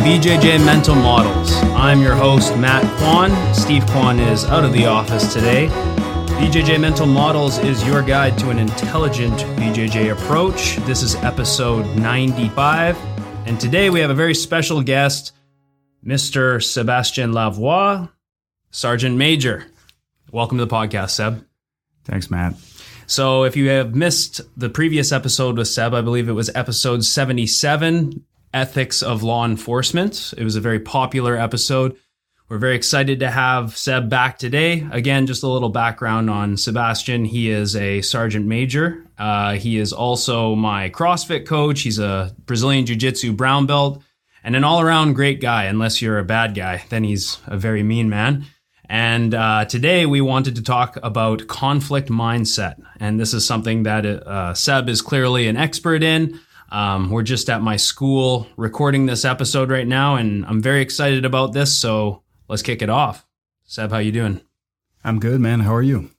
[0.00, 1.52] BJJ Mental Models.
[1.76, 3.54] I'm your host, Matt Kwan.
[3.54, 5.66] Steve Kwan is out of the office today.
[6.40, 10.76] BJJ Mental Models is your guide to an intelligent BJJ approach.
[10.86, 12.96] This is episode 95.
[13.46, 15.32] And today we have a very special guest,
[16.02, 16.64] Mr.
[16.64, 18.10] Sebastian Lavoie,
[18.70, 19.66] Sergeant Major.
[20.32, 21.44] Welcome to the podcast, Seb.
[22.04, 22.54] Thanks, Matt.
[23.06, 27.04] So, if you have missed the previous episode with Seb, I believe it was episode
[27.04, 30.34] 77 Ethics of Law Enforcement.
[30.36, 31.96] It was a very popular episode.
[32.48, 34.84] We're very excited to have Seb back today.
[34.90, 37.24] Again, just a little background on Sebastian.
[37.24, 39.06] He is a sergeant major.
[39.16, 41.82] Uh, he is also my CrossFit coach.
[41.82, 44.02] He's a Brazilian Jiu Jitsu brown belt
[44.42, 45.64] and an all around great guy.
[45.64, 48.46] Unless you're a bad guy, then he's a very mean man.
[48.88, 52.82] And uh, today we wanted to talk about conflict mindset.
[52.98, 56.40] And this is something that uh, Seb is clearly an expert in.
[56.70, 61.24] Um, we're just at my school recording this episode right now, and I'm very excited
[61.24, 61.76] about this.
[61.76, 63.26] So let's kick it off.
[63.64, 64.40] Seb, how you doing?
[65.02, 65.60] I'm good, man.
[65.60, 66.10] How are you?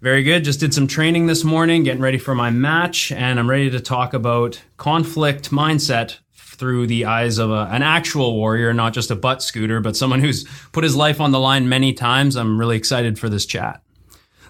[0.00, 0.44] Very good.
[0.44, 3.80] Just did some training this morning, getting ready for my match, and I'm ready to
[3.80, 9.16] talk about conflict mindset through the eyes of a, an actual warrior, not just a
[9.16, 12.36] butt scooter, but someone who's put his life on the line many times.
[12.36, 13.82] I'm really excited for this chat.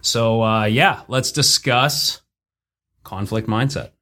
[0.01, 2.21] So, uh, yeah, let's discuss
[3.05, 3.94] conflict mindset.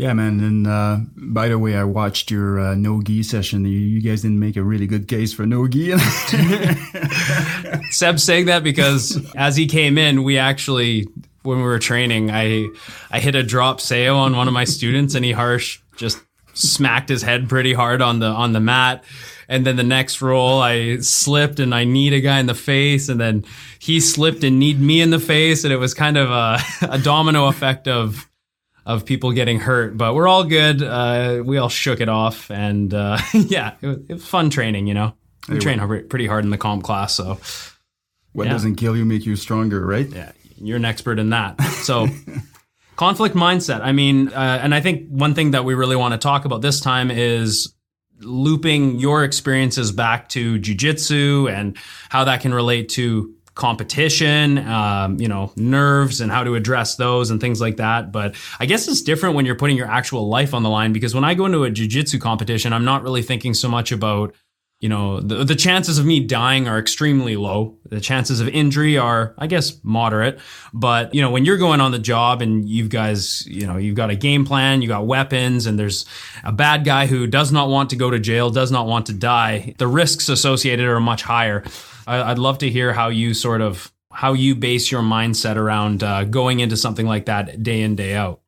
[0.00, 0.40] Yeah, man.
[0.40, 3.66] And uh, by the way, I watched your uh, no gi session.
[3.66, 5.90] You, guys didn't make a really good case for no gi.
[7.90, 11.06] Seb's saying that because as he came in, we actually,
[11.42, 12.68] when we were training, I
[13.10, 16.18] I hit a drop seoi on one of my students, and he harsh just
[16.54, 19.04] smacked his head pretty hard on the on the mat.
[19.50, 23.10] And then the next roll, I slipped and I kneed a guy in the face,
[23.10, 23.44] and then
[23.78, 26.58] he slipped and kneed me in the face, and it was kind of a,
[26.90, 28.29] a domino effect of
[28.90, 30.82] of people getting hurt, but we're all good.
[30.82, 34.86] Uh, we all shook it off, and uh, yeah, it was, it was, fun training.
[34.86, 35.14] You know,
[35.48, 35.78] we train
[36.08, 37.38] pretty hard in the comp class, so
[38.32, 38.52] what yeah.
[38.52, 40.08] doesn't kill you make you stronger, right?
[40.08, 41.60] Yeah, you're an expert in that.
[41.62, 42.08] So.
[42.96, 43.80] conflict mindset.
[43.80, 46.60] I mean, uh, and I think one thing that we really want to talk about
[46.60, 47.74] this time is
[48.20, 51.78] looping your experiences back to jujitsu and
[52.10, 57.30] how that can relate to competition, um, you know, nerves and how to address those
[57.30, 58.10] and things like that.
[58.10, 61.14] But I guess it's different when you're putting your actual life on the line because
[61.14, 64.34] when I go into a jujitsu competition, I'm not really thinking so much about,
[64.80, 67.76] you know, the, the chances of me dying are extremely low.
[67.90, 70.40] The chances of injury are, I guess, moderate.
[70.72, 73.94] But, you know, when you're going on the job and you guys, you know, you've
[73.94, 76.06] got a game plan, you got weapons, and there's
[76.44, 79.12] a bad guy who does not want to go to jail, does not want to
[79.12, 81.62] die, the risks associated are much higher.
[82.06, 86.24] I'd love to hear how you sort of how you base your mindset around uh,
[86.24, 88.40] going into something like that day in day out.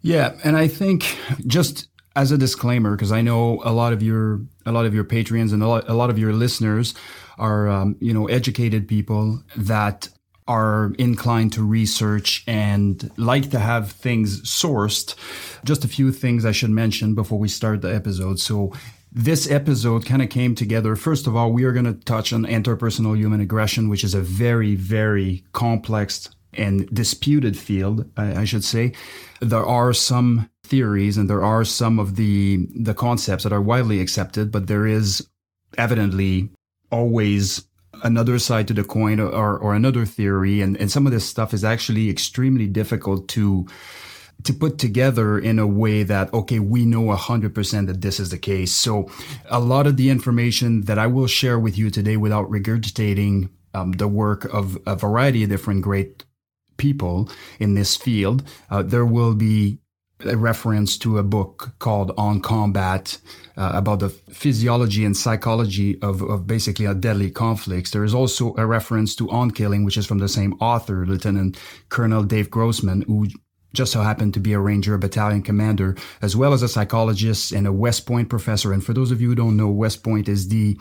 [0.00, 1.87] Yeah, and I think just
[2.18, 5.52] as a disclaimer, because I know a lot of your a lot of your patrons
[5.52, 6.92] and a lot, a lot of your listeners
[7.38, 10.08] are um, you know educated people that
[10.48, 15.14] are inclined to research and like to have things sourced.
[15.64, 18.40] Just a few things I should mention before we start the episode.
[18.40, 18.72] So
[19.12, 20.96] this episode kind of came together.
[20.96, 24.20] First of all, we are going to touch on interpersonal human aggression, which is a
[24.20, 28.92] very, very complex and disputed field, I, I should say.
[29.40, 34.00] There are some theories and there are some of the the concepts that are widely
[34.00, 35.26] accepted, but there is
[35.76, 36.50] evidently
[36.90, 37.68] always
[38.02, 40.60] another side to the coin or, or another theory.
[40.60, 43.66] And, and some of this stuff is actually extremely difficult to
[44.44, 48.38] to put together in a way that, okay, we know 100% that this is the
[48.38, 48.72] case.
[48.72, 49.10] So
[49.50, 53.92] a lot of the information that I will share with you today without regurgitating um,
[53.92, 56.24] the work of a variety of different great
[56.76, 57.28] people
[57.58, 59.80] in this field, uh, there will be
[60.24, 63.18] a reference to a book called On Combat
[63.56, 67.90] uh, about the physiology and psychology of, of basically a deadly conflicts.
[67.90, 71.58] There is also a reference to On Killing, which is from the same author, Lieutenant
[71.88, 73.28] Colonel Dave Grossman, who
[73.74, 77.66] just so happened to be a ranger, battalion commander, as well as a psychologist and
[77.66, 78.72] a West Point professor.
[78.72, 80.78] And for those of you who don't know, West Point is the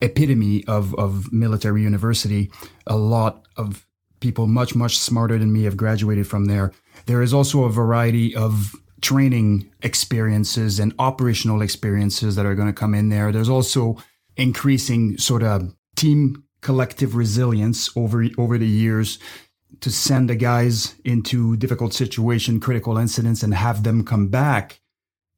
[0.00, 2.50] epitome of, of military university.
[2.86, 3.86] A lot of
[4.20, 6.72] people much, much smarter than me have graduated from there.
[7.06, 12.74] There is also a variety of training experiences and operational experiences that are going to
[12.74, 13.32] come in there.
[13.32, 13.96] There's also
[14.36, 19.18] increasing sort of team collective resilience over over the years
[19.80, 24.80] to send the guys into difficult situation, critical incidents, and have them come back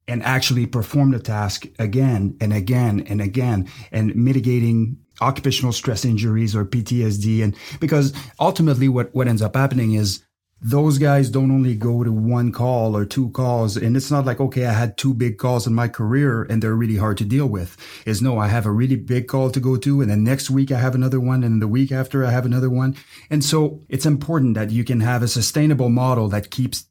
[0.07, 6.55] and actually perform the task again and again and again and mitigating occupational stress injuries
[6.55, 7.43] or PTSD.
[7.43, 10.23] And because ultimately what, what ends up happening is
[10.63, 13.75] those guys don't only go to one call or two calls.
[13.75, 16.73] And it's not like, okay, I had two big calls in my career and they're
[16.73, 17.75] really hard to deal with.
[18.05, 20.01] Is no, I have a really big call to go to.
[20.01, 21.43] And then next week I have another one.
[21.43, 22.95] And the week after I have another one.
[23.29, 26.85] And so it's important that you can have a sustainable model that keeps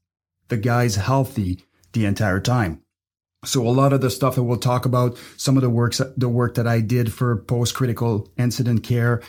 [0.49, 1.65] the guys healthy
[1.95, 2.83] the entire time.
[3.45, 6.29] So a lot of the stuff that we'll talk about, some of the works, the
[6.29, 9.21] work that I did for post critical incident care,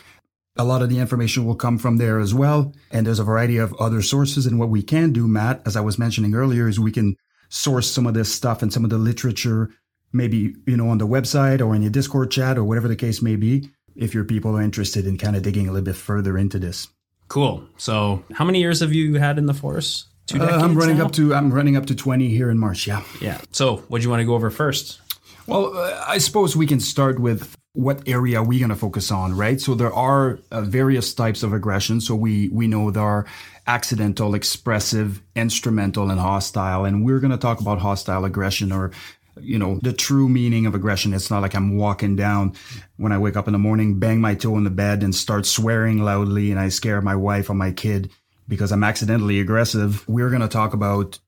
[0.56, 2.72] a lot of the information will come from there as well.
[2.90, 4.46] And there's a variety of other sources.
[4.46, 7.16] And what we can do, Matt, as I was mentioning earlier, is we can
[7.48, 9.70] source some of this stuff and some of the literature,
[10.12, 13.20] maybe, you know, on the website or in your Discord chat or whatever the case
[13.20, 16.38] may be, if your people are interested in kind of digging a little bit further
[16.38, 16.88] into this.
[17.28, 17.66] Cool.
[17.76, 20.06] So how many years have you had in the force?
[20.26, 21.06] Two decades uh, I'm running now?
[21.06, 22.86] up to I'm running up to 20 here in March.
[22.86, 23.02] Yeah.
[23.20, 23.40] Yeah.
[23.50, 25.00] So what do you want to go over first?
[25.46, 29.10] Well, uh, I suppose we can start with what area are we going to focus
[29.10, 29.60] on, right?
[29.60, 32.00] So there are uh, various types of aggression.
[32.00, 33.26] So we we know there are
[33.66, 38.92] accidental, expressive, instrumental, and hostile, and we're going to talk about hostile aggression or
[39.40, 41.12] you know the true meaning of aggression.
[41.12, 42.54] It's not like I'm walking down
[42.96, 45.44] when I wake up in the morning, bang my toe in the bed, and start
[45.44, 48.10] swearing loudly, and I scare my wife or my kid
[48.46, 50.08] because I'm accidentally aggressive.
[50.08, 51.18] We're going to talk about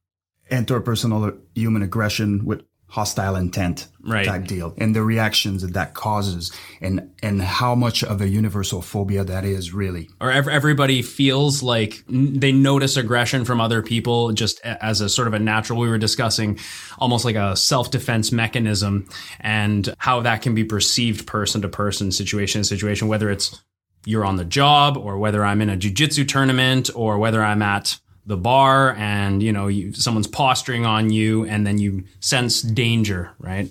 [0.49, 4.27] interpersonal human aggression with hostile intent right.
[4.27, 8.81] type deal and the reactions that that causes and and how much of a universal
[8.81, 14.61] phobia that is really or everybody feels like they notice aggression from other people just
[14.61, 16.59] as a sort of a natural we were discussing
[16.99, 19.09] almost like a self-defense mechanism
[19.41, 23.63] and how that can be perceived person to person situation to situation whether it's
[24.07, 27.99] you're on the job or whether I'm in a jiu-jitsu tournament or whether I'm at
[28.27, 33.31] the bar and you know you, someone's posturing on you and then you sense danger
[33.39, 33.71] right?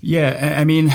[0.00, 0.92] Yeah i mean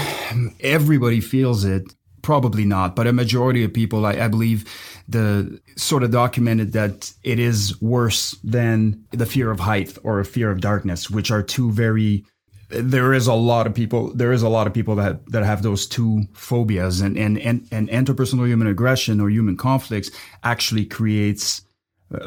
[0.59, 1.93] everybody feels it.
[2.21, 4.65] Probably not but a majority of people I, I, believe
[5.07, 10.25] the sort of documented that it is worse than the fear of height or a
[10.25, 12.25] fear of darkness which are two very
[12.69, 15.63] there is a lot of people there is a lot of people that that have
[15.63, 20.11] those two phobias and and and, and interpersonal human aggression or human conflicts
[20.43, 21.61] actually creates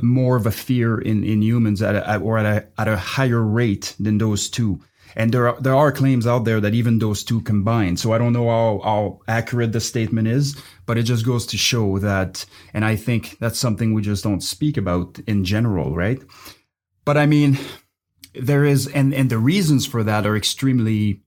[0.02, 3.42] more of a fear in, in humans at a, or at a, at a higher
[3.42, 4.80] rate than those two.
[5.14, 7.96] And there are, there are claims out there that even those two combine.
[7.96, 10.56] So I don't know how, how accurate the statement is,
[10.86, 14.40] but it just goes to show that, and I think that's something we just don't
[14.40, 16.22] speak about in general, right?
[17.04, 17.58] But I mean,
[18.34, 21.20] there is, and, and the reasons for that are extremely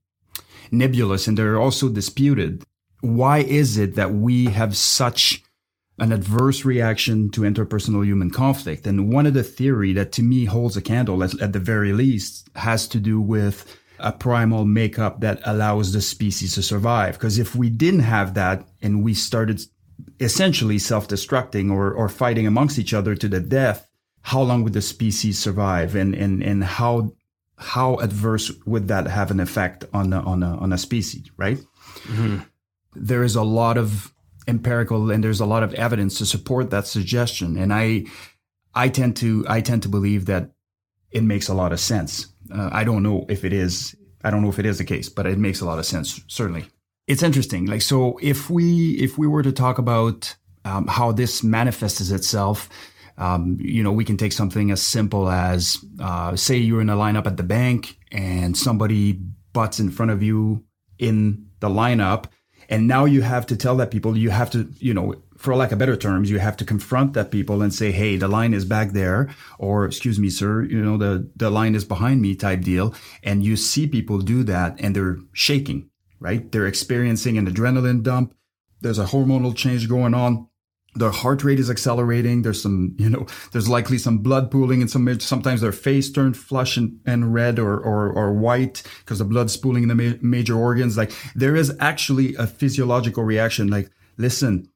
[0.72, 2.64] nebulous and they're also disputed.
[3.02, 5.44] Why is it that we have such
[5.98, 8.86] an adverse reaction to interpersonal human conflict.
[8.86, 11.94] And one of the theory that to me holds a candle at, at the very
[11.94, 17.14] least has to do with a primal makeup that allows the species to survive.
[17.14, 19.62] Because if we didn't have that and we started
[20.20, 23.90] essentially self-destructing or, or fighting amongst each other to the death,
[24.22, 25.96] how long would the species survive?
[25.96, 27.14] And, and, and how,
[27.58, 31.58] how adverse would that have an effect on a, on a, on a species, right?
[32.04, 32.40] Mm-hmm.
[32.96, 34.14] There is a lot of
[34.48, 37.58] empirical and there's a lot of evidence to support that suggestion.
[37.58, 38.06] And I,
[38.74, 40.52] I tend to, I tend to believe that
[41.12, 42.28] it makes a lot of sense.
[42.54, 45.10] Uh, I don't know if it is, I don't know if it is the case,
[45.10, 46.66] but it makes a lot of sense, certainly.
[47.08, 47.66] It's interesting.
[47.66, 52.70] Like, so if we, if we were to talk about um, how this manifests itself,
[53.18, 56.96] um, you know, we can take something as simple as, uh, say you're in a
[56.96, 59.14] lineup at the bank and somebody
[59.54, 60.64] butts in front of you
[61.00, 62.26] in the lineup
[62.70, 65.72] and now you have to tell that people, you have to, you know, for lack
[65.72, 68.66] of better terms, you have to confront that people and say, Hey, the line is
[68.66, 69.30] back there,
[69.60, 72.94] or excuse me, sir, you know, the, the line is behind me type deal.
[73.24, 76.52] And you see people do that and they're shaking, right?
[76.52, 78.34] They're experiencing an adrenaline dump.
[78.82, 80.48] There's a hormonal change going on.
[80.96, 82.42] Their heart rate is accelerating.
[82.42, 86.38] There's some, you know, there's likely some blood pooling and some, sometimes their face turned
[86.38, 90.18] flush and, and red or, or, or white because the blood's pooling in the ma-
[90.22, 90.98] major organs.
[90.98, 93.68] Like there is actually a physiological reaction.
[93.68, 94.70] Like, listen,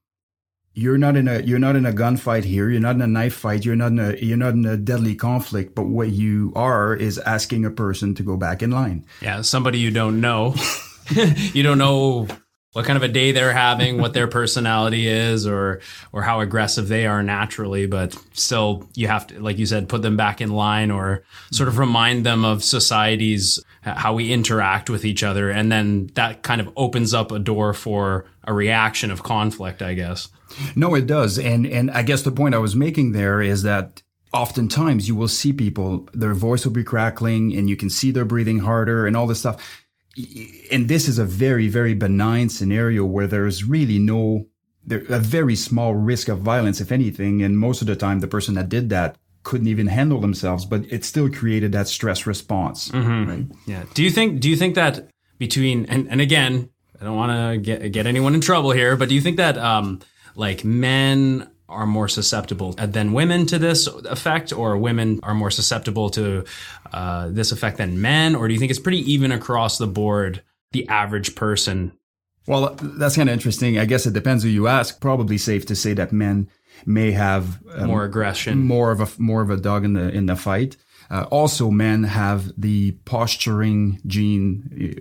[0.74, 2.70] you're not in a, you're not in a gunfight here.
[2.70, 3.66] You're not in a knife fight.
[3.66, 5.74] You're not in a, you're not in a deadly conflict.
[5.74, 9.06] But what you are is asking a person to go back in line.
[9.22, 9.42] Yeah.
[9.42, 10.56] Somebody you don't know.
[11.10, 12.28] you don't know
[12.74, 15.82] what kind of a day they're having, what their personality is, or
[16.14, 17.88] or how aggressive they are naturally.
[17.88, 21.70] But still, you have to, like you said, put them back in line, or sort
[21.70, 26.62] of remind them of society's how we interact with each other, and then that kind
[26.62, 30.30] of opens up a door for a reaction of conflict, I guess.
[30.76, 34.04] No, it does, and and I guess the point I was making there is that
[34.32, 38.26] oftentimes you will see people, their voice will be crackling, and you can see they're
[38.26, 39.86] breathing harder, and all this stuff
[40.72, 44.48] and this is a very, very benign scenario where there's really no,
[44.86, 47.42] there, a very small risk of violence, if anything.
[47.42, 50.84] And most of the time, the person that did that couldn't even handle themselves, but
[50.92, 52.90] it still created that stress response.
[52.90, 53.30] Mm-hmm.
[53.30, 53.46] Right?
[53.66, 53.84] Yeah.
[53.94, 57.58] Do you think, do you think that between, and, and again, I don't want to
[57.58, 60.02] get, get anyone in trouble here, but do you think that, um,
[60.36, 66.10] like men are more susceptible than women to this effect, or women are more susceptible
[66.12, 66.44] to
[66.92, 70.42] uh, this effect than men, or do you think it's pretty even across the board,
[70.72, 71.92] the average person?
[72.48, 73.78] Well, that's kind of interesting.
[73.78, 75.00] I guess it depends who you ask.
[75.00, 76.50] Probably safe to say that men
[76.86, 80.26] may have um, more aggression, more of a more of a dog in the in
[80.26, 80.76] the fight.
[81.12, 85.00] Uh, also, men have the posturing gene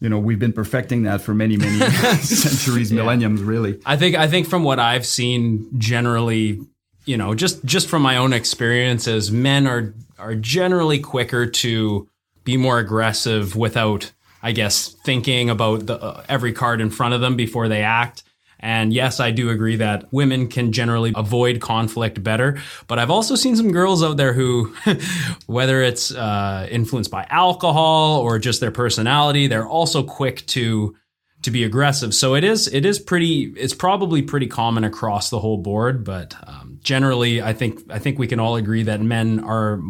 [0.00, 1.78] you know we've been perfecting that for many many
[2.20, 3.00] centuries yeah.
[3.00, 6.60] millenniums really i think i think from what i've seen generally
[7.04, 12.08] you know just just from my own experiences men are are generally quicker to
[12.44, 14.12] be more aggressive without
[14.42, 18.22] i guess thinking about the uh, every card in front of them before they act
[18.60, 22.60] and yes, I do agree that women can generally avoid conflict better.
[22.88, 24.74] But I've also seen some girls out there who,
[25.46, 30.96] whether it's uh, influenced by alcohol or just their personality, they're also quick to
[31.42, 32.14] to be aggressive.
[32.14, 36.04] So it is it is pretty it's probably pretty common across the whole board.
[36.04, 39.80] But um, generally, I think I think we can all agree that men are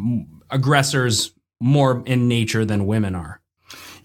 [0.51, 3.41] aggressors more in nature than women are.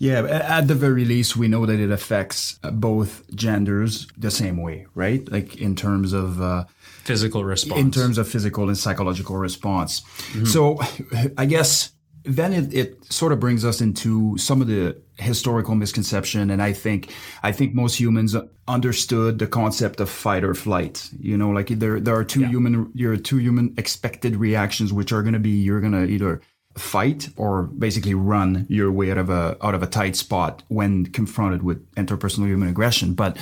[0.03, 4.57] Yeah, at the very least, we know that it affects uh, both genders the same
[4.57, 5.24] way, right?
[5.31, 6.65] Like in terms of uh,
[7.05, 10.01] physical response, in terms of physical and psychological response.
[10.01, 10.43] Mm-hmm.
[10.43, 10.77] So,
[11.38, 11.93] I guess
[12.25, 16.74] then it, it sort of brings us into some of the historical misconception and i
[16.74, 18.36] think i think most humans
[18.67, 22.48] understood the concept of fight or flight you know like there there are two yeah.
[22.48, 26.41] human your two human expected reactions which are going to be you're going to either
[26.75, 31.06] fight or basically run your way out of a out of a tight spot when
[31.06, 33.13] confronted with interpersonal human aggression.
[33.13, 33.38] But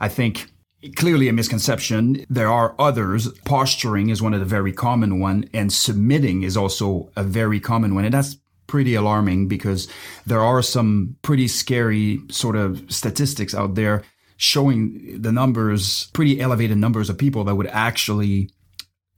[0.00, 0.50] I think
[0.94, 2.24] clearly a misconception.
[2.30, 3.28] There are others.
[3.44, 7.94] Posturing is one of the very common one, and submitting is also a very common
[7.94, 9.88] one, and that's pretty alarming because
[10.26, 14.02] there are some pretty scary sort of statistics out there
[14.36, 18.50] showing the numbers, pretty elevated numbers of people that would actually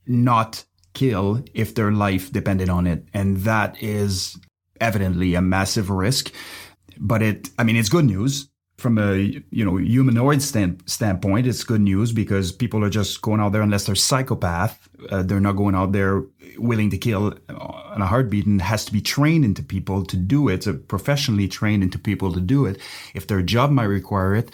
[0.07, 0.65] not
[0.99, 3.07] kill if their life depended on it.
[3.15, 4.37] And that is
[4.81, 6.33] evidently a massive risk.
[6.99, 9.17] But it, I mean, it's good news from a
[9.51, 11.47] you know humanoid stand, standpoint.
[11.47, 14.89] It's good news because people are just going out there unless they're psychopath.
[15.11, 16.25] Uh, they're not going out there
[16.57, 20.49] willing to kill on a heartbeat and has to be trained into people to do
[20.49, 20.65] it.
[20.65, 22.81] So professionally trained into people to do it.
[23.15, 24.51] If their job might require it,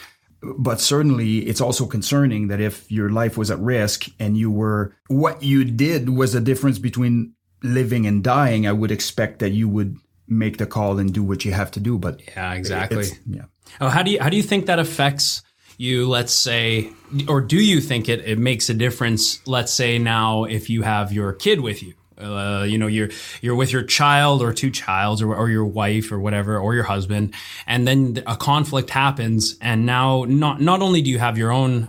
[0.59, 4.95] but certainly it's also concerning that if your life was at risk and you were
[5.09, 7.33] what you did was a difference between
[7.63, 9.97] living and dying i would expect that you would
[10.27, 13.07] make the call and do what you have to do but yeah exactly.
[13.27, 13.45] yeah.
[13.81, 15.43] Oh how do you how do you think that affects
[15.77, 16.91] you let's say
[17.29, 21.13] or do you think it, it makes a difference let's say now if you have
[21.13, 25.23] your kid with you uh, you know, you're you're with your child or two childs
[25.23, 27.35] or, or your wife or whatever or your husband,
[27.67, 31.89] and then a conflict happens, and now not not only do you have your own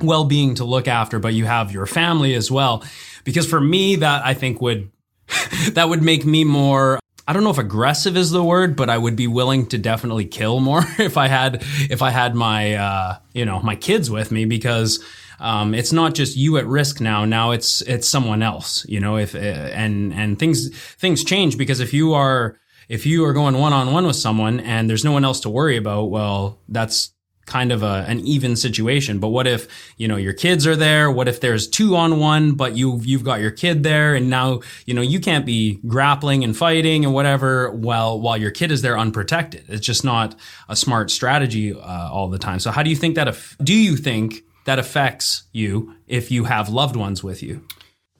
[0.00, 2.84] well-being to look after, but you have your family as well.
[3.24, 4.90] Because for me, that I think would
[5.72, 8.98] that would make me more I don't know if aggressive is the word, but I
[8.98, 13.18] would be willing to definitely kill more if I had if I had my uh,
[13.32, 15.02] you know my kids with me because
[15.42, 17.24] um, it's not just you at risk now.
[17.24, 18.86] Now it's it's someone else.
[18.88, 22.56] You know, if uh, and and things things change because if you are
[22.88, 25.50] if you are going one on one with someone and there's no one else to
[25.50, 27.10] worry about, well, that's
[27.46, 29.18] kind of a, an even situation.
[29.18, 31.10] But what if, you know, your kids are there?
[31.10, 34.60] What if there's two on one, but you, you've got your kid there and now,
[34.86, 38.82] you know, you can't be grappling and fighting and whatever while, while your kid is
[38.82, 39.64] there unprotected.
[39.68, 40.36] It's just not
[40.68, 42.60] a smart strategy uh, all the time.
[42.60, 46.44] So how do you think that if, do you think that affects you if you
[46.44, 47.64] have loved ones with you.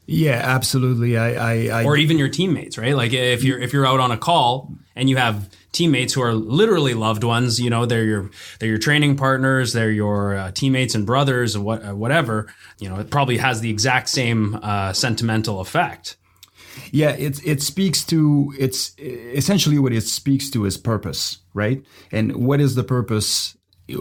[0.07, 1.17] Yeah, absolutely.
[1.17, 2.97] I, I, I or even your teammates, right?
[2.97, 6.35] Like if you're if you're out on a call and you have teammates who are
[6.35, 10.95] literally loved ones, you know, they're your they're your training partners, they're your uh, teammates
[10.95, 12.53] and brothers, or what, uh, whatever.
[12.79, 16.17] You know, it probably has the exact same uh, sentimental effect.
[16.91, 21.83] Yeah, it it speaks to it's essentially what it speaks to is purpose, right?
[22.11, 23.57] And what is the purpose?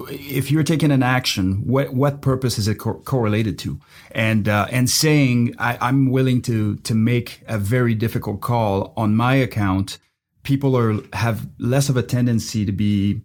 [0.10, 3.79] If you're taking an action, what what purpose is it co- correlated to?
[4.12, 9.15] And uh, and saying I, am willing to to make a very difficult call on
[9.15, 9.98] my account,
[10.43, 13.21] people are have less of a tendency to be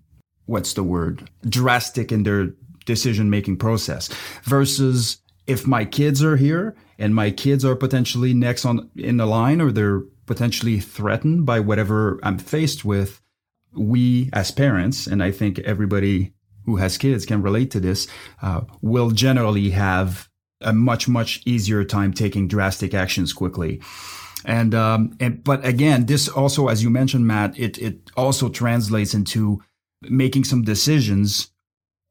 [0.46, 2.52] what's the word drastic in their
[2.84, 4.08] decision making process
[4.44, 9.26] versus if my kids are here and my kids are potentially next on in the
[9.26, 13.20] line or they're potentially threatened by whatever I'm faced with,
[13.72, 16.32] we as parents, and I think everybody
[16.66, 18.06] who has kids can relate to this,
[18.42, 20.28] uh, will generally have
[20.60, 23.80] a much much easier time taking drastic actions quickly.
[24.44, 29.14] And um, and but again, this also, as you mentioned, Matt, it it also translates
[29.14, 29.62] into
[30.02, 31.50] making some decisions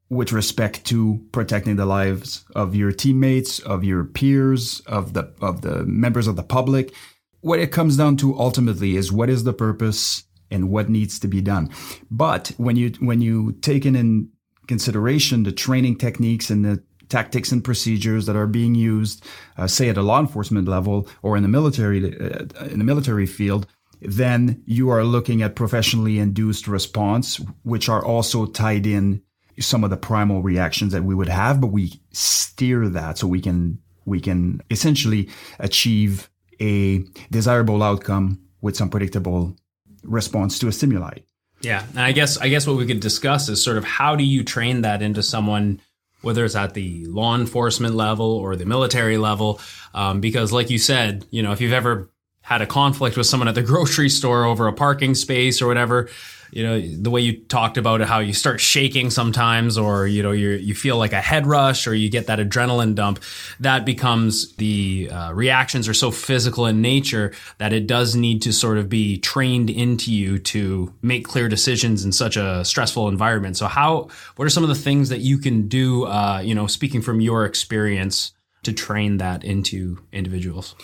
[0.10, 5.62] with respect to protecting the lives of your teammates, of your peers, of the of
[5.62, 6.94] the members of the public.
[7.42, 11.28] What it comes down to ultimately is what is the purpose and what needs to
[11.28, 11.70] be done.
[12.12, 14.30] But when you when you take in
[14.68, 19.24] consideration the training techniques and the tactics and procedures that are being used,
[19.58, 23.26] uh, say at a law enforcement level or in the military uh, in the military
[23.26, 23.68] field,
[24.02, 29.22] then you are looking at professionally induced response, which are also tied in
[29.60, 33.42] some of the primal reactions that we would have, but we steer that so we
[33.42, 35.30] can we can essentially
[35.60, 36.30] achieve
[36.62, 39.56] a desirable outcome with some predictable
[40.04, 41.20] response to a stimuli.
[41.66, 44.24] Yeah, and I guess I guess what we could discuss is sort of how do
[44.24, 45.82] you train that into someone,
[46.22, 49.60] whether it's at the law enforcement level or the military level,
[49.94, 52.12] um, because like you said, you know, if you've ever
[52.46, 56.10] had a conflict with someone at the grocery store over a parking space or whatever,
[56.52, 60.24] you know the way you talked about it how you start shaking sometimes or you
[60.24, 63.22] know you you feel like a head rush or you get that adrenaline dump
[63.60, 68.54] that becomes the uh, reactions are so physical in nature that it does need to
[68.54, 73.58] sort of be trained into you to make clear decisions in such a stressful environment.
[73.58, 76.68] So how what are some of the things that you can do uh, you know
[76.68, 78.32] speaking from your experience
[78.64, 80.76] to train that into individuals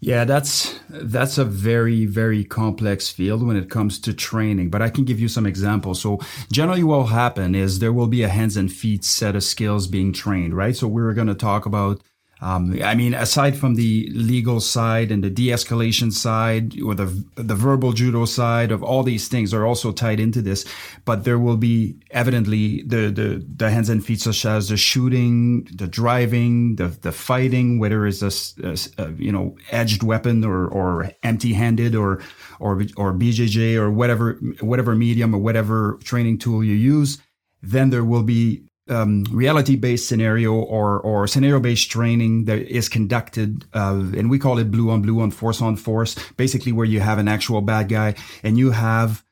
[0.00, 4.90] yeah, that's that's a very very complex field when it comes to training, but I
[4.90, 6.00] can give you some examples.
[6.00, 6.20] So
[6.52, 9.86] generally what will happen is there will be a hands and feet set of skills
[9.86, 10.76] being trained, right?
[10.76, 12.02] So we're going to talk about
[12.46, 17.56] um, I mean, aside from the legal side and the de-escalation side or the the
[17.56, 20.64] verbal judo side of all these things are also tied into this,
[21.04, 25.64] but there will be evidently the the, the hands and feet such as the shooting,
[25.74, 28.30] the driving, the the fighting, whether it's a,
[28.64, 32.22] a, a you know edged weapon or or empty handed or
[32.60, 37.18] or or BJJ or whatever whatever medium or whatever training tool you use.
[37.60, 44.02] Then there will be um, reality-based scenario or or scenario-based training that is conducted, uh,
[44.16, 46.14] and we call it blue on blue on force on force.
[46.36, 49.24] Basically, where you have an actual bad guy and you have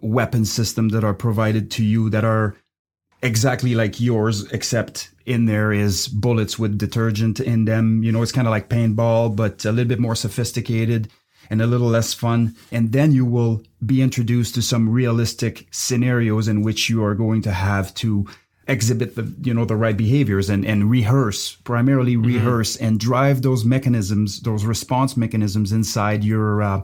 [0.00, 2.56] weapon systems that are provided to you that are
[3.22, 8.02] exactly like yours, except in there is bullets with detergent in them.
[8.02, 11.08] You know, it's kind of like paintball, but a little bit more sophisticated
[11.48, 12.54] and a little less fun.
[12.72, 17.42] And then you will be introduced to some realistic scenarios in which you are going
[17.42, 18.26] to have to
[18.68, 22.26] exhibit the you know the right behaviors and and rehearse primarily mm-hmm.
[22.26, 26.82] rehearse and drive those mechanisms those response mechanisms inside your uh,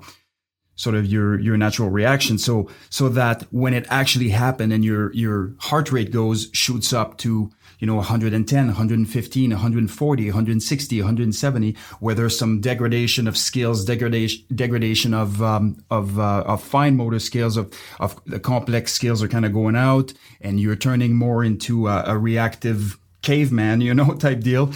[0.77, 5.13] sort of your your natural reaction so so that when it actually happened and your
[5.13, 7.51] your heart rate goes shoots up to
[7.83, 15.13] you know 110 115 140 160 170 where there's some degradation of skills degradation degradation
[15.13, 19.45] of um, of uh, of fine motor skills of of the complex skills are kind
[19.45, 24.41] of going out and you're turning more into a, a reactive caveman you know type
[24.41, 24.73] deal.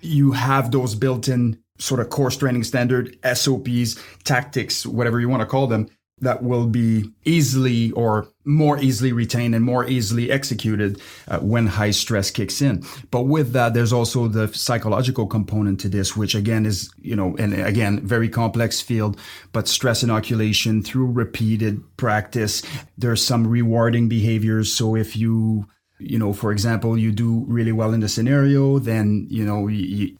[0.00, 5.46] You have those built-in sort of course training standard SOPs tactics whatever you want to
[5.46, 5.88] call them
[6.18, 11.90] that will be easily or more easily retained and more easily executed uh, when high
[11.90, 12.84] stress kicks in.
[13.10, 17.36] But with that, there's also the psychological component to this, which again is, you know,
[17.38, 19.18] and again, very complex field,
[19.52, 22.62] but stress inoculation through repeated practice.
[22.98, 24.72] There's some rewarding behaviors.
[24.72, 25.66] So if you,
[25.98, 29.68] you know, for example, you do really well in the scenario, then, you know,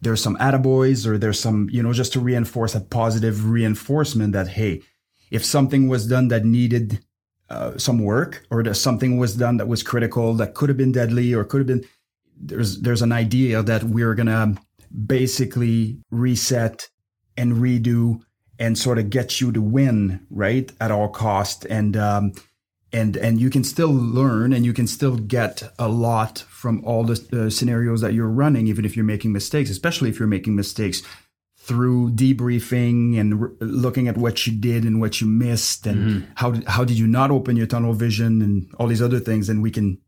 [0.00, 4.48] there's some attaboys or there's some, you know, just to reinforce a positive reinforcement that,
[4.48, 4.82] hey,
[5.32, 7.00] if something was done that needed
[7.50, 10.92] uh, some work or that something was done that was critical that could have been
[10.92, 11.84] deadly or could have been
[12.36, 14.56] there's there's an idea that we're gonna
[15.06, 16.88] basically reset
[17.36, 18.20] and redo
[18.58, 21.64] and sort of get you to win right at all cost.
[21.66, 22.32] And um,
[22.92, 27.04] and and you can still learn and you can still get a lot from all
[27.04, 30.54] the uh, scenarios that you're running even if you're making mistakes especially if you're making
[30.54, 31.02] mistakes
[31.62, 36.30] through debriefing and re- looking at what you did and what you missed and mm-hmm.
[36.34, 39.48] how did, how did you not open your tunnel vision and all these other things.
[39.48, 39.98] And we can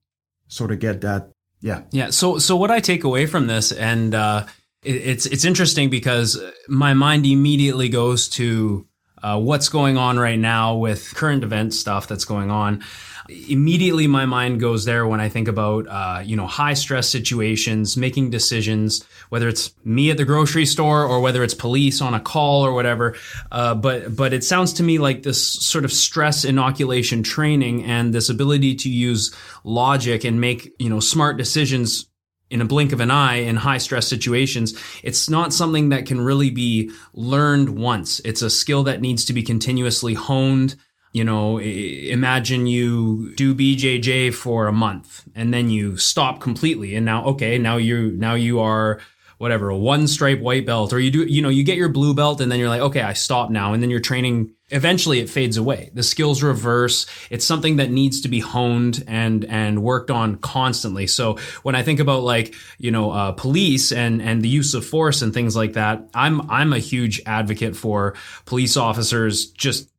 [0.49, 1.31] sort of get that.
[1.61, 1.83] Yeah.
[1.93, 2.11] Yeah.
[2.11, 4.47] So so what i take away from this and uh
[4.83, 8.87] it, it's it's interesting because my mind immediately goes to
[9.23, 12.83] uh, what's going on right now with current event stuff that's going on
[13.29, 17.97] immediately my mind goes there when I think about uh, you know high stress situations,
[17.97, 22.21] making decisions, whether it's me at the grocery store or whether it's police on a
[22.21, 23.17] call or whatever.
[23.51, 28.13] Uh, but but it sounds to me like this sort of stress inoculation training and
[28.13, 29.35] this ability to use
[29.65, 32.07] logic and make you know smart decisions
[32.51, 34.79] in a blink of an eye in high stress situations.
[35.03, 38.21] It's not something that can really be learned once.
[38.21, 40.77] It's a skill that needs to be continuously honed
[41.15, 46.97] you know, imagine you do BJJ for a month and then you stop completely.
[46.97, 49.01] And now, okay, now you, now you are
[49.39, 52.15] whatever, a one stripe white belt, or you do, you know, you get your blue
[52.15, 53.73] belt and then you're like, okay, I stop now.
[53.73, 54.55] And then you're training.
[54.71, 55.91] Eventually it fades away.
[55.95, 57.07] The skills reverse.
[57.31, 61.07] It's something that needs to be honed and, and worked on constantly.
[61.07, 64.85] So when I think about like, you know, uh, police and, and the use of
[64.85, 68.15] force and things like that, I'm, I'm a huge advocate for
[68.47, 69.94] police officers just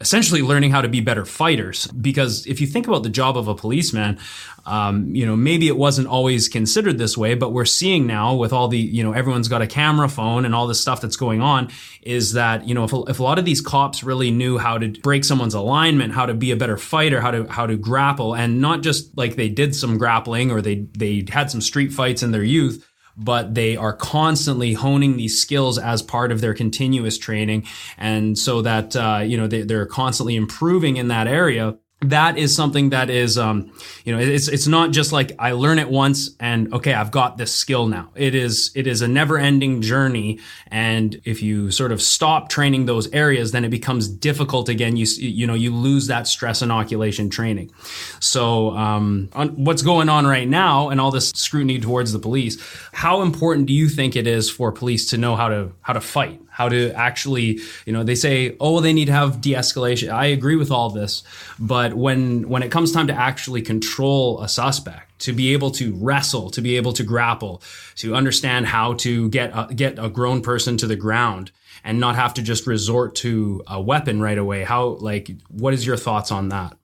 [0.00, 1.86] essentially learning how to be better fighters.
[1.88, 4.18] Because if you think about the job of a policeman,
[4.64, 8.52] um, you know, maybe it wasn't always considered this way, but we're seeing now with
[8.52, 11.42] all the, you know, everyone's got a camera phone and all this stuff that's going
[11.42, 11.68] on
[12.02, 14.88] is that, you know, if, if a lot of these cops really knew how to
[15.02, 18.60] break someone's alignment, how to be a better fighter, how to, how to grapple and
[18.60, 22.30] not just like they did some grappling or they, they had some street fights in
[22.30, 22.89] their youth,
[23.20, 27.66] but they are constantly honing these skills as part of their continuous training.
[27.98, 32.54] And so that, uh, you know, they, they're constantly improving in that area that is
[32.54, 33.70] something that is um,
[34.04, 37.36] you know it's it's not just like I learn it once and okay I've got
[37.36, 38.10] this skill now.
[38.14, 40.38] It is it is a never ending journey.
[40.68, 44.96] And if you sort of stop training those areas then it becomes difficult again.
[44.96, 47.70] You you know you lose that stress inoculation training.
[48.18, 52.56] So um, on, what's going on right now and all this scrutiny towards the police
[52.92, 56.00] how important do you think it is for police to know how to how to
[56.00, 60.12] fight how to actually, you know, they say, oh, they need to have de-escalation.
[60.12, 61.22] I agree with all this,
[61.58, 65.94] but when when it comes time to actually control a suspect, to be able to
[65.94, 67.62] wrestle, to be able to grapple,
[67.96, 71.50] to understand how to get a, get a grown person to the ground
[71.82, 74.62] and not have to just resort to a weapon right away.
[74.64, 76.76] How like what is your thoughts on that?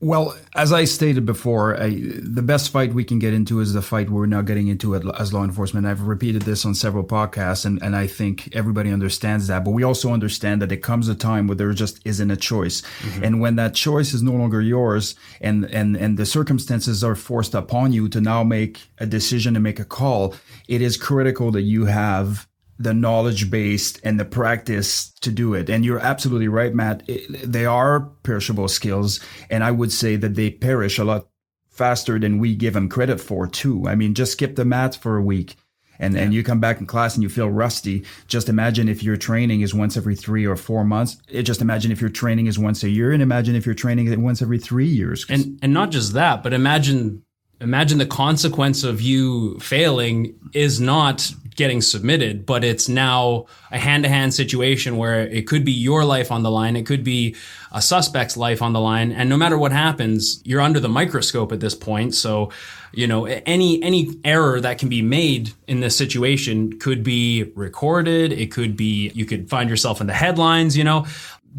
[0.00, 3.82] Well, as I stated before, I, the best fight we can get into is the
[3.82, 5.88] fight we're now getting into as law enforcement.
[5.88, 9.64] I've repeated this on several podcasts, and, and I think everybody understands that.
[9.64, 12.82] But we also understand that it comes a time where there just isn't a choice.
[12.82, 13.24] Mm-hmm.
[13.24, 17.54] And when that choice is no longer yours and, and, and the circumstances are forced
[17.54, 20.34] upon you to now make a decision and make a call,
[20.68, 22.47] it is critical that you have
[22.78, 25.68] the knowledge based and the practice to do it.
[25.68, 27.02] And you're absolutely right, Matt.
[27.44, 29.20] they are perishable skills.
[29.50, 31.28] And I would say that they perish a lot
[31.68, 33.86] faster than we give them credit for too.
[33.86, 35.56] I mean, just skip the math for a week
[35.98, 36.22] and, yeah.
[36.22, 38.04] and you come back in class and you feel rusty.
[38.26, 41.16] Just imagine if your training is once every three or four months.
[41.28, 44.06] It just imagine if your training is once a year and imagine if your training
[44.06, 45.26] is once every three years.
[45.28, 47.22] And, and not just that, but imagine
[47.60, 54.04] imagine the consequence of you failing is not getting submitted, but it's now a hand
[54.04, 56.76] to hand situation where it could be your life on the line.
[56.76, 57.34] It could be
[57.72, 59.10] a suspect's life on the line.
[59.10, 62.14] And no matter what happens, you're under the microscope at this point.
[62.14, 62.52] So,
[62.92, 68.32] you know, any, any error that can be made in this situation could be recorded.
[68.32, 71.06] It could be, you could find yourself in the headlines, you know,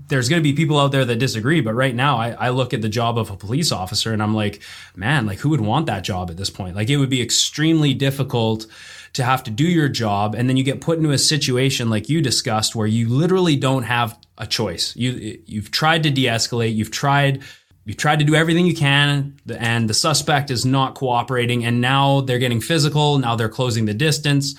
[0.08, 2.74] there's going to be people out there that disagree, but right now I, I, look
[2.74, 4.62] at the job of a police officer and I'm like,
[4.96, 6.76] man, like who would want that job at this point?
[6.76, 8.66] Like it would be extremely difficult
[9.14, 10.36] to have to do your job.
[10.36, 13.84] And then you get put into a situation like you discussed where you literally don't
[13.84, 14.96] have a choice.
[14.96, 16.76] You, you've tried to de-escalate.
[16.76, 17.42] You've tried,
[17.86, 21.66] you've tried to do everything you can and the suspect is not cooperating.
[21.66, 23.18] And now they're getting physical.
[23.18, 24.56] Now they're closing the distance.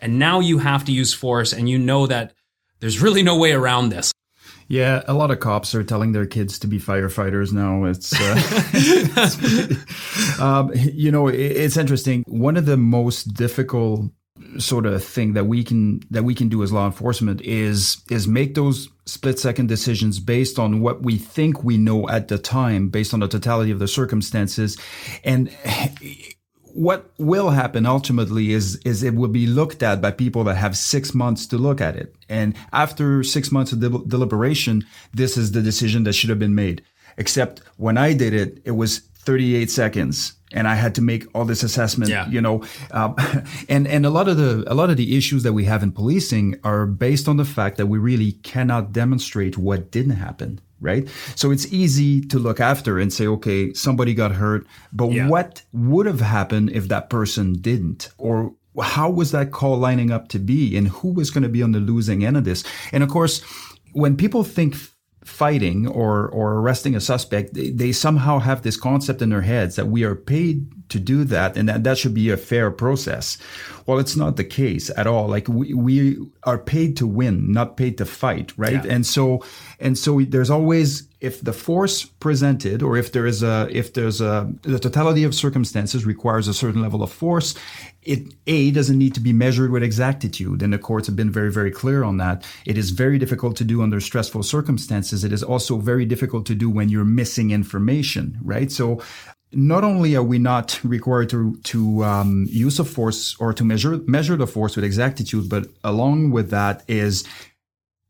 [0.00, 2.34] And now you have to use force and you know that
[2.80, 4.12] there's really no way around this.
[4.72, 7.84] Yeah, a lot of cops are telling their kids to be firefighters now.
[7.84, 8.32] It's, uh,
[10.42, 12.24] um, you know, it's interesting.
[12.26, 14.10] One of the most difficult
[14.56, 18.26] sort of thing that we can that we can do as law enforcement is is
[18.26, 22.88] make those split second decisions based on what we think we know at the time
[22.88, 24.78] based on the totality of the circumstances
[25.22, 25.54] and
[26.74, 30.76] what will happen ultimately is is it will be looked at by people that have
[30.76, 35.52] six months to look at it, and after six months of del- deliberation, this is
[35.52, 36.82] the decision that should have been made.
[37.18, 41.44] Except when I did it, it was 38 seconds and I had to make all
[41.44, 42.28] this assessment, Yeah.
[42.28, 43.14] you know, um,
[43.68, 45.92] and and a lot of the a lot of the issues that we have in
[45.92, 51.08] policing are based on the fact that we really cannot demonstrate what didn't happen, right?
[51.36, 55.28] So it's easy to look after and say, okay, somebody got hurt, but Yeah.
[55.28, 60.28] what would have happened if that person didn't, or how was that call lining up
[60.28, 62.64] to be, and who was going to be on the losing end of this?
[62.92, 63.40] And of course,
[63.92, 64.74] when people think
[65.24, 69.76] fighting or or arresting a suspect they, they somehow have this concept in their heads
[69.76, 73.38] that we are paid to do that and that that should be a fair process.
[73.86, 75.28] Well it's not the case at all.
[75.28, 78.84] Like we, we are paid to win not paid to fight right?
[78.84, 78.94] Yeah.
[78.94, 79.44] and so
[79.80, 84.20] and so there's always if the force presented or if there is a if there's
[84.20, 87.54] a the totality of circumstances requires a certain level of force
[88.02, 91.52] it a doesn't need to be measured with exactitude and the courts have been very
[91.52, 92.44] very clear on that.
[92.66, 95.22] It is very difficult to do under stressful circumstances.
[95.22, 98.70] It is also very difficult to do when you're missing information right?
[98.72, 99.00] So
[99.52, 103.98] not only are we not required to to um, use a force or to measure
[104.06, 107.24] measure the force with exactitude, but along with that is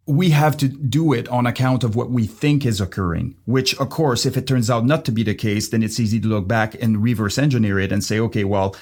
[0.07, 3.37] we have to do it on account of what we think is occurring.
[3.45, 6.19] Which, of course, if it turns out not to be the case, then it's easy
[6.21, 8.75] to look back and reverse engineer it and say, okay, well,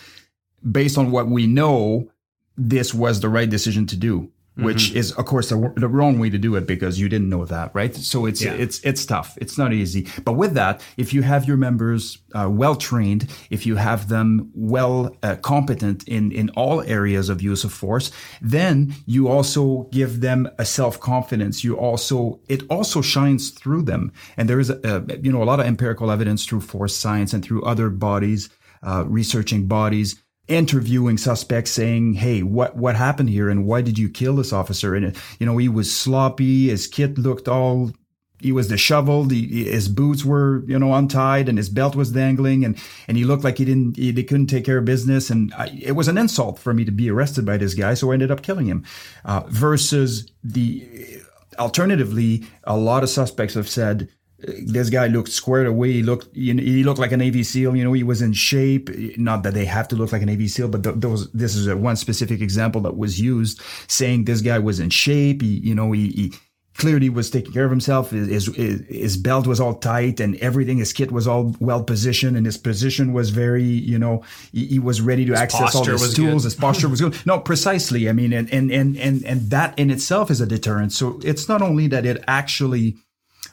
[0.68, 2.10] based on what we know,
[2.56, 4.30] this was the right decision to do.
[4.64, 7.44] Which is, of course, the, the wrong way to do it because you didn't know
[7.46, 7.94] that, right?
[7.94, 8.52] So it's Yeah.
[8.52, 9.36] it's it's tough.
[9.40, 10.06] It's not easy.
[10.24, 14.50] But with that, if you have your members uh, well trained, if you have them
[14.54, 20.20] well uh, competent in in all areas of use of force, then you also give
[20.20, 21.64] them a self confidence.
[21.64, 25.48] You also it also shines through them, and there is a, a you know a
[25.52, 28.50] lot of empirical evidence through force science and through other bodies,
[28.82, 30.16] uh, researching bodies
[30.50, 34.94] interviewing suspects saying hey what what happened here and why did you kill this officer?
[34.94, 37.92] And you know he was sloppy his kit looked all
[38.40, 42.64] he was disheveled he, his boots were you know untied and his belt was dangling
[42.64, 45.30] and and he looked like he didn't he, they couldn't take care of business.
[45.30, 48.10] And I, it was an insult for me to be arrested by this guy so
[48.10, 48.84] i ended up killing him.
[49.24, 50.84] Uh, versus the
[51.60, 54.08] alternatively a lot of suspects have said
[54.42, 55.92] this guy looked squared away.
[55.92, 57.76] He looked, you know, he looked like a Navy SEAL.
[57.76, 58.90] You know, he was in shape.
[59.18, 61.30] Not that they have to look like a Navy SEAL, but th- those.
[61.32, 65.42] This is a one specific example that was used, saying this guy was in shape.
[65.42, 66.32] He, you know, he, he
[66.80, 68.10] clearly was taking care of himself.
[68.10, 70.78] His, his his belt was all tight and everything.
[70.78, 74.78] His kit was all well positioned, and his position was very, you know, he, he
[74.78, 76.42] was ready to access all his tools.
[76.42, 76.44] good.
[76.44, 77.14] His posture was good.
[77.26, 78.08] No, precisely.
[78.08, 80.92] I mean, and and and and and that in itself is a deterrent.
[80.92, 82.96] So it's not only that it actually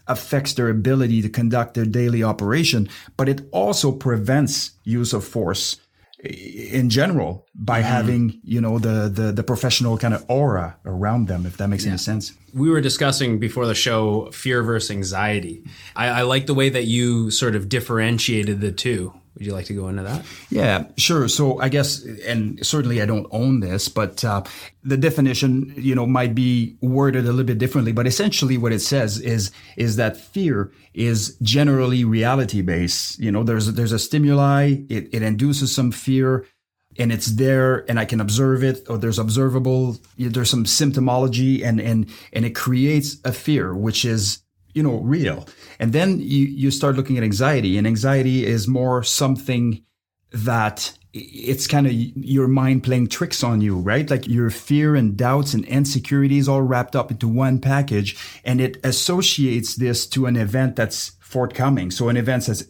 [0.07, 5.79] affects their ability to conduct their daily operation, but it also prevents use of force
[6.23, 6.29] eh,
[6.71, 7.89] in general by mm-hmm.
[7.89, 11.85] having you know the the the professional kind of aura around them if that makes
[11.85, 15.63] any sense we were discussing before the show fear versus anxiety.
[15.95, 19.13] I, I like the way that you sort of differentiated the two.
[19.37, 20.25] Would you like to go into that?
[20.49, 21.27] Yeah, sure.
[21.27, 24.43] So I guess, and certainly I don't own this, but uh,
[24.83, 27.91] the definition, you know, might be worded a little bit differently.
[27.91, 33.19] But essentially, what it says is is that fear is generally reality based.
[33.19, 36.45] You know, there's there's a stimuli, it, it induces some fear.
[36.99, 39.97] And it's there, and I can observe it, or there's observable.
[40.17, 44.41] There's some symptomology, and and and it creates a fear, which is
[44.77, 45.47] you know real.
[45.79, 49.83] And then you you start looking at anxiety and anxiety is more something
[50.31, 54.07] that it's kind of your mind playing tricks on you right?
[54.09, 58.09] Like your fear and doubts and insecurities all wrapped up into one package
[58.43, 61.89] and it associates this to an event that's forthcoming.
[61.91, 62.63] So an event that's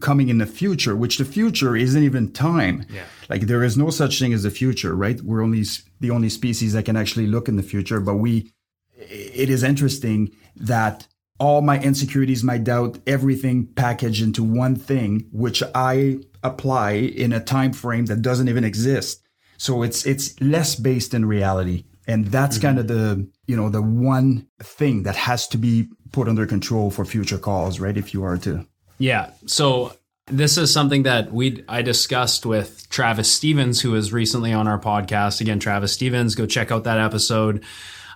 [0.00, 2.84] coming in the future which the future isn't even time.
[2.90, 3.06] Yeah.
[3.30, 5.18] like there is no such thing as the future right?
[5.28, 5.64] We're only
[6.00, 8.50] the only species that can actually look in the future but we
[8.98, 11.06] it is interesting that
[11.38, 17.40] all my insecurities, my doubt, everything packaged into one thing, which I apply in a
[17.40, 19.26] time frame that doesn't even exist.
[19.56, 21.84] So it's it's less based in reality.
[22.06, 22.66] And that's mm-hmm.
[22.66, 26.90] kind of the you know the one thing that has to be put under control
[26.90, 27.96] for future calls, right?
[27.96, 28.66] If you are to
[28.98, 29.30] Yeah.
[29.46, 34.68] So this is something that we I discussed with Travis Stevens, who is recently on
[34.68, 35.40] our podcast.
[35.40, 37.64] Again, Travis Stevens, go check out that episode.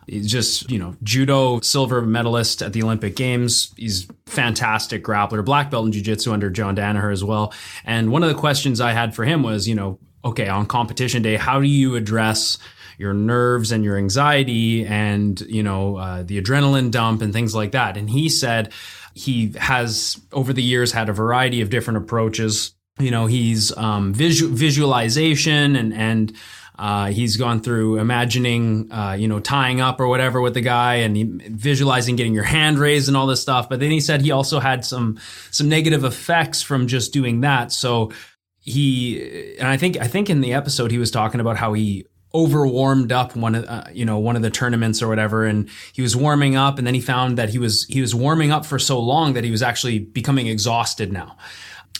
[0.08, 3.72] He's just, you know, judo silver medalist at the Olympic Games.
[3.76, 7.52] He's fantastic grappler, black belt in jiu-jitsu under John Danaher as well.
[7.84, 11.22] And one of the questions I had for him was, you know, okay, on competition
[11.22, 12.58] day, how do you address
[12.98, 17.72] your nerves and your anxiety and, you know, uh, the adrenaline dump and things like
[17.72, 17.96] that?
[17.96, 18.72] And he said
[19.14, 24.12] he has over the years had a variety of different approaches you know, he's um,
[24.12, 26.32] visual, visualization and and
[26.78, 30.96] uh, he's gone through imagining, uh, you know, tying up or whatever with the guy
[30.96, 33.68] and he, visualizing getting your hand raised and all this stuff.
[33.68, 35.18] But then he said he also had some
[35.50, 37.72] some negative effects from just doing that.
[37.72, 38.12] So
[38.60, 42.06] he and I think I think in the episode he was talking about how he
[42.32, 45.68] over warmed up one of uh, you know one of the tournaments or whatever and
[45.92, 48.66] he was warming up and then he found that he was he was warming up
[48.66, 51.36] for so long that he was actually becoming exhausted now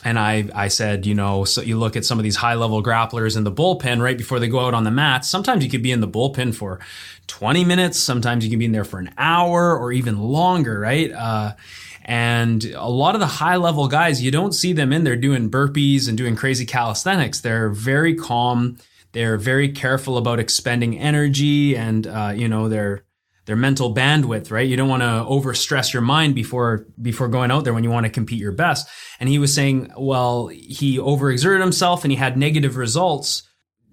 [0.05, 2.83] and I, I said, you know, so you look at some of these high level
[2.83, 5.29] grapplers in the bullpen right before they go out on the mats.
[5.29, 6.79] Sometimes you could be in the bullpen for
[7.27, 7.99] 20 minutes.
[7.99, 11.11] Sometimes you can be in there for an hour or even longer, right?
[11.11, 11.55] Uh,
[12.05, 15.51] and a lot of the high level guys, you don't see them in there doing
[15.51, 17.41] burpees and doing crazy calisthenics.
[17.41, 18.79] They're very calm.
[19.13, 23.05] They're very careful about expending energy and, uh, you know, they're,
[23.49, 24.69] their mental bandwidth, right?
[24.69, 28.05] You don't want to overstress your mind before before going out there when you want
[28.05, 28.87] to compete your best.
[29.19, 33.45] And he was saying, well, he overexerted himself and he had negative results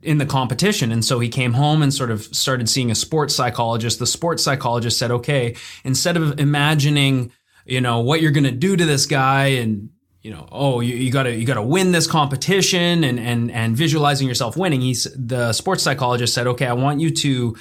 [0.03, 0.91] in the competition.
[0.91, 3.97] And so he came home and sort of started seeing a sports psychologist.
[3.97, 7.31] The sports psychologist said, okay, instead of imagining,
[7.65, 9.89] you know, what you're going to do to this guy and
[10.21, 14.27] you know, oh, you, you, gotta you gotta win this competition and and and visualizing
[14.27, 14.81] yourself winning.
[14.81, 17.55] He's the sports psychologist said, okay, I want you to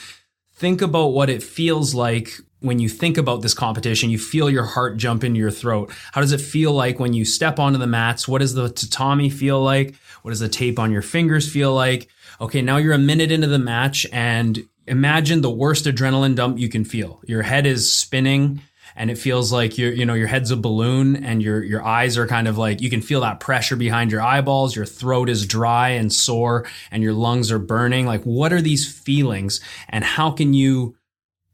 [0.54, 4.10] think about what it feels like when you think about this competition.
[4.10, 5.92] You feel your heart jump into your throat.
[6.12, 8.26] How does it feel like when you step onto the mats?
[8.26, 9.94] What does the tatami feel like?
[10.22, 12.08] What does the tape on your fingers feel like?
[12.40, 16.68] Okay, now you're a minute into the match and imagine the worst adrenaline dump you
[16.68, 17.20] can feel.
[17.26, 18.60] Your head is spinning
[18.96, 22.16] and it feels like your you know your head's a balloon and your your eyes
[22.16, 25.46] are kind of like you can feel that pressure behind your eyeballs your throat is
[25.46, 28.06] dry and sore and your lungs are burning.
[28.06, 30.96] Like what are these feelings and how can you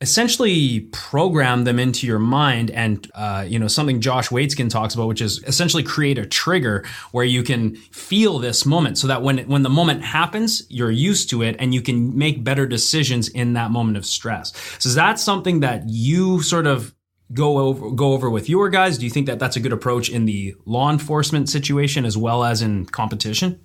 [0.03, 2.71] essentially program them into your mind?
[2.71, 6.85] And uh, you know something josh waitzkin talks about which is essentially create a trigger
[7.13, 11.31] where you can feel this moment so that when when the moment happens you're used
[11.31, 14.53] to it and you can make better decisions in that moment of stress.
[14.79, 16.95] So is that something that you sort of
[17.33, 18.99] go over go over with your guys?
[18.99, 22.45] Do you think that that's a good approach in the law enforcement situation as well
[22.45, 23.61] as in competition?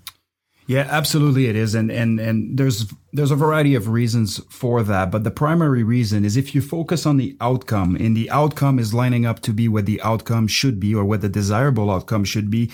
[0.67, 1.75] Yeah, absolutely it is.
[1.75, 6.25] And and and there's there's a variety of reasons for that, but the primary reason
[6.25, 9.67] is if you focus on the outcome and the outcome is lining up to be
[9.67, 12.71] what the outcome should be or what the desirable outcome should be,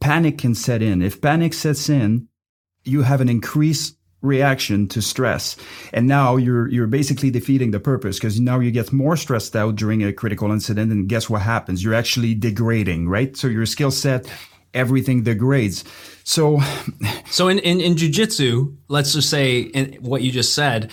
[0.00, 1.00] panic can set in.
[1.00, 2.28] If panic sets in,
[2.84, 5.56] you have an increase reaction to stress.
[5.92, 9.76] And now you're, you're basically defeating the purpose because now you get more stressed out
[9.76, 10.90] during a critical incident.
[10.90, 11.84] And guess what happens?
[11.84, 13.36] You're actually degrading, right?
[13.36, 14.26] So your skill set,
[14.72, 15.84] everything degrades.
[16.24, 16.60] So,
[17.30, 20.90] so in, in, in jujitsu, let's just say in what you just said,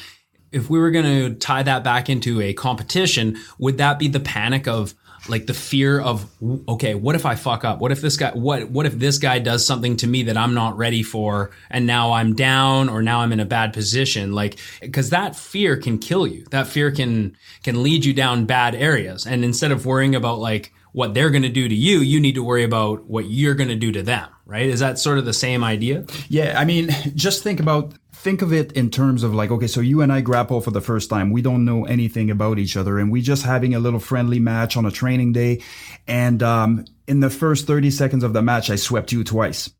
[0.52, 4.20] if we were going to tie that back into a competition, would that be the
[4.20, 4.94] panic of,
[5.30, 6.26] like the fear of
[6.68, 7.80] okay what if i fuck up?
[7.80, 10.54] What if this guy what what if this guy does something to me that i'm
[10.54, 14.34] not ready for and now i'm down or now i'm in a bad position?
[14.34, 16.46] Like because that fear can kill you.
[16.52, 19.26] That fear can can lead you down bad areas.
[19.28, 22.36] And instead of worrying about like what they're going to do to you you need
[22.36, 24.66] to worry about what you're going to do to them right?
[24.66, 26.06] Is that sort of the same idea?
[26.28, 29.82] Yeah i mean just think about think of it in terms of like, okay, so
[29.82, 31.32] you and I grapple for the first time.
[31.32, 34.78] We don't know anything about each other and we just having a little friendly match
[34.78, 35.64] on a training day.
[36.08, 39.72] And, um, in the first 30 seconds of the match, I swept you twice.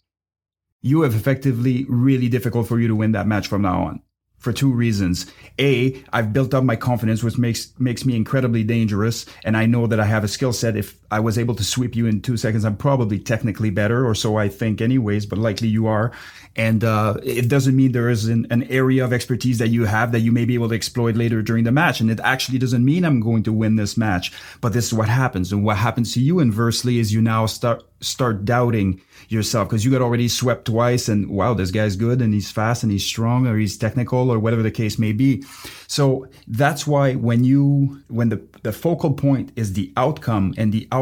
[0.82, 4.02] You have effectively really difficult for you to win that match from now on
[4.40, 5.28] for two reasons.
[5.60, 9.86] A, I've built up my confidence, which makes makes me incredibly dangerous, and I know
[9.88, 10.76] that I have a skill set.
[10.76, 14.16] If I was able to sweep you in two seconds, I'm probably technically better, or
[14.16, 15.26] so I think, anyways.
[15.26, 16.12] But likely you are,
[16.56, 20.12] and uh, it doesn't mean there is an, an area of expertise that you have
[20.12, 22.02] that you may be able to exploit later during the match.
[22.02, 25.10] And it actually doesn't mean I'm going to win this match, but this is what
[25.10, 25.52] happens.
[25.52, 29.92] And what happens to you inversely is you now start start doubting yourself because you
[29.92, 33.48] got already swept twice and wow, this guy's good and he's fast and he's strong
[33.48, 35.44] or he's technical or whatever the case may be.
[35.88, 40.88] So that's why when you, when the, the focal point is the outcome and the
[40.92, 41.01] outcome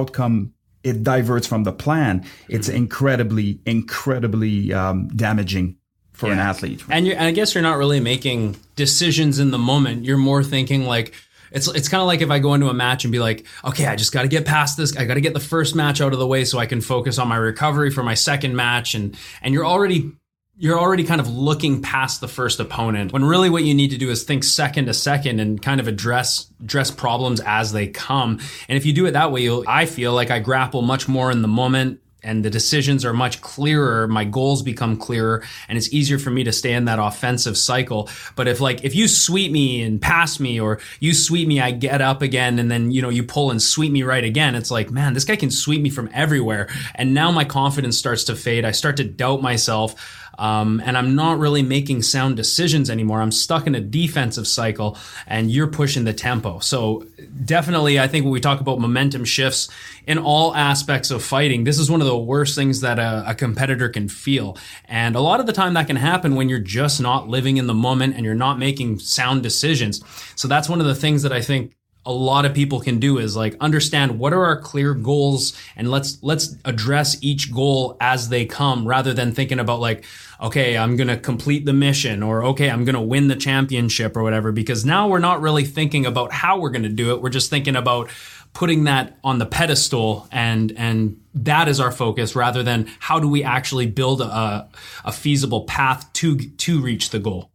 [0.84, 2.78] it diverts from the plan, it's mm-hmm.
[2.78, 5.78] incredibly, incredibly um, damaging
[6.14, 6.34] for yeah.
[6.34, 6.84] an athlete.
[6.90, 10.06] And, and I guess you're not really making decisions in the moment.
[10.06, 11.14] You're more thinking like,
[11.52, 13.88] it's it's kind of like if I go into a match and be like, okay,
[13.88, 14.96] I just got to get past this.
[14.96, 17.18] I got to get the first match out of the way so I can focus
[17.18, 18.94] on my recovery for my second match.
[18.94, 20.12] And and you're already
[20.60, 23.98] you're already kind of looking past the first opponent when really what you need to
[23.98, 28.40] do is think second to second and kind of address address problems as they come.
[28.68, 31.32] And if you do it that way, you'll I feel like I grapple much more
[31.32, 35.94] in the moment and the decisions are much clearer my goals become clearer and it's
[35.94, 38.10] easier for me to stay in that offensive cycle.
[38.36, 41.72] But if like if you sweep me and pass me or you sweep me i
[41.72, 44.72] get up again and then you know you pull and sweep me right again it's
[44.72, 46.68] like man this guy can sweep me from everywhere.
[46.96, 48.66] And now my confidence starts to fade.
[48.66, 53.22] I start to doubt myself um, and I'm not really making sound decisions anymore.
[53.22, 56.60] I'm stuck in a defensive cycle, and you're pushing the tempo.
[56.60, 57.06] So
[57.46, 59.70] definitely, I think when we talk about momentum shifts
[60.08, 63.36] in all aspects of fighting, this is one of the worst things that a, a
[63.36, 64.58] competitor can feel.
[64.86, 67.68] And a lot of the time, that can happen when you're just not living in
[67.68, 70.02] the moment and you're not making sound decisions.
[70.36, 71.74] So that's one of the things that I think
[72.06, 75.92] a lot of people can do is like understand what are our clear goals and
[75.92, 80.06] let's let's address each goal as they come rather than thinking about like
[80.42, 84.16] okay i'm going to complete the mission or okay i'm going to win the championship
[84.16, 87.22] or whatever because now we're not really thinking about how we're going to do it.
[87.22, 88.10] We're just thinking about
[88.54, 93.30] putting that on the pedestal and and that is our focus rather than how do
[93.30, 94.68] we actually build a,
[95.06, 97.52] a feasible path to to reach the goal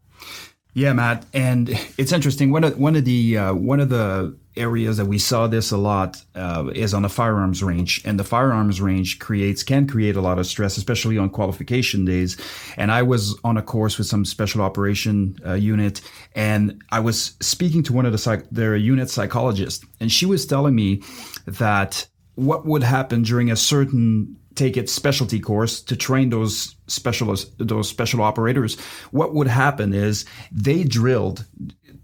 [0.74, 2.50] yeah, Matt, and it's interesting.
[2.50, 5.76] One of one of the uh, one of the areas that we saw this a
[5.76, 10.20] lot uh, is on the firearms range, and the firearms range creates can create a
[10.20, 12.36] lot of stress, especially on qualification days.
[12.76, 16.00] And I was on a course with some special operation uh, unit,
[16.34, 20.44] and I was speaking to one of the psych- their unit psychologists, and she was
[20.44, 21.02] telling me
[21.46, 22.04] that
[22.34, 27.88] what would happen during a certain take its specialty course to train those specialists, those
[27.88, 28.78] special operators,
[29.10, 31.44] what would happen is they drilled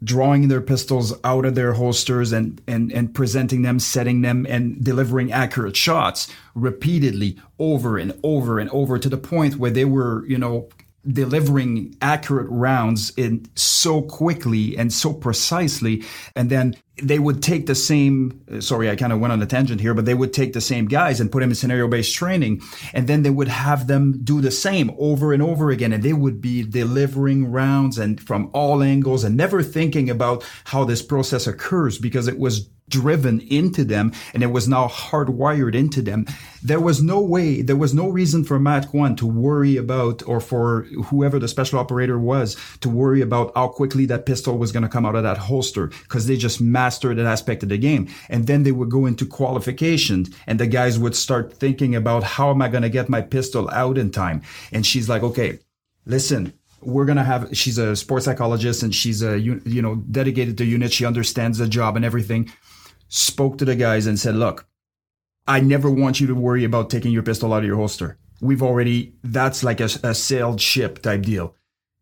[0.03, 4.83] drawing their pistols out of their holsters and, and, and presenting them, setting them and
[4.83, 10.25] delivering accurate shots repeatedly over and over and over to the point where they were,
[10.27, 10.69] you know,
[11.07, 16.05] delivering accurate rounds in so quickly and so precisely
[16.37, 19.47] and then they would take the same uh, sorry i kind of went on a
[19.47, 22.15] tangent here but they would take the same guys and put them in scenario based
[22.15, 22.61] training
[22.93, 26.13] and then they would have them do the same over and over again and they
[26.13, 31.47] would be delivering rounds and from all angles and never thinking about how this process
[31.47, 36.27] occurs because it was driven into them and it was now hardwired into them.
[36.63, 40.41] There was no way, there was no reason for Matt Kwan to worry about, or
[40.41, 44.83] for whoever the special operator was to worry about how quickly that pistol was going
[44.83, 48.09] to come out of that holster because they just mastered that aspect of the game.
[48.29, 52.51] And then they would go into qualifications and the guys would start thinking about how
[52.51, 54.43] am I going to get my pistol out in time?
[54.73, 55.61] And she's like, okay,
[56.05, 60.65] listen, we're gonna have she's a sports psychologist and she's a you know dedicated to
[60.65, 62.51] unit she understands the job and everything
[63.11, 64.67] spoke to the guys and said, look,
[65.47, 68.17] I never want you to worry about taking your pistol out of your holster.
[68.41, 71.55] We've already, that's like a, a sailed ship type deal.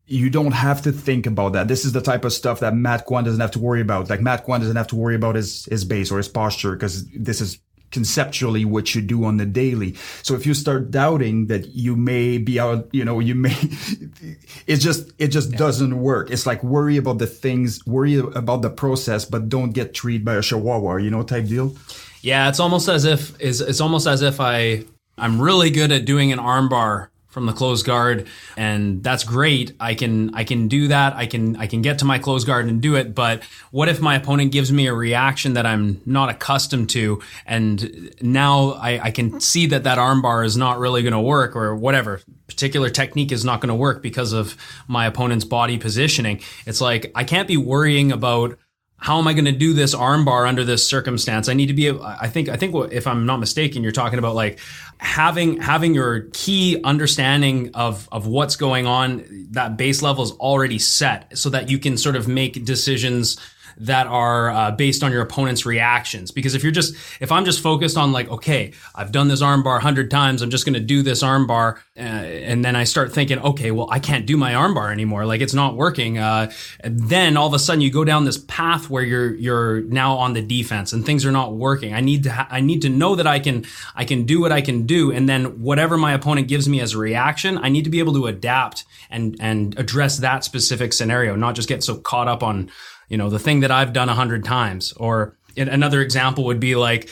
[0.07, 1.67] You don't have to think about that.
[1.67, 4.09] This is the type of stuff that Matt Kwan doesn't have to worry about.
[4.09, 7.09] Like Matt Kwan doesn't have to worry about his, his base or his posture because
[7.09, 7.59] this is
[7.91, 9.95] conceptually what you do on the daily.
[10.23, 13.57] So if you start doubting that you may be out, you know, you may,
[14.67, 15.59] it just, it just yeah.
[15.59, 16.31] doesn't work.
[16.31, 20.35] It's like worry about the things, worry about the process, but don't get treated by
[20.35, 21.77] a chihuahua, you know, type deal.
[22.23, 22.49] Yeah.
[22.49, 24.85] It's almost as if, is it's almost as if I,
[25.17, 28.27] I'm really good at doing an armbar from the closed guard
[28.57, 29.73] and that's great.
[29.79, 31.15] I can i can do that.
[31.15, 34.01] I can i can get to my closed guard and do it but what if
[34.01, 39.11] my opponent gives me a reaction that i'm not accustomed to and now i, I
[39.11, 43.31] can see that that armbar is not really going to work or whatever particular technique
[43.31, 44.57] is not going to work because of
[44.89, 46.41] my opponent's body positioning.
[46.67, 48.59] It's like i can't be worrying about
[49.01, 51.49] how am I going to do this armbar under this circumstance?
[51.49, 51.89] I need to be.
[51.89, 52.49] I think.
[52.49, 52.75] I think.
[52.93, 54.59] If I'm not mistaken, you're talking about like
[54.99, 59.47] having having your key understanding of of what's going on.
[59.53, 63.39] That base level is already set, so that you can sort of make decisions
[63.81, 66.31] that are uh, based on your opponent's reactions.
[66.31, 69.79] Because if you're just, if I'm just focused on like, okay, I've done this armbar
[69.79, 73.13] a hundred times, I'm just going to do this armbar, uh, and then I start
[73.13, 76.19] thinking, okay, well, I can't do my armbar anymore, like it's not working.
[76.19, 76.51] Uh,
[76.85, 80.33] then all of a sudden you go down this path where you're you're now on
[80.33, 81.95] the defense and things are not working.
[81.95, 83.65] I need to ha- I need to know that I can
[83.95, 86.95] I can do what I can do, and then whatever my opponent gives me as
[86.95, 91.37] a reaction, I need to be able to adapt and and address that specific scenario,
[91.37, 92.71] not just get so caught up on
[93.09, 94.93] you know, the thing that I've done a hundred times.
[94.93, 97.09] Or another example would be like,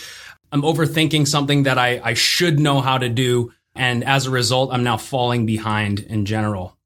[0.53, 3.53] I'm overthinking something that I, I should know how to do.
[3.74, 6.76] And as a result, I'm now falling behind in general.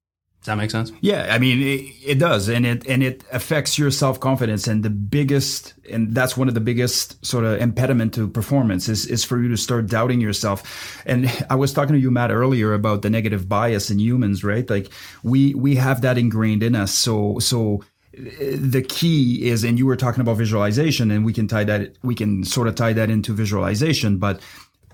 [0.41, 0.91] Does that make sense?
[1.03, 4.67] Yeah, I mean it, it does, and it and it affects your self confidence.
[4.67, 9.05] And the biggest, and that's one of the biggest sort of impediment to performance is
[9.05, 11.03] is for you to start doubting yourself.
[11.05, 14.69] And I was talking to you, Matt, earlier about the negative bias in humans, right?
[14.71, 14.91] Like
[15.23, 16.93] we we have that ingrained in us.
[16.93, 17.85] So so
[18.21, 22.15] the key is, and you were talking about visualization, and we can tie that, we
[22.15, 24.41] can sort of tie that into visualization, but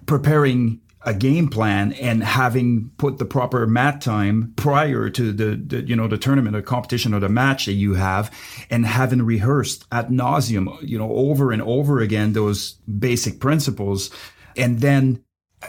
[0.06, 5.82] preparing a game plan and having put the proper mat time prior to the, the,
[5.82, 8.30] you know the tournament or competition or the match that you have
[8.70, 14.10] and having rehearsed at nauseum you know over and over again those basic principles
[14.56, 15.22] and then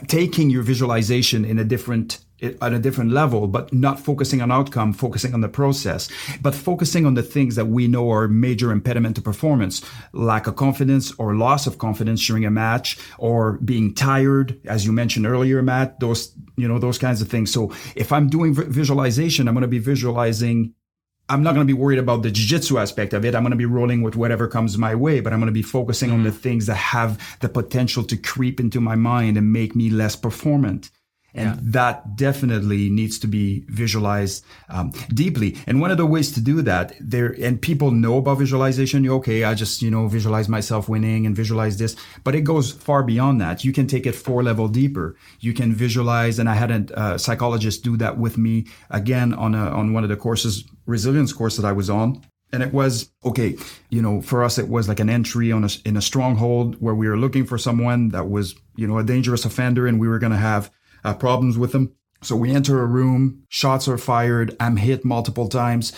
[0.08, 4.94] taking your visualization in a different at a different level, but not focusing on outcome,
[4.94, 6.10] focusing on the process,
[6.42, 9.84] but focusing on the things that we know are major impediment to performance,
[10.14, 14.92] lack of confidence or loss of confidence during a match or being tired, as you
[14.92, 17.52] mentioned earlier, Matt, those, you know, those kinds of things.
[17.52, 20.74] So if I'm doing visualization, I'm going to be visualizing
[21.30, 23.36] I'm not going to be worried about the jiu-jitsu aspect of it.
[23.36, 25.62] I'm going to be rolling with whatever comes my way, but I'm going to be
[25.62, 26.20] focusing mm-hmm.
[26.20, 29.90] on the things that have the potential to creep into my mind and make me
[29.90, 30.90] less performant.
[31.34, 31.62] And yeah.
[31.62, 35.58] that definitely needs to be visualized um, deeply.
[35.68, 39.08] And one of the ways to do that, there and people know about visualization.
[39.08, 43.04] Okay, I just you know visualize myself winning and visualize this, but it goes far
[43.04, 43.64] beyond that.
[43.64, 45.16] You can take it four level deeper.
[45.40, 49.54] You can visualize, and I had a uh, psychologist do that with me again on
[49.54, 52.22] a, on one of the courses, resilience course that I was on.
[52.54, 53.58] And it was okay,
[53.90, 56.96] you know, for us it was like an entry on a, in a stronghold where
[56.96, 60.18] we were looking for someone that was, you know, a dangerous offender, and we were
[60.18, 60.72] going to have
[61.04, 61.94] uh, problems with them.
[62.22, 65.94] So we enter a room, shots are fired, I'm hit multiple times,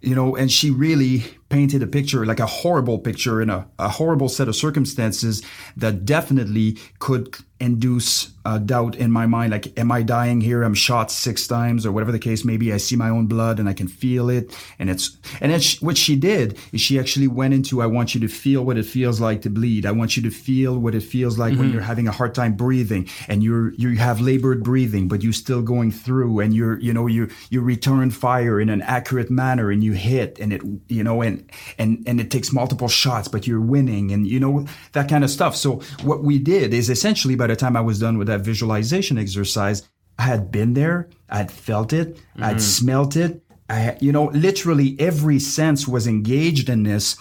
[0.00, 1.24] you know, and she really
[1.54, 5.40] painted a picture, like a horrible picture in a, a horrible set of circumstances
[5.76, 9.52] that definitely could induce a doubt in my mind.
[9.52, 10.62] Like am i dying here?
[10.62, 12.72] I'm shot six times or whatever the case may be.
[12.72, 14.54] I see my own blood and i can feel it.
[14.78, 18.20] And it's and it's what she did is she actually went into i want you
[18.20, 19.86] to feel what it feels like to bleed.
[19.86, 21.60] I want you to feel what it feels like mm-hmm.
[21.60, 25.32] when you're having a hard time breathing and you're you have labored breathing but you're
[25.32, 29.70] still going through and you're you know you you return fire in an accurate manner
[29.70, 31.43] and you hit and it you know and
[31.78, 35.30] and and it takes multiple shots but you're winning and you know that kind of
[35.30, 38.40] stuff so what we did is essentially by the time i was done with that
[38.40, 39.88] visualization exercise,
[40.18, 42.44] I had been there, I'd felt it, mm-hmm.
[42.44, 43.42] I'd smelt it.
[43.68, 47.16] I, you know, literally every sense was engaged in this.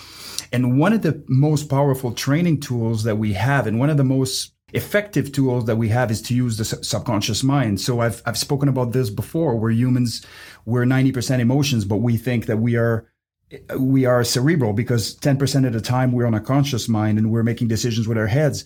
[0.52, 4.04] And one of the most powerful training tools that we have, and one of the
[4.04, 7.80] most effective tools that we have is to use the subconscious mind.
[7.80, 10.26] So I've, I've spoken about this before where humans,
[10.66, 13.08] we're 90% emotions, but we think that we are,
[13.78, 17.44] we are cerebral because 10% of the time we're on a conscious mind and we're
[17.44, 18.66] making decisions with our heads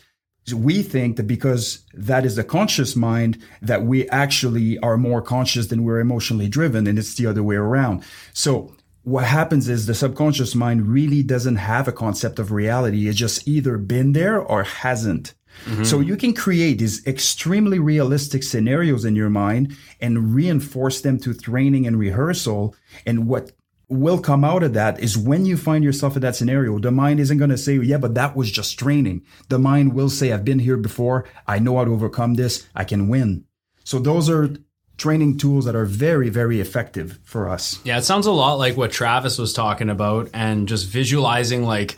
[0.54, 5.68] we think that because that is the conscious mind that we actually are more conscious
[5.68, 8.74] than we're emotionally driven and it's the other way around so
[9.04, 13.48] what happens is the subconscious mind really doesn't have a concept of reality it's just
[13.48, 15.34] either been there or hasn't
[15.66, 15.84] Mm-hmm.
[15.84, 21.34] So you can create these extremely realistic scenarios in your mind and reinforce them to
[21.34, 22.76] training and rehearsal.
[23.06, 23.52] And what
[23.90, 27.20] will come out of that is when you find yourself in that scenario, the mind
[27.20, 29.24] isn't going to say, yeah, but that was just training.
[29.50, 31.26] The mind will say, I've been here before.
[31.48, 32.68] I know how to overcome this.
[32.76, 33.46] I can win.
[33.84, 34.50] So those are
[34.98, 37.80] training tools that are very, very effective for us.
[37.86, 37.98] Yeah.
[37.98, 41.98] It sounds a lot like what Travis was talking about and just visualizing like,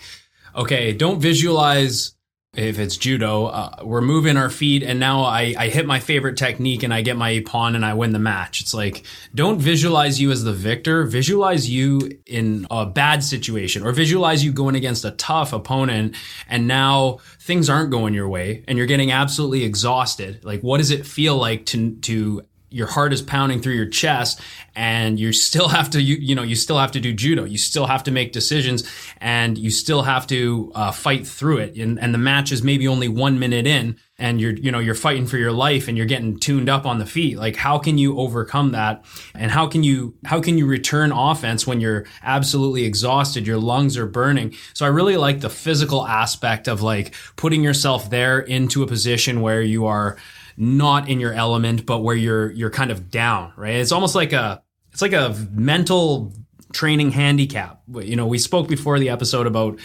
[0.56, 2.14] okay, don't visualize
[2.56, 6.36] if it's judo, uh, we're moving our feet, and now I, I hit my favorite
[6.36, 8.62] technique and I get my ippon and I win the match.
[8.62, 11.04] It's like, don't visualize you as the victor.
[11.04, 16.16] Visualize you in a bad situation or visualize you going against a tough opponent
[16.48, 20.44] and now things aren't going your way and you're getting absolutely exhausted.
[20.44, 22.42] Like, what does it feel like to, to
[22.72, 24.40] your heart is pounding through your chest
[24.76, 27.44] and you still have to you, you know you still have to do judo.
[27.44, 31.76] You still have to make decisions and you still have to uh, fight through it.
[31.76, 34.96] And, and the match is maybe only one minute in and you're you know you're
[34.96, 37.38] fighting for your life and you're getting tuned up on the feet.
[37.38, 39.06] Like how can you overcome that?
[39.34, 43.98] And how can you how can you return offense when you're absolutely exhausted your lungs
[43.98, 44.56] are burning?
[44.74, 49.42] So i really like the physical aspect of like putting yourself there into a position
[49.42, 50.18] where you are
[50.60, 53.76] not in your element, but where you're you're kind of down, right?
[53.76, 56.34] It's almost like a it's like a mental
[56.74, 57.82] training handicap.
[57.96, 59.80] You know, we spoke before the episode about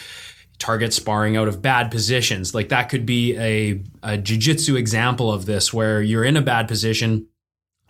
[0.59, 2.55] target sparring out of bad positions.
[2.55, 6.69] Like that could be a, a jiu-jitsu example of this where you're in a bad
[6.69, 7.27] position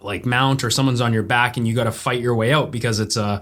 [0.04, 2.70] like mount or someone's on your back and you got to fight your way out
[2.70, 3.40] because it's a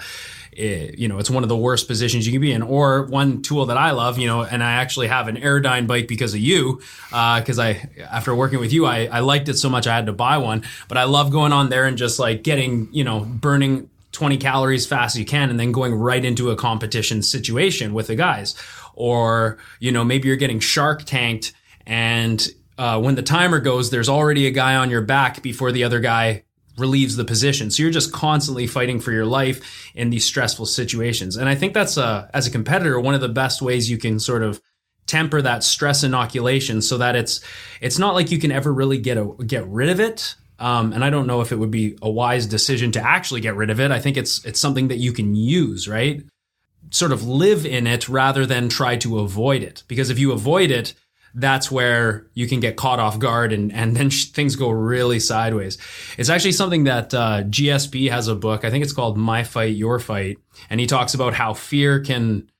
[0.53, 2.63] it, you know, it's one of the worst positions you can be in.
[2.63, 6.07] Or one tool that I love, you know, and I actually have an Airdyne bike
[6.07, 9.71] because of you, because uh, I, after working with you, I, I liked it so
[9.71, 10.63] much I had to buy one.
[10.89, 14.87] But I love going on there and just like getting, you know, burning 20 calories
[14.87, 18.55] fast as you can and then going right into a competition situation with the guys.
[18.95, 21.55] Or, you know, maybe you're getting shark tanked
[21.87, 22.47] and
[22.79, 26.01] uh, when the timer goes, there's already a guy on your back before the other
[26.01, 26.45] guy
[26.79, 27.71] relieves the position.
[27.71, 31.37] So you're just constantly fighting for your life in these stressful situations.
[31.37, 34.19] And I think that's uh, as a competitor one of the best ways you can
[34.19, 34.61] sort of
[35.07, 37.41] temper that stress inoculation so that it's
[37.81, 40.35] it's not like you can ever really get a, get rid of it.
[40.59, 43.57] Um, and I don't know if it would be a wise decision to actually get
[43.57, 43.91] rid of it.
[43.91, 46.23] I think it's it's something that you can use, right?
[46.91, 49.83] Sort of live in it rather than try to avoid it.
[49.89, 50.95] Because if you avoid it,
[51.35, 55.19] that's where you can get caught off guard and, and then sh- things go really
[55.19, 55.79] sideways.
[56.19, 58.65] It's actually something that uh, has a book.
[58.65, 60.39] I think it's called My Fight, Your Fight.
[60.69, 62.51] And he talks about how fear can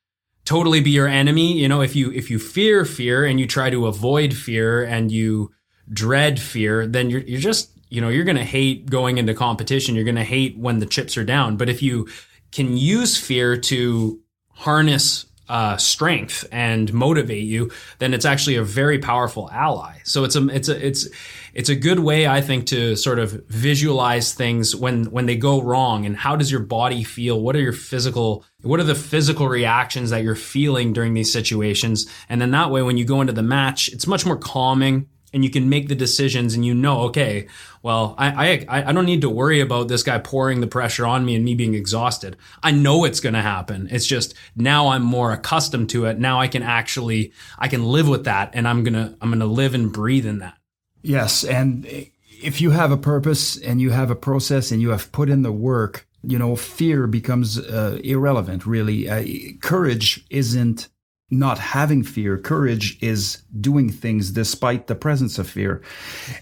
[0.45, 1.59] totally be your enemy.
[1.59, 5.13] You know, if you, if you fear fear and you try to avoid fear and
[5.13, 5.53] you
[5.93, 9.95] dread fear, then you're, you're just, you know, you're going to hate going into competition.
[9.95, 11.57] You're going to hate when the chips are down.
[11.57, 12.09] But if you
[12.53, 14.21] can use fear to
[14.55, 19.99] harness uh, strength and motivate you, then it's actually a very powerful ally.
[20.03, 21.09] So it's a it's a it's
[21.53, 25.61] it's a good way, I think, to sort of visualize things when when they go
[25.61, 27.39] wrong and how does your body feel?
[27.39, 32.07] What are your physical what are the physical reactions that you're feeling during these situations?
[32.31, 35.45] And then that way, when you go into the match, it's much more calming and
[35.45, 37.47] you can make the decisions and you know, okay,
[37.83, 41.25] well, I, I, I don't need to worry about this guy pouring the pressure on
[41.25, 42.37] me and me being exhausted.
[42.63, 43.89] I know it's going to happen.
[43.91, 46.19] It's just now I'm more accustomed to it.
[46.19, 49.41] Now I can actually, I can live with that and I'm going to, I'm going
[49.41, 50.57] to live and breathe in that.
[51.03, 51.45] Yes.
[51.45, 55.29] And if you have a purpose and you have a process and you have put
[55.29, 59.09] in the work, you know, fear becomes uh, irrelevant, really.
[59.09, 59.25] Uh,
[59.61, 60.89] courage isn't
[61.33, 62.37] not having fear.
[62.37, 65.83] Courage is doing things despite the presence of fear.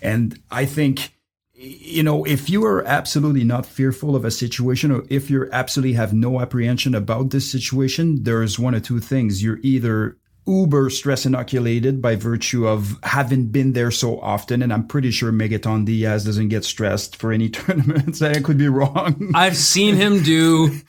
[0.02, 1.14] And I think,
[1.54, 5.94] you know, if you are absolutely not fearful of a situation or if you absolutely
[5.94, 9.42] have no apprehension about this situation, there's one or two things.
[9.42, 10.16] You're either
[10.46, 14.60] uber stress inoculated by virtue of having been there so often.
[14.62, 18.20] And I'm pretty sure Megaton Dias doesn't get stressed for any tournaments.
[18.22, 19.30] I could be wrong.
[19.34, 20.80] I've seen him do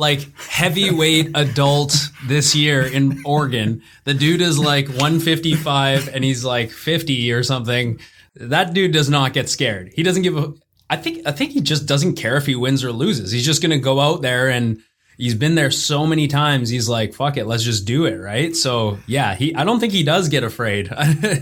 [0.00, 1.94] like heavyweight adult
[2.26, 3.82] this year in Oregon.
[4.04, 8.00] The dude is like 155 and he's like 50 or something.
[8.34, 9.92] That dude does not get scared.
[9.94, 10.54] He doesn't give a
[10.88, 13.30] I think I think he just doesn't care if he wins or loses.
[13.30, 14.82] He's just going to go out there and
[15.18, 16.68] he's been there so many times.
[16.68, 18.56] He's like, fuck it, let's just do it, right?
[18.56, 20.90] So, yeah, he I don't think he does get afraid.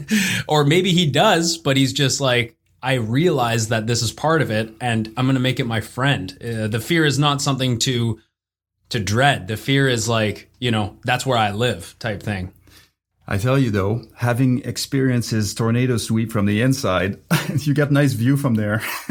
[0.49, 4.51] or maybe he does, but he's just like I realize that this is part of
[4.51, 6.37] it and I'm going to make it my friend.
[6.43, 8.21] Uh, the fear is not something to
[8.91, 9.49] to dread.
[9.49, 12.53] The fear is like, you know, that's where I live type thing.
[13.31, 17.19] I tell you though, having experienced his tornado sweep from the inside,
[17.59, 18.81] you get nice view from there.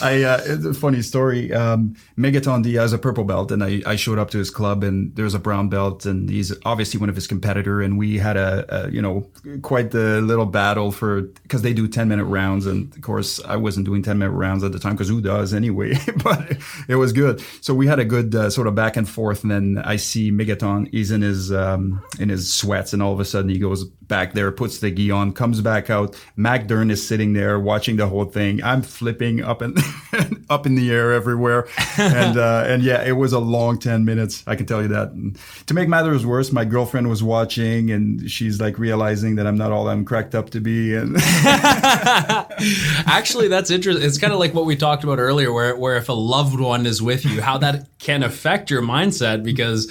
[0.00, 1.52] I uh, it's a funny story.
[1.52, 4.82] Um, Megaton Dias has a purple belt, and I, I showed up to his club,
[4.82, 8.38] and there's a brown belt, and he's obviously one of his competitor, and we had
[8.38, 9.26] a, a you know
[9.60, 13.56] quite the little battle for because they do ten minute rounds, and of course I
[13.56, 15.98] wasn't doing ten minute rounds at the time because who does anyway?
[16.24, 16.56] but
[16.88, 17.44] it was good.
[17.60, 20.30] So we had a good uh, sort of back and forth, and then I see
[20.30, 20.88] Megaton.
[20.90, 24.32] He's in his um, in his sweats, and all of a sudden he goes back
[24.32, 26.16] there, puts the gi on, comes back out.
[26.36, 28.62] Mac Dern is sitting there watching the whole thing.
[28.62, 29.76] I'm flipping up and
[30.50, 31.66] up in the air everywhere,
[31.98, 34.44] and uh, and yeah, it was a long ten minutes.
[34.46, 35.10] I can tell you that.
[35.10, 39.56] And to make matters worse, my girlfriend was watching, and she's like realizing that I'm
[39.56, 40.94] not all I'm cracked up to be.
[40.94, 41.16] And
[43.06, 44.06] actually, that's interesting.
[44.06, 46.86] It's kind of like what we talked about earlier, where where if a loved one
[46.86, 49.90] is with you, how that can affect your mindset because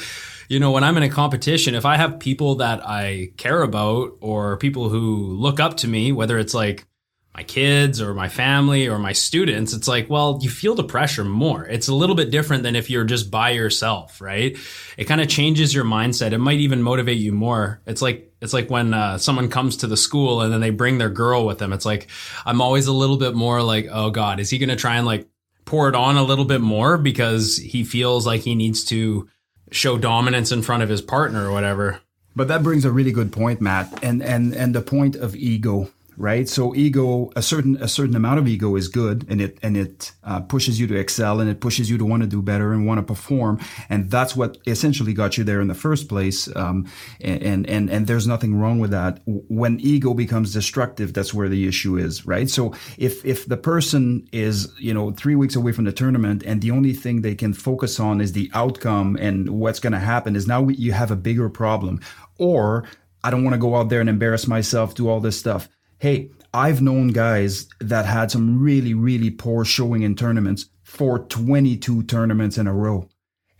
[0.52, 4.18] you know, when I'm in a competition, if I have people that I care about
[4.20, 6.86] or people who look up to me, whether it's like
[7.34, 11.24] my kids or my family or my students, it's like, well, you feel the pressure
[11.24, 11.66] more.
[11.66, 14.58] It's a little bit different than if you're just by yourself, right?
[14.98, 16.34] It kind of changes your mindset.
[16.34, 17.82] It might even motivate you more.
[17.86, 20.98] It's like, it's like when uh, someone comes to the school and then they bring
[20.98, 21.72] their girl with them.
[21.72, 22.10] It's like,
[22.46, 25.06] I'm always a little bit more like, oh God, is he going to try and
[25.06, 25.30] like
[25.64, 29.30] pour it on a little bit more because he feels like he needs to
[29.72, 32.02] show dominance in front of his partner or whatever.
[32.36, 35.90] But that brings a really good point, Matt, and and and the point of ego
[36.18, 36.48] right?
[36.48, 40.12] So ego, a certain a certain amount of ego is good, and it and it
[40.24, 42.86] uh, pushes you to excel, and it pushes you to want to do better and
[42.86, 43.60] want to perform,
[43.90, 46.54] and that's what essentially got you there in the first place.
[46.56, 46.88] Um,
[47.20, 49.22] and and and there's nothing wrong with that.
[49.26, 52.50] When ego becomes destructive, that's where the issue is, right?
[52.50, 56.62] So if if the person is you know three weeks away from the tournament, and
[56.62, 60.36] the only thing they can focus on is the outcome and what's going to happen,
[60.36, 62.02] is now you have a bigger problem,
[62.38, 62.86] or
[63.24, 65.70] I don't want to go out there and embarrass myself, do all this stuff
[66.02, 72.02] hey, I've known guys that had some really, really poor showing in tournaments for 22
[72.04, 73.08] tournaments in a row.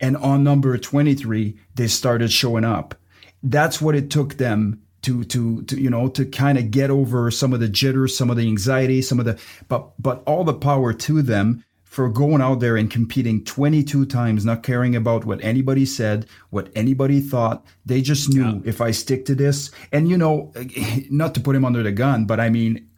[0.00, 2.96] And on number 23, they started showing up.
[3.44, 7.30] That's what it took them to, to, to, you know, to kind of get over
[7.30, 9.38] some of the jitters, some of the anxiety, some of the,
[9.68, 14.46] but, but all the power to them for going out there and competing 22 times,
[14.46, 17.66] not caring about what anybody said, what anybody thought.
[17.84, 18.60] They just knew yeah.
[18.64, 20.54] if I stick to this, and you know,
[21.10, 22.88] not to put him under the gun, but I mean,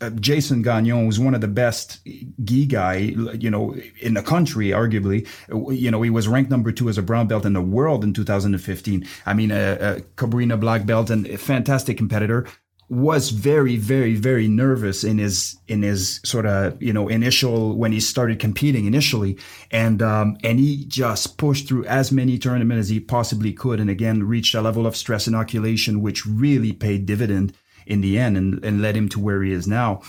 [0.00, 2.00] uh, Jason Gagnon was one of the best
[2.42, 2.96] gi guy,
[3.38, 5.28] you know, in the country, arguably.
[5.48, 8.12] You know, he was ranked number two as a brown belt in the world in
[8.12, 9.06] 2015.
[9.26, 12.48] I mean, a, a Cobrinha black belt and a fantastic competitor
[12.90, 17.92] was very, very, very nervous in his in his sort of you know initial when
[17.92, 19.38] he started competing initially,
[19.70, 23.88] and um, and he just pushed through as many tournaments as he possibly could, and
[23.88, 27.54] again reached a level of stress inoculation which really paid dividend
[27.86, 30.02] in the end and, and led him to where he is now.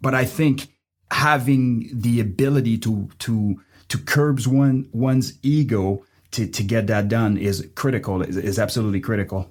[0.00, 0.68] But I think
[1.10, 7.36] having the ability to to to curbs one one's ego to to get that done
[7.36, 9.48] is critical is, is absolutely critical.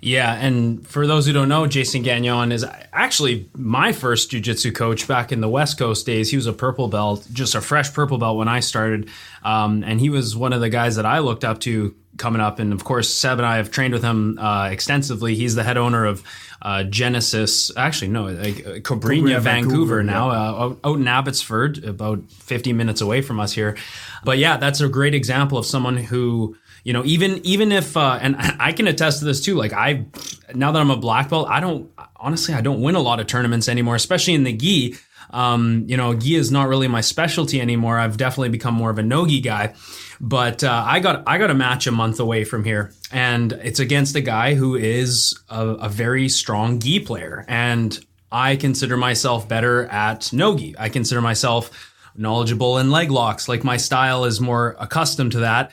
[0.00, 5.08] Yeah, and for those who don't know, Jason Gagnon is actually my first jiu-jitsu coach
[5.08, 6.30] back in the West Coast days.
[6.30, 9.08] He was a purple belt, just a fresh purple belt when I started,
[9.44, 12.58] um, and he was one of the guys that I looked up to coming up.
[12.58, 15.34] And of course, Seb and I have trained with him uh, extensively.
[15.34, 16.22] He's the head owner of
[16.62, 20.38] uh, Genesis, actually no, like, uh, Cobrinha, Vancouver, Vancouver, now, yeah.
[20.38, 23.76] uh, out, out in Abbotsford, about 50 minutes away from us here.
[24.24, 28.18] But yeah, that's a great example of someone who you know, even even if uh,
[28.20, 29.54] and I can attest to this too.
[29.56, 30.04] Like I,
[30.54, 33.26] now that I'm a black belt, I don't honestly I don't win a lot of
[33.26, 34.96] tournaments anymore, especially in the gi.
[35.30, 37.98] Um, you know, gi is not really my specialty anymore.
[37.98, 39.74] I've definitely become more of a no gi guy.
[40.20, 43.80] But uh, I got I got a match a month away from here, and it's
[43.80, 47.98] against a guy who is a, a very strong gi player, and
[48.30, 50.74] I consider myself better at no gi.
[50.78, 53.48] I consider myself knowledgeable in leg locks.
[53.48, 55.72] Like my style is more accustomed to that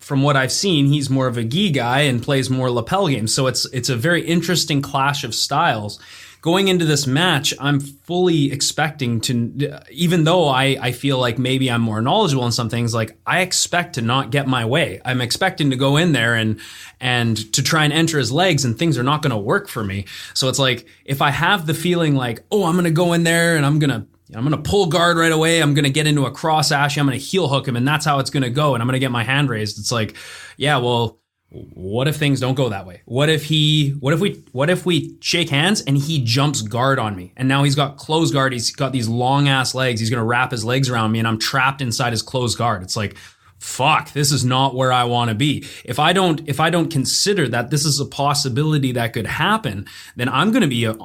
[0.00, 3.34] from what I've seen, he's more of a gi guy and plays more lapel games.
[3.34, 5.98] So it's it's a very interesting clash of styles.
[6.40, 11.70] Going into this match, I'm fully expecting to, even though I, I feel like maybe
[11.70, 15.00] I'm more knowledgeable in some things, like I expect to not get my way.
[15.04, 16.60] I'm expecting to go in there and,
[17.00, 19.82] and to try and enter his legs and things are not going to work for
[19.82, 20.06] me.
[20.34, 23.24] So it's like, if I have the feeling like, oh, I'm going to go in
[23.24, 25.62] there and I'm going to I'm going to pull guard right away.
[25.62, 26.98] I'm going to get into a cross ashi.
[26.98, 28.74] I'm going to heel hook him, and that's how it's going to go.
[28.74, 29.78] And I'm going to get my hand raised.
[29.78, 30.16] It's like,
[30.58, 31.18] yeah, well,
[31.50, 33.00] what if things don't go that way?
[33.06, 36.98] What if he, what if we, what if we shake hands and he jumps guard
[36.98, 37.32] on me?
[37.36, 38.52] And now he's got closed guard.
[38.52, 39.98] He's got these long ass legs.
[39.98, 42.82] He's going to wrap his legs around me and I'm trapped inside his closed guard.
[42.82, 43.16] It's like,
[43.58, 45.64] fuck, this is not where I want to be.
[45.84, 49.86] If I don't, if I don't consider that this is a possibility that could happen,
[50.16, 50.96] then I'm going to be a,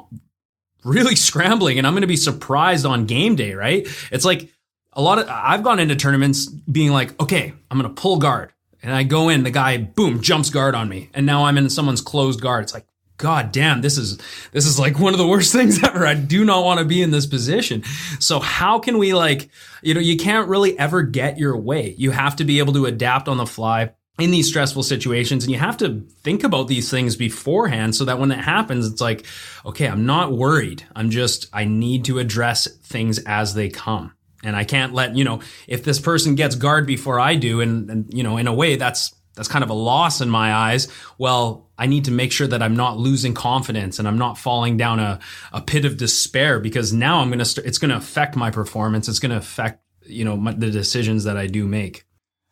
[0.84, 3.86] really scrambling and I'm going to be surprised on game day, right?
[4.12, 4.50] It's like
[4.92, 8.52] a lot of, I've gone into tournaments being like, okay, I'm going to pull guard.
[8.84, 11.08] And I go in, the guy, boom, jumps guard on me.
[11.14, 12.64] And now I'm in someone's closed guard.
[12.64, 14.18] It's like, God damn, this is,
[14.52, 16.06] this is like one of the worst things ever.
[16.06, 17.82] I do not want to be in this position.
[18.20, 19.48] So how can we like,
[19.82, 21.94] you know, you can't really ever get your way.
[21.96, 25.52] You have to be able to adapt on the fly in these stressful situations and
[25.52, 29.26] you have to think about these things beforehand so that when it happens it's like
[29.66, 34.12] okay i'm not worried i'm just i need to address things as they come
[34.44, 37.90] and i can't let you know if this person gets guard before i do and,
[37.90, 40.88] and you know in a way that's that's kind of a loss in my eyes
[41.18, 44.76] well i need to make sure that i'm not losing confidence and i'm not falling
[44.76, 45.18] down a,
[45.52, 49.08] a pit of despair because now i'm gonna st- it's gonna affect my performance.
[49.08, 52.04] It's gonna affect you know my, the decisions that i do make.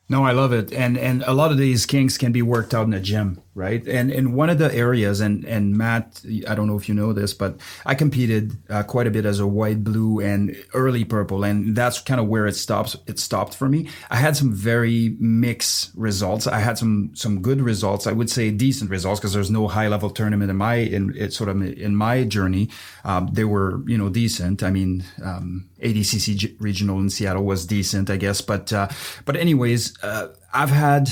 [0.09, 2.87] No, I love it, and and a lot of these kinks can be worked out
[2.87, 3.87] in a gym, right?
[3.87, 7.13] And and one of the areas, and and Matt, I don't know if you know
[7.13, 11.45] this, but I competed uh, quite a bit as a white, blue, and early purple,
[11.45, 12.97] and that's kind of where it stops.
[13.07, 13.89] It stopped for me.
[14.11, 16.47] I had some very mixed results.
[16.47, 18.07] I had some some good results.
[18.07, 21.33] I would say decent results because there's no high level tournament in my in it
[21.33, 22.71] sort of in my journey.
[23.05, 24.63] Um, they were you know decent.
[24.63, 25.05] I mean.
[25.23, 28.41] Um, ADCC regional in Seattle was decent, I guess.
[28.41, 28.89] But uh,
[29.25, 31.11] but anyways, uh, I've had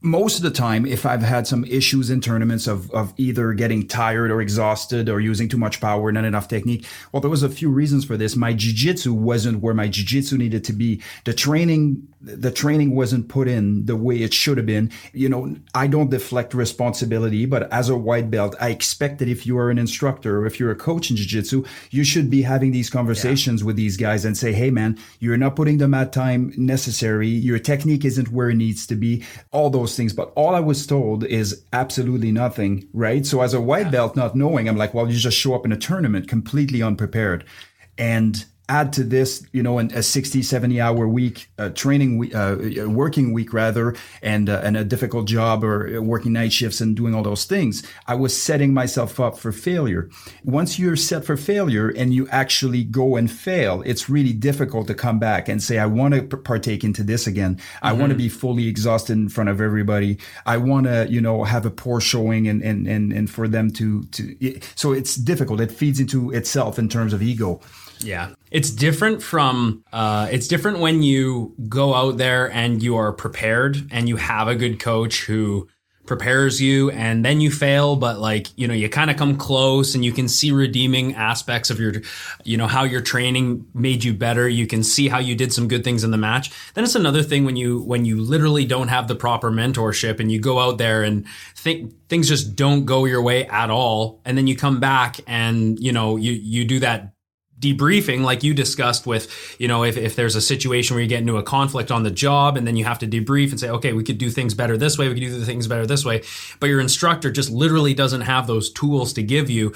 [0.00, 3.88] most of the time, if I've had some issues in tournaments of, of either getting
[3.88, 7.48] tired or exhausted or using too much power, not enough technique, well, there was a
[7.48, 8.36] few reasons for this.
[8.36, 11.02] My jiu-jitsu wasn't where my jiu-jitsu needed to be.
[11.24, 14.92] The training, the training wasn't put in the way it should have been.
[15.12, 19.46] You know, I don't deflect responsibility, but as a white belt, I expect that if
[19.46, 22.70] you are an instructor or if you're a coach in jiu-jitsu, you should be having
[22.70, 23.66] these conversations yeah.
[23.66, 27.26] with these guys and say, Hey, man, you're not putting the mat time necessary.
[27.28, 29.24] Your technique isn't where it needs to be.
[29.50, 33.24] All those those things, but all I was told is absolutely nothing, right?
[33.24, 35.72] So as a white belt, not knowing, I'm like, well, you just show up in
[35.72, 37.44] a tournament completely unprepared.
[37.96, 42.34] And add to this, you know, an, a 60, 70 hour week, uh, training week,
[42.34, 42.56] uh,
[42.86, 47.14] working week rather, and, uh, and a difficult job or working night shifts and doing
[47.14, 50.10] all those things, I was setting myself up for failure.
[50.44, 54.94] Once you're set for failure and you actually go and fail, it's really difficult to
[54.94, 57.56] come back and say, I want to partake into this again.
[57.56, 57.86] Mm-hmm.
[57.86, 60.18] I want to be fully exhausted in front of everybody.
[60.44, 63.70] I want to, you know, have a poor showing and, and, and, and for them
[63.72, 65.60] to, to, so it's difficult.
[65.60, 67.60] It feeds into itself in terms of ego.
[68.00, 68.34] Yeah.
[68.50, 73.88] It's different from, uh, it's different when you go out there and you are prepared
[73.90, 75.68] and you have a good coach who
[76.08, 79.94] prepares you and then you fail, but like, you know, you kind of come close
[79.94, 81.92] and you can see redeeming aspects of your,
[82.44, 84.48] you know, how your training made you better.
[84.48, 86.50] You can see how you did some good things in the match.
[86.72, 90.32] Then it's another thing when you, when you literally don't have the proper mentorship and
[90.32, 94.22] you go out there and think things just don't go your way at all.
[94.24, 97.12] And then you come back and, you know, you, you do that
[97.58, 101.20] debriefing like you discussed with you know if, if there's a situation where you get
[101.20, 103.92] into a conflict on the job and then you have to debrief and say okay
[103.92, 106.22] we could do things better this way we could do things better this way
[106.60, 109.72] but your instructor just literally doesn't have those tools to give you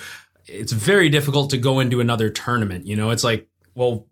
[0.46, 4.06] it's very difficult to go into another tournament you know it's like well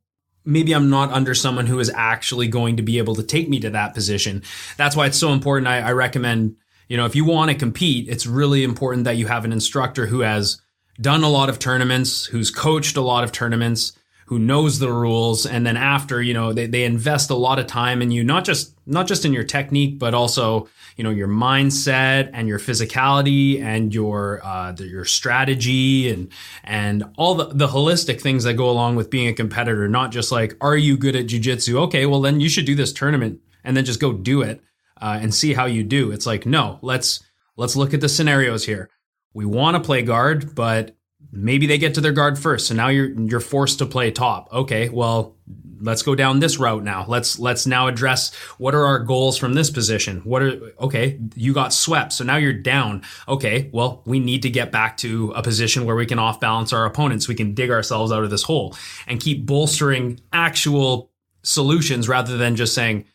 [0.44, 3.60] maybe I'm not under someone who is actually going to be able to take me
[3.60, 4.42] to that position.
[4.76, 5.68] That's why it's so important.
[5.68, 6.56] I, I recommend,
[6.88, 10.06] you know, if you want to compete, it's really important that you have an instructor
[10.06, 10.60] who has
[11.00, 13.92] done a lot of tournaments, who's coached a lot of tournaments,
[14.26, 17.66] who knows the rules, and then after, you know, they, they invest a lot of
[17.66, 21.26] time in you, not just not just in your technique, but also, you know, your
[21.26, 26.28] mindset and your physicality and your uh, the, your strategy and
[26.62, 29.88] and all the, the holistic things that go along with being a competitor.
[29.88, 31.74] Not just like, are you good at jujitsu?
[31.86, 34.60] Okay, well then you should do this tournament and then just go do it
[35.00, 36.12] uh, and see how you do.
[36.12, 37.20] It's like, no, let's
[37.56, 38.90] let's look at the scenarios here
[39.34, 40.96] we want to play guard, but
[41.32, 42.66] maybe they get to their guard first.
[42.66, 44.52] So now you're you're forced to play top.
[44.52, 45.36] Okay, well,
[45.80, 47.04] let's go down this route now.
[47.06, 50.20] Let's let's now address what are our goals from this position.
[50.24, 52.12] What are okay, you got swept.
[52.12, 53.02] So now you're down.
[53.28, 56.72] Okay, well, we need to get back to a position where we can off balance
[56.72, 57.28] our opponents.
[57.28, 58.76] We can dig ourselves out of this hole
[59.06, 61.10] and keep bolstering actual
[61.42, 63.06] solutions rather than just saying,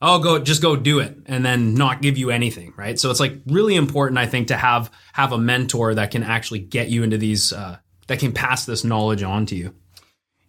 [0.00, 2.98] oh go just go do it and then not give you anything right?
[2.98, 6.60] So it's like really important i think to have have a mentor that can actually
[6.60, 9.74] get you into these uh, that can pass this knowledge on to you.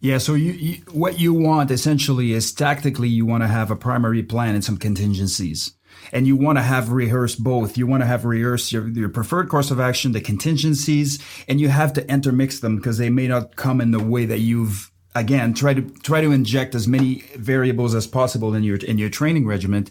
[0.00, 3.76] Yeah so you, you what you want essentially is tactically you want to have a
[3.76, 5.74] primary plan and some contingencies.
[6.12, 7.76] And you want to have rehearsed both.
[7.76, 11.68] You want to have rehearsed your, your preferred course of action, the contingencies, and you
[11.68, 15.54] have to intermix them because they may not come in the way that you've again
[15.54, 19.46] try to try to inject as many variables as possible in your in your training
[19.46, 19.86] regimen.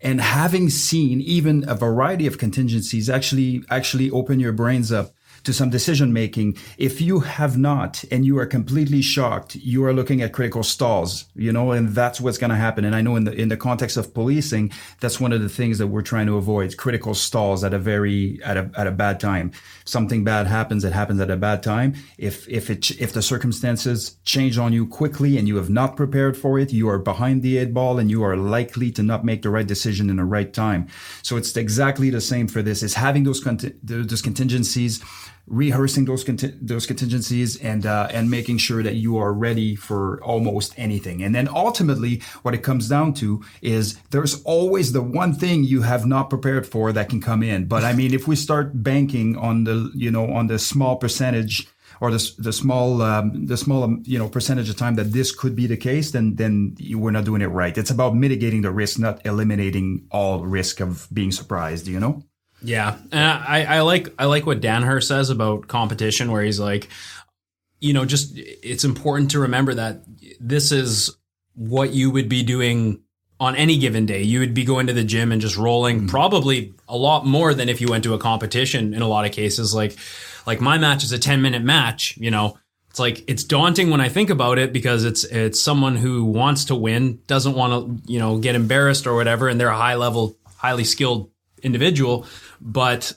[0.00, 5.14] And having seen even a variety of contingencies actually actually open your brains up
[5.46, 6.56] to some decision making.
[6.76, 11.26] If you have not and you are completely shocked, you are looking at critical stalls,
[11.36, 12.84] you know, and that's what's going to happen.
[12.84, 15.78] And I know in the, in the context of policing, that's one of the things
[15.78, 19.20] that we're trying to avoid critical stalls at a very, at a, at a bad
[19.20, 19.52] time.
[19.84, 21.94] Something bad happens, it happens at a bad time.
[22.18, 26.36] If, if it, if the circumstances change on you quickly and you have not prepared
[26.36, 29.42] for it, you are behind the eight ball and you are likely to not make
[29.42, 30.88] the right decision in the right time.
[31.22, 33.40] So it's exactly the same for this is having those,
[33.84, 35.00] those contingencies
[35.46, 36.24] rehearsing those
[36.60, 41.22] those contingencies and uh, and making sure that you are ready for almost anything.
[41.22, 45.82] And then ultimately, what it comes down to is there's always the one thing you
[45.82, 47.66] have not prepared for that can come in.
[47.66, 51.68] But I mean, if we start banking on the you know on the small percentage
[52.00, 55.34] or the, the small um, the small um, you know percentage of time that this
[55.34, 57.76] could be the case, then then we're not doing it right.
[57.76, 61.86] It's about mitigating the risk, not eliminating all risk of being surprised.
[61.86, 62.22] You know.
[62.62, 66.88] Yeah, and I, I like I like what Danaher says about competition, where he's like,
[67.80, 70.02] you know, just it's important to remember that
[70.40, 71.14] this is
[71.54, 73.00] what you would be doing
[73.38, 74.22] on any given day.
[74.22, 76.08] You would be going to the gym and just rolling mm-hmm.
[76.08, 79.32] probably a lot more than if you went to a competition in a lot of
[79.32, 79.74] cases.
[79.74, 79.96] Like
[80.46, 82.58] like my match is a 10 minute match, you know.
[82.88, 86.64] It's like it's daunting when I think about it because it's it's someone who wants
[86.66, 89.96] to win, doesn't want to, you know, get embarrassed or whatever, and they're a high
[89.96, 91.30] level, highly skilled
[91.66, 92.26] individual,
[92.60, 93.12] but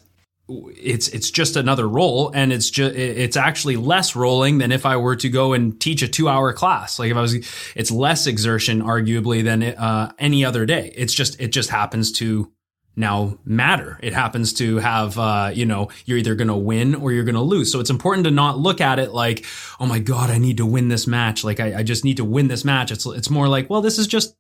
[0.50, 4.98] it's it's just another role and it's just it's actually less rolling than if I
[4.98, 6.98] were to go and teach a 2-hour class.
[6.98, 7.36] Like if I was
[7.76, 10.92] it's less exertion arguably than uh, any other day.
[10.96, 12.52] It's just it just happens to
[12.96, 14.00] now matter.
[14.02, 17.36] It happens to have uh, you know you're either going to win or you're going
[17.36, 17.72] to lose.
[17.72, 19.46] So it's important to not look at it like
[19.80, 21.44] oh my god I need to win this match.
[21.44, 22.92] Like I, I just need to win this match.
[22.92, 24.36] It's it's more like well this is just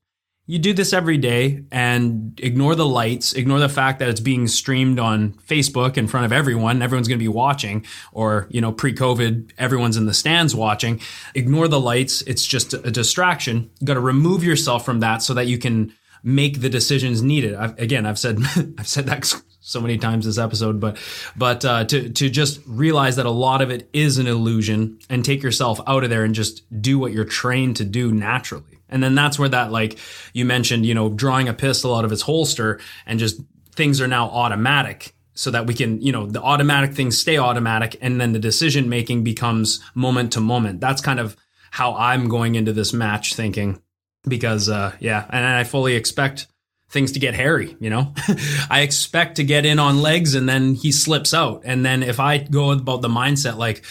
[0.50, 4.48] you do this every day and ignore the lights, ignore the fact that it's being
[4.48, 6.82] streamed on Facebook in front of everyone.
[6.82, 11.02] Everyone's going to be watching, or, you know, pre COVID, everyone's in the stands watching.
[11.36, 12.24] Ignore the lights.
[12.24, 13.70] It's just a distraction.
[13.80, 15.94] You got to remove yourself from that so that you can
[16.24, 17.54] make the decisions needed.
[17.54, 18.40] I've, again, I've said,
[18.80, 20.98] I've said that so many times this episode, but,
[21.38, 25.24] but, uh, to, to just realize that a lot of it is an illusion and
[25.24, 28.79] take yourself out of there and just do what you're trained to do naturally.
[28.90, 29.98] And then that's where that, like
[30.34, 33.42] you mentioned, you know, drawing a pistol out of its holster and just
[33.76, 37.96] things are now automatic so that we can, you know, the automatic things stay automatic
[38.02, 40.82] and then the decision making becomes moment to moment.
[40.82, 41.38] That's kind of
[41.72, 43.82] how I'm going into this match thinking
[44.28, 46.48] because, uh, yeah, and I fully expect
[46.90, 48.14] things to get hairy, you know?
[48.70, 51.62] I expect to get in on legs and then he slips out.
[51.64, 53.86] And then if I go about the mindset like,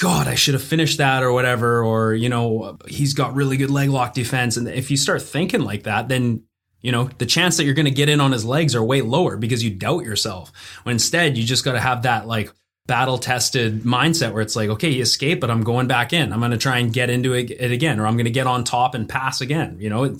[0.00, 3.70] God, I should have finished that or whatever, or, you know, he's got really good
[3.70, 4.56] leg lock defense.
[4.56, 6.44] And if you start thinking like that, then,
[6.80, 9.02] you know, the chance that you're going to get in on his legs are way
[9.02, 10.52] lower because you doubt yourself.
[10.84, 12.50] When instead, you just got to have that like
[12.86, 16.32] battle tested mindset where it's like, okay, he escaped, but I'm going back in.
[16.32, 18.46] I'm going to try and get into it, it again, or I'm going to get
[18.46, 20.16] on top and pass again, you know,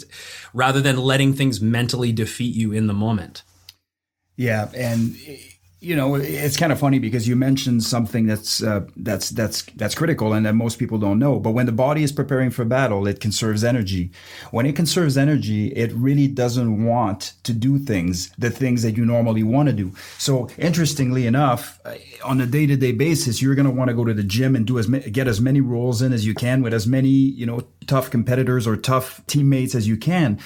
[0.53, 3.45] rather than letting things mentally defeat you in the moment.
[4.37, 4.69] Yeah.
[4.75, 5.17] And,
[5.81, 9.95] you know, it's kind of funny because you mentioned something that's uh, that's that's that's
[9.95, 11.41] critical and that most people don't know.
[11.41, 14.11] But when the body is preparing for battle, it conserves energy.
[14.51, 19.07] When it conserves energy, it really doesn't want to do things, the things that you
[19.07, 19.93] normally want to do.
[20.19, 24.13] So, interestingly enough, uh, on a day-to-day basis, you're going to want to go to
[24.13, 26.87] the gym and do as get as many rolls in as you can with as
[26.87, 30.39] many you know tough competitors or tough teammates as you can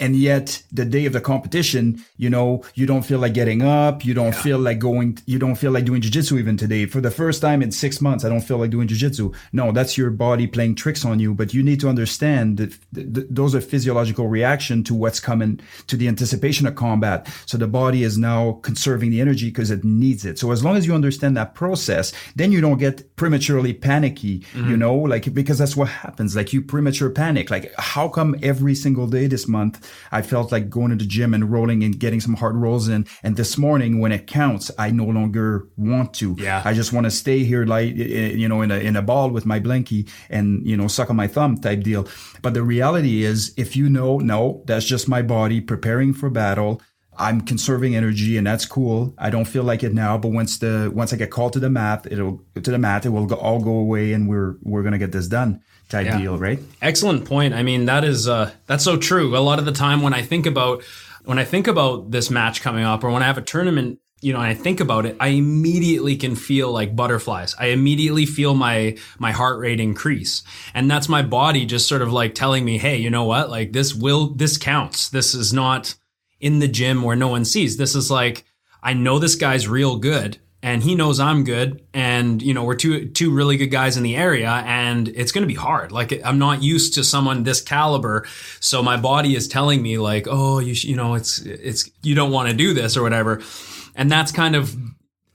[0.00, 4.04] and yet the day of the competition you know you don't feel like getting up.
[4.04, 4.42] You don't yeah.
[4.42, 6.86] feel like going you don't feel like doing jiu-jitsu even today.
[6.86, 9.32] For the first time in six months i don't feel like doing jiu-jitsu.
[9.52, 13.14] No that's your body playing tricks on you but you need to understand that th-
[13.14, 17.28] th- those are physiological reaction to what's coming to the anticipation of combat.
[17.46, 20.38] So the body is now conserving the energy because it needs it.
[20.38, 24.70] So as long as you understand that process then you don't get prematurely panicky mm-hmm.
[24.70, 26.36] you know like because that's what happens.
[26.36, 27.50] Like you premature panic.
[27.50, 31.34] Like how come every single day this month I felt like going to the gym
[31.34, 33.06] and rolling and getting some hard rolls in.
[33.22, 36.36] And this morning, when it counts, I no longer want to.
[36.38, 36.62] Yeah.
[36.64, 39.02] I just want to stay here, like, eh, eh, you know, in a, in a
[39.02, 42.06] ball with my blankie and, you know, suck on my thumb type deal.
[42.42, 46.80] But the reality is, if you know, no, that's just my body preparing for battle.
[47.18, 49.14] I'm conserving energy and that's cool.
[49.18, 51.68] I don't feel like it now, but once the once I get called to the
[51.68, 54.98] mat, it'll to the mat, it will go, all go away and we're we're gonna
[54.98, 56.18] get this done type yeah.
[56.18, 56.58] deal, right?
[56.80, 57.52] Excellent point.
[57.52, 59.36] I mean, that is uh, that's so true.
[59.36, 60.82] A lot of the time when I think about
[61.24, 64.32] when I think about this match coming up, or when I have a tournament, you
[64.32, 67.54] know, and I think about it, I immediately can feel like butterflies.
[67.58, 72.12] I immediately feel my my heart rate increase, and that's my body just sort of
[72.12, 73.50] like telling me, hey, you know what?
[73.50, 75.08] Like this will this counts.
[75.08, 75.94] This is not
[76.38, 77.76] in the gym where no one sees.
[77.76, 78.44] This is like
[78.82, 82.74] I know this guy's real good and he knows I'm good and you know we're
[82.74, 85.92] two two really good guys in the area and it's going to be hard.
[85.92, 88.26] Like I'm not used to someone this caliber
[88.60, 92.14] so my body is telling me like oh you sh- you know it's it's you
[92.14, 93.40] don't want to do this or whatever.
[93.94, 94.76] And that's kind of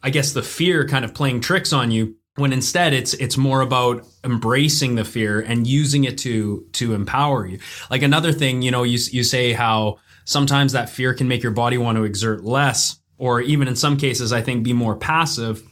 [0.03, 3.61] I guess the fear kind of playing tricks on you when instead it's it's more
[3.61, 7.59] about embracing the fear and using it to to empower you.
[7.89, 11.51] Like another thing you know you you say how sometimes that fear can make your
[11.51, 15.63] body want to exert less or even in some cases, I think be more passive.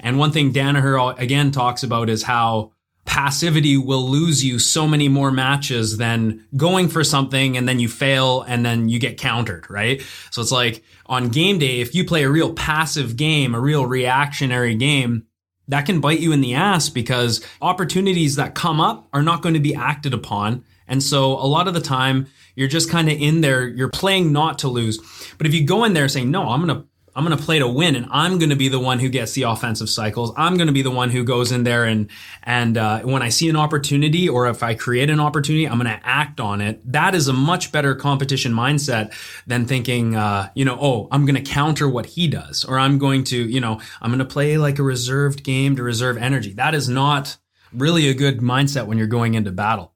[0.00, 2.72] And one thing Danaher again talks about is how
[3.04, 7.88] passivity will lose you so many more matches than going for something and then you
[7.88, 10.02] fail and then you get countered, right?
[10.30, 13.84] So it's like on game day, if you play a real passive game, a real
[13.84, 15.26] reactionary game,
[15.68, 19.54] that can bite you in the ass because opportunities that come up are not going
[19.54, 20.64] to be acted upon.
[20.86, 22.26] And so a lot of the time,
[22.60, 23.66] you're just kind of in there.
[23.66, 24.98] You're playing not to lose.
[25.38, 26.86] But if you go in there saying, no, I'm going to
[27.16, 29.32] I'm going to play to win and I'm going to be the one who gets
[29.32, 30.32] the offensive cycles.
[30.36, 32.08] I'm going to be the one who goes in there and,
[32.44, 35.90] and, uh, when I see an opportunity or if I create an opportunity, I'm going
[35.90, 36.80] to act on it.
[36.92, 39.12] That is a much better competition mindset
[39.44, 42.98] than thinking, uh, you know, oh, I'm going to counter what he does or I'm
[42.98, 46.52] going to, you know, I'm going to play like a reserved game to reserve energy.
[46.52, 47.38] That is not
[47.72, 49.89] really a good mindset when you're going into battle.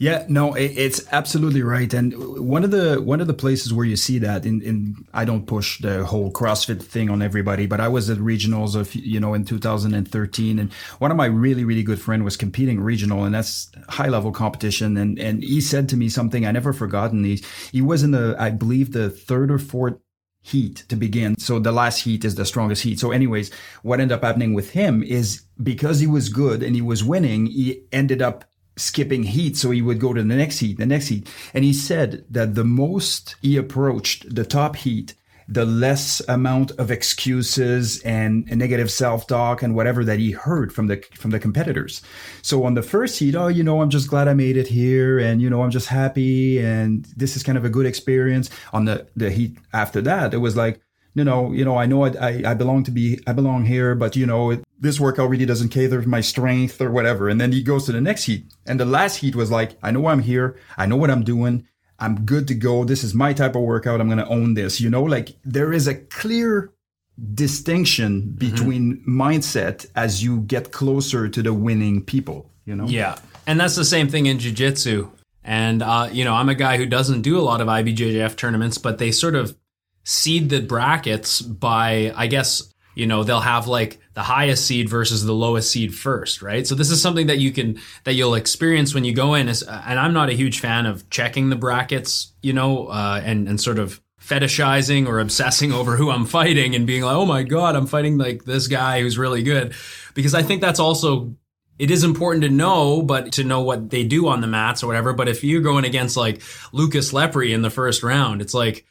[0.00, 1.92] Yeah, no, it's absolutely right.
[1.92, 5.24] And one of the one of the places where you see that in, in I
[5.24, 9.18] don't push the whole CrossFit thing on everybody, but I was at regionals of you
[9.18, 13.34] know in 2013, and one of my really really good friend was competing regional, and
[13.34, 14.96] that's high level competition.
[14.96, 17.24] And and he said to me something I never forgotten.
[17.24, 17.42] He
[17.72, 19.98] he was in the I believe the third or fourth
[20.42, 21.36] heat to begin.
[21.38, 23.00] So the last heat is the strongest heat.
[23.00, 23.50] So anyways,
[23.82, 27.46] what ended up happening with him is because he was good and he was winning,
[27.46, 28.44] he ended up
[28.78, 29.56] skipping heat.
[29.56, 31.28] So he would go to the next heat, the next heat.
[31.52, 35.14] And he said that the most he approached the top heat,
[35.50, 41.02] the less amount of excuses and negative self-talk and whatever that he heard from the
[41.14, 42.02] from the competitors.
[42.42, 45.18] So on the first heat, oh, you know, I'm just glad I made it here,
[45.18, 48.50] and you know, I'm just happy, and this is kind of a good experience.
[48.74, 50.82] On the the heat after that, it was like,
[51.18, 53.96] you know, you know, I know I, I, I belong to be, I belong here,
[53.96, 57.28] but you know, it, this workout really doesn't cater to my strength or whatever.
[57.28, 58.44] And then he goes to the next heat.
[58.66, 60.56] And the last heat was like, I know I'm here.
[60.76, 61.66] I know what I'm doing.
[61.98, 62.84] I'm good to go.
[62.84, 64.00] This is my type of workout.
[64.00, 64.80] I'm going to own this.
[64.80, 66.72] You know, like there is a clear
[67.34, 68.34] distinction mm-hmm.
[68.36, 69.20] between mm-hmm.
[69.20, 72.86] mindset as you get closer to the winning people, you know?
[72.86, 73.18] Yeah.
[73.48, 75.10] And that's the same thing in jiu-jitsu.
[75.42, 78.78] And, uh, you know, I'm a guy who doesn't do a lot of IBJJF tournaments,
[78.78, 79.56] but they sort of
[80.08, 85.22] seed the brackets by, I guess, you know, they'll have like the highest seed versus
[85.22, 86.66] the lowest seed first, right?
[86.66, 89.50] So this is something that you can, that you'll experience when you go in.
[89.50, 93.46] Is, And I'm not a huge fan of checking the brackets, you know, uh, and,
[93.50, 97.42] and sort of fetishizing or obsessing over who I'm fighting and being like, oh my
[97.42, 99.74] God, I'm fighting like this guy who's really good.
[100.14, 101.36] Because I think that's also
[101.78, 104.86] it is important to know, but to know what they do on the mats or
[104.86, 105.12] whatever.
[105.12, 106.40] But if you're going against like
[106.72, 108.86] Lucas Lepri in the first round, it's like,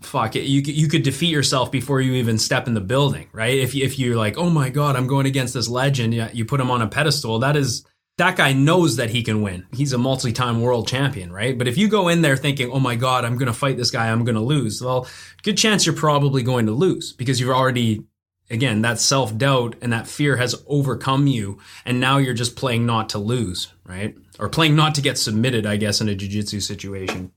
[0.00, 3.58] fuck it, you you could defeat yourself before you even step in the building, right?
[3.58, 6.60] If if you're like, oh my god, I'm going against this legend, you, you put
[6.60, 7.38] him on a pedestal.
[7.38, 9.66] That is that guy knows that he can win.
[9.72, 11.58] He's a multi-time world champion, right?
[11.58, 13.90] But if you go in there thinking, "Oh my god, I'm going to fight this
[13.90, 15.06] guy, I'm going to lose." Well,
[15.42, 18.04] good chance you're probably going to lose because you've already
[18.50, 23.08] again, that self-doubt and that fear has overcome you and now you're just playing not
[23.10, 24.14] to lose, right?
[24.38, 27.32] Or playing not to get submitted, I guess in a jiu-jitsu situation.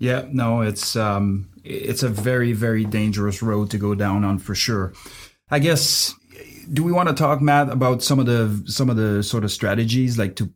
[0.00, 4.56] Yeah, no, it's um, it's a very very dangerous road to go down on for
[4.56, 4.92] sure.
[5.50, 6.14] I guess.
[6.72, 9.52] Do we want to talk, Matt, about some of the some of the sort of
[9.52, 10.50] strategies like to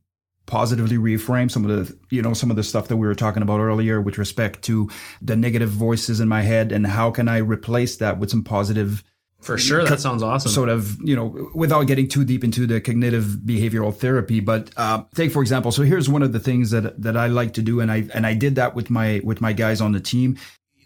[0.46, 3.42] positively reframe some of the you know some of the stuff that we were talking
[3.42, 4.88] about earlier with respect to
[5.20, 9.02] the negative voices in my head and how can I replace that with some positive
[9.44, 10.50] for sure, that sounds awesome.
[10.50, 15.04] Sort of, you know, without getting too deep into the cognitive behavioral therapy, but uh,
[15.14, 15.70] take for example.
[15.70, 18.26] So here's one of the things that that I like to do, and I and
[18.26, 20.38] I did that with my with my guys on the team.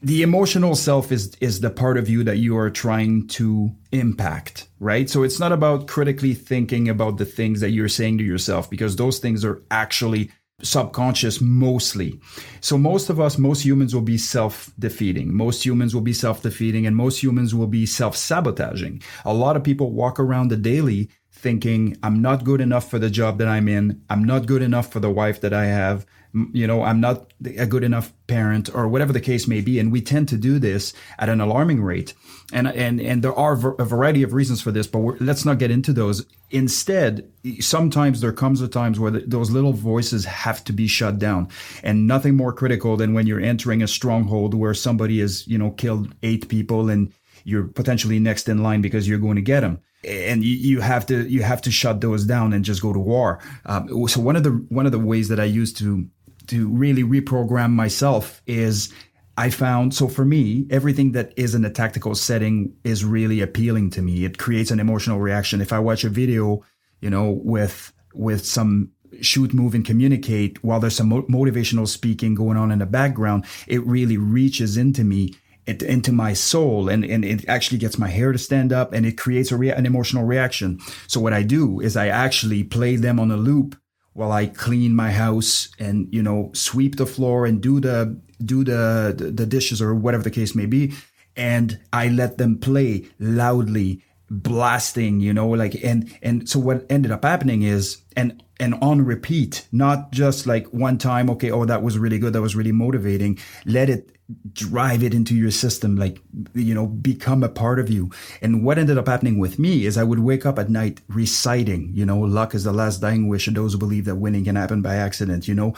[0.02, 4.68] The emotional self is is the part of you that you are trying to impact,
[4.80, 5.08] right?
[5.08, 8.96] So it's not about critically thinking about the things that you're saying to yourself because
[8.96, 10.30] those things are actually
[10.62, 12.20] subconscious mostly.
[12.60, 15.34] So most of us, most humans will be self-defeating.
[15.34, 19.02] Most humans will be self-defeating and most humans will be self-sabotaging.
[19.24, 23.10] A lot of people walk around the daily thinking, I'm not good enough for the
[23.10, 24.02] job that I'm in.
[24.10, 26.04] I'm not good enough for the wife that I have
[26.52, 29.78] you know, I'm not a good enough parent or whatever the case may be.
[29.78, 32.14] And we tend to do this at an alarming rate.
[32.52, 35.70] And, and, and there are a variety of reasons for this, but let's not get
[35.70, 36.26] into those.
[36.50, 41.48] Instead, sometimes there comes a times where those little voices have to be shut down
[41.82, 45.70] and nothing more critical than when you're entering a stronghold where somebody has, you know,
[45.72, 47.12] killed eight people and
[47.44, 51.06] you're potentially next in line because you're going to get them and you, you, have
[51.06, 53.40] to you have to shut those down and just go to war.
[53.66, 56.08] Um, so one of the one of the ways that I use to
[56.48, 58.92] to really reprogram myself is
[59.36, 63.90] I found so for me, everything that is in a tactical setting is really appealing
[63.90, 64.24] to me.
[64.24, 65.60] It creates an emotional reaction.
[65.60, 66.64] If I watch a video,
[67.00, 68.90] you know, with with some
[69.20, 73.86] shoot, move, and communicate while there's some motivational speaking going on in the background, it
[73.86, 75.34] really reaches into me
[75.68, 79.18] into my soul and, and it actually gets my hair to stand up and it
[79.18, 80.80] creates a rea- an emotional reaction.
[81.06, 83.76] So what I do is I actually play them on a loop
[84.18, 88.64] while I clean my house and you know sweep the floor and do the do
[88.64, 90.92] the the dishes or whatever the case may be.
[91.36, 97.10] And I let them play loudly blasting you know like and and so what ended
[97.10, 101.82] up happening is and and on repeat not just like one time okay oh that
[101.82, 104.17] was really good that was really motivating let it
[104.52, 106.20] drive it into your system, like,
[106.54, 108.10] you know, become a part of you.
[108.42, 111.90] And what ended up happening with me is I would wake up at night reciting,
[111.94, 114.56] you know, luck is the last dying wish of those who believe that winning can
[114.56, 115.74] happen by accident, you know,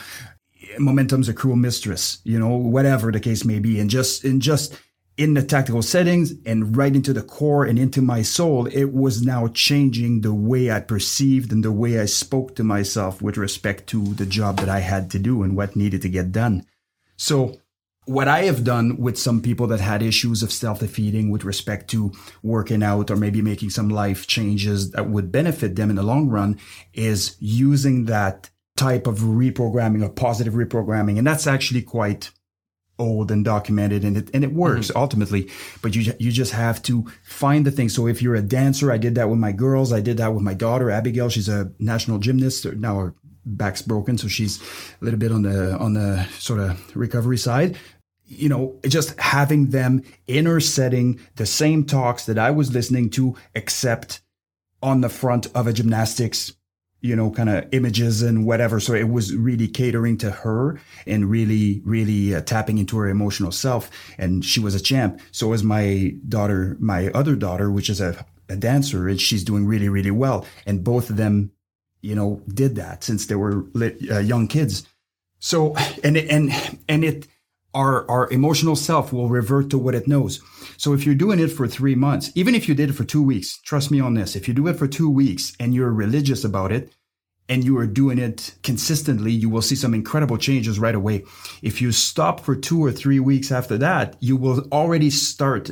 [0.78, 3.78] momentum's a cruel mistress, you know, whatever the case may be.
[3.78, 4.76] And just, and just,
[5.16, 9.20] in the tactical settings and right into the core and into my soul, it was
[9.20, 13.86] now changing the way I perceived and the way I spoke to myself with respect
[13.88, 16.64] to the job that I had to do and what needed to get done.
[17.18, 17.59] So
[18.11, 21.88] what I have done with some people that had issues of self defeating with respect
[21.90, 22.12] to
[22.42, 26.28] working out or maybe making some life changes that would benefit them in the long
[26.28, 26.58] run
[26.92, 31.18] is using that type of reprogramming or positive reprogramming.
[31.18, 32.32] And that's actually quite
[32.99, 34.99] old and documented and it, and it works mm-hmm.
[34.99, 35.49] ultimately,
[35.80, 37.88] but you, you just have to find the thing.
[37.88, 39.92] So if you're a dancer, I did that with my girls.
[39.92, 41.28] I did that with my daughter, Abigail.
[41.28, 43.14] She's a national gymnast now her
[43.46, 44.61] back's broken, so she's
[45.00, 47.78] a little bit on the on the sort of recovery side.
[48.32, 53.11] You know, just having them in her setting, the same talks that I was listening
[53.11, 54.22] to, except
[54.82, 56.52] on the front of a gymnastics
[57.02, 58.78] you know, kind of images and whatever.
[58.78, 63.52] So it was really catering to her and really, really uh, tapping into her emotional
[63.52, 63.90] self.
[64.18, 65.20] And she was a champ.
[65.32, 69.66] So was my daughter, my other daughter, which is a, a dancer, and she's doing
[69.66, 70.44] really, really well.
[70.66, 71.52] And both of them,
[72.02, 74.86] you know, did that since they were lit, uh, young kids.
[75.38, 75.74] So,
[76.04, 76.52] and, and,
[76.86, 77.26] and it,
[77.75, 80.41] our, our emotional self will revert to what it knows.
[80.76, 83.22] So if you're doing it for three months, even if you did it for two
[83.22, 86.45] weeks, trust me on this, if you do it for two weeks and you're religious
[86.45, 86.92] about it
[87.49, 91.25] and you are doing it consistently, you will see some incredible changes right away.
[91.63, 95.71] If you stop for two or three weeks after that, you will already start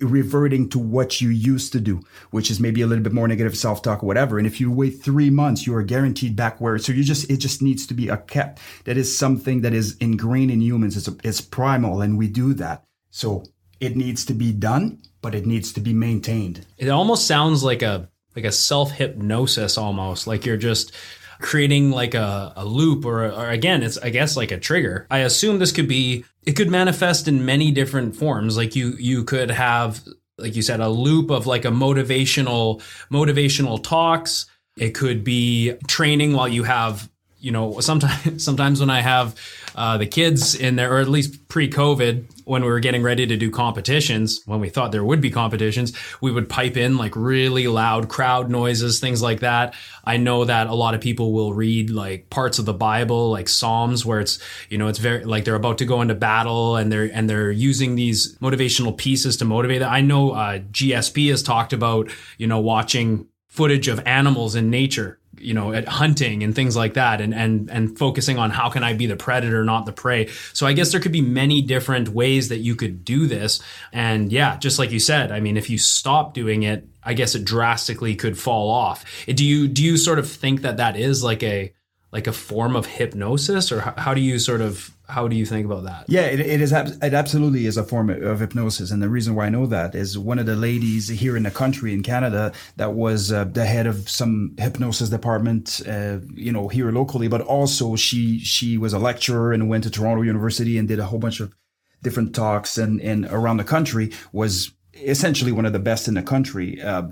[0.00, 2.00] reverting to what you used to do,
[2.30, 4.38] which is maybe a little bit more negative self-talk or whatever.
[4.38, 7.38] And if you wait three months, you are guaranteed back where, so you just, it
[7.38, 8.60] just needs to be a kept.
[8.84, 10.96] That is something that is ingrained in humans.
[10.96, 12.84] It's, a, it's primal and we do that.
[13.10, 13.44] So
[13.80, 16.66] it needs to be done, but it needs to be maintained.
[16.76, 20.92] It almost sounds like a, like a self hypnosis almost, like you're just,
[21.40, 25.06] creating like a, a loop or, or again, it's, I guess, like a trigger.
[25.10, 28.56] I assume this could be, it could manifest in many different forms.
[28.56, 30.02] Like you, you could have,
[30.36, 34.46] like you said, a loop of like a motivational, motivational talks.
[34.76, 37.10] It could be training while you have
[37.40, 39.34] you know, sometimes sometimes when I have
[39.74, 43.36] uh, the kids in there, or at least pre-COVID, when we were getting ready to
[43.36, 47.68] do competitions, when we thought there would be competitions, we would pipe in like really
[47.68, 49.74] loud crowd noises, things like that.
[50.04, 53.48] I know that a lot of people will read like parts of the Bible, like
[53.48, 54.38] Psalms, where it's
[54.68, 57.52] you know it's very like they're about to go into battle and they're and they're
[57.52, 59.80] using these motivational pieces to motivate.
[59.80, 59.92] Them.
[59.92, 65.18] I know uh, GSP has talked about you know watching footage of animals in nature
[65.40, 68.82] you know at hunting and things like that and and and focusing on how can
[68.82, 70.28] i be the predator not the prey.
[70.52, 73.60] So i guess there could be many different ways that you could do this.
[73.92, 77.34] And yeah just like you said i mean if you stop doing it i guess
[77.34, 79.04] it drastically could fall off.
[79.26, 81.72] Do you do you sort of think that that is like a
[82.12, 85.46] like a form of hypnosis or how, how do you sort of how do you
[85.46, 86.04] think about that?
[86.06, 86.70] Yeah, it, it is.
[86.72, 90.18] It absolutely is a form of hypnosis, and the reason why I know that is
[90.18, 93.86] one of the ladies here in the country in Canada that was uh, the head
[93.86, 98.98] of some hypnosis department, uh, you know, here locally, but also she she was a
[98.98, 101.54] lecturer and went to Toronto University and did a whole bunch of
[102.02, 106.22] different talks and and around the country was essentially one of the best in the
[106.22, 107.04] country, uh,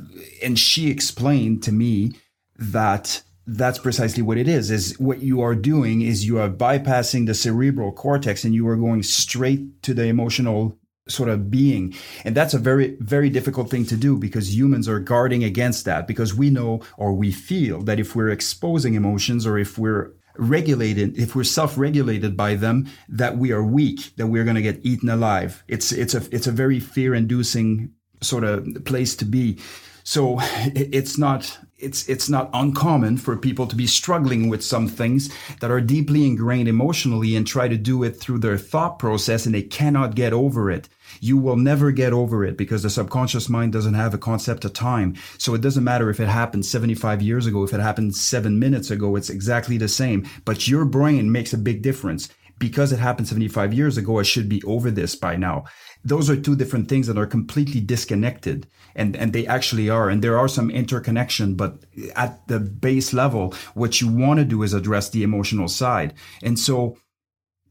[0.42, 2.12] and she explained to me
[2.58, 7.26] that that's precisely what it is is what you are doing is you are bypassing
[7.26, 10.76] the cerebral cortex and you are going straight to the emotional
[11.08, 11.94] sort of being.
[12.24, 16.08] And that's a very very difficult thing to do because humans are guarding against that
[16.08, 21.16] because we know or we feel that if we're exposing emotions or if we're regulated
[21.16, 25.08] if we're self-regulated by them that we are weak that we're going to get eaten
[25.08, 25.62] alive.
[25.68, 29.60] It's it's a it's a very fear inducing sort of place to be.
[30.02, 35.28] So it's not it's it's not uncommon for people to be struggling with some things
[35.60, 39.54] that are deeply ingrained emotionally and try to do it through their thought process and
[39.54, 40.88] they cannot get over it.
[41.20, 44.72] You will never get over it because the subconscious mind doesn't have a concept of
[44.72, 45.16] time.
[45.38, 48.90] So it doesn't matter if it happened 75 years ago, if it happened 7 minutes
[48.90, 52.28] ago, it's exactly the same, but your brain makes a big difference
[52.58, 55.66] because it happened 75 years ago, I should be over this by now
[56.06, 60.22] those are two different things that are completely disconnected and and they actually are and
[60.22, 61.84] there are some interconnection but
[62.14, 66.14] at the base level what you want to do is address the emotional side.
[66.42, 66.96] And so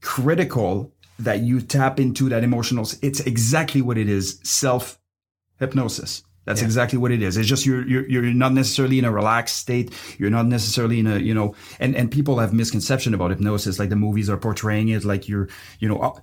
[0.01, 4.99] critical that you tap into that emotional it's exactly what it is self
[5.57, 6.65] hypnosis that's yeah.
[6.65, 7.37] exactly what it is.
[7.37, 9.93] It's just you're, you're you're not necessarily in a relaxed state.
[10.17, 11.55] You're not necessarily in a you know.
[11.79, 13.79] And and people have misconception about hypnosis.
[13.79, 15.49] Like the movies are portraying it like you're
[15.79, 16.19] you know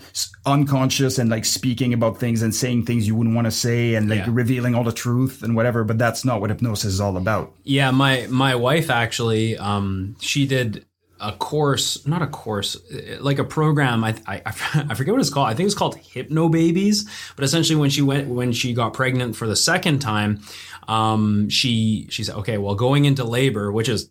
[0.47, 4.09] unconscious and like speaking about things and saying things you wouldn't want to say and
[4.09, 4.29] like yeah.
[4.31, 5.85] revealing all the truth and whatever.
[5.85, 7.53] But that's not what hypnosis is all about.
[7.65, 10.87] Yeah, my my wife actually, um, she did
[11.23, 12.77] a course, not a course,
[13.21, 14.03] like a program.
[14.05, 15.49] I, I, I forget what it's called.
[15.49, 17.09] I think it's called Hypnobabies.
[17.37, 20.43] But essentially, when she went, when she got pregnant for the second time,
[20.89, 24.11] um, she she said, okay, well, going into labor, which is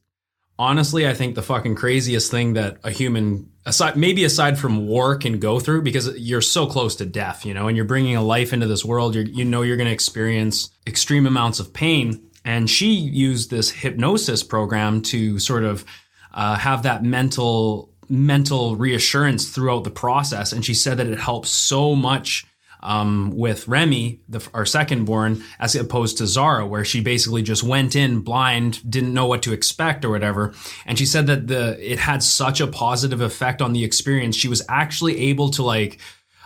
[0.58, 5.18] honestly, I think the fucking craziest thing that a human, aside maybe aside from war,
[5.18, 8.24] can go through because you're so close to death, you know, and you're bringing a
[8.24, 9.16] life into this world.
[9.16, 12.28] You you know you're going to experience extreme amounts of pain.
[12.44, 15.86] And she used this hypnosis program to sort of
[16.34, 20.52] uh, have that mental mental reassurance throughout the process.
[20.52, 22.46] And she said that it helps so much
[22.84, 27.64] um, with Remy, the, our second born, as opposed to Zara, where she basically just
[27.64, 30.54] went in blind, didn't know what to expect or whatever.
[30.86, 34.36] And she said that the it had such a positive effect on the experience.
[34.36, 36.00] She was actually able to like,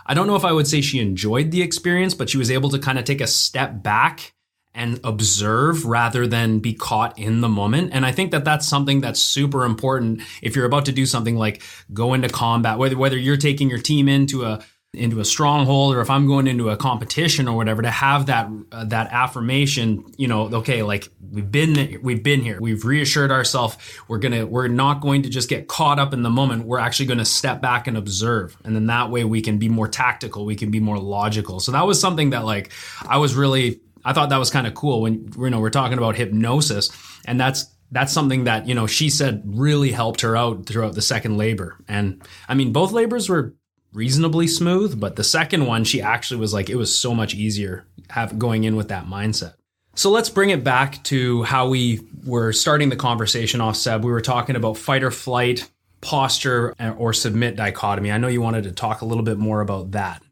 [0.04, 2.70] I don't know if I would say she enjoyed the experience, but she was able
[2.70, 4.34] to kind of take a step back
[4.76, 7.90] and observe rather than be caught in the moment.
[7.92, 11.36] And I think that that's something that's super important if you're about to do something
[11.36, 11.62] like
[11.94, 14.62] go into combat, whether whether you're taking your team into a
[14.92, 18.50] into a stronghold or if I'm going into a competition or whatever to have that
[18.72, 22.58] uh, that affirmation, you know, okay, like we've been we've been here.
[22.60, 23.76] We've reassured ourselves
[24.08, 26.66] we're going to we're not going to just get caught up in the moment.
[26.66, 28.56] We're actually going to step back and observe.
[28.64, 31.60] And then that way we can be more tactical, we can be more logical.
[31.60, 32.72] So that was something that like
[33.06, 35.98] I was really I thought that was kind of cool when you know we're talking
[35.98, 36.90] about hypnosis,
[37.26, 41.02] and that's that's something that you know she said really helped her out throughout the
[41.02, 41.76] second labor.
[41.88, 43.56] And I mean, both labors were
[43.92, 47.84] reasonably smooth, but the second one she actually was like it was so much easier
[48.10, 49.54] have going in with that mindset.
[49.96, 54.04] So let's bring it back to how we were starting the conversation off, Seb.
[54.04, 55.68] We were talking about fight or flight,
[56.00, 58.12] posture, or submit dichotomy.
[58.12, 60.22] I know you wanted to talk a little bit more about that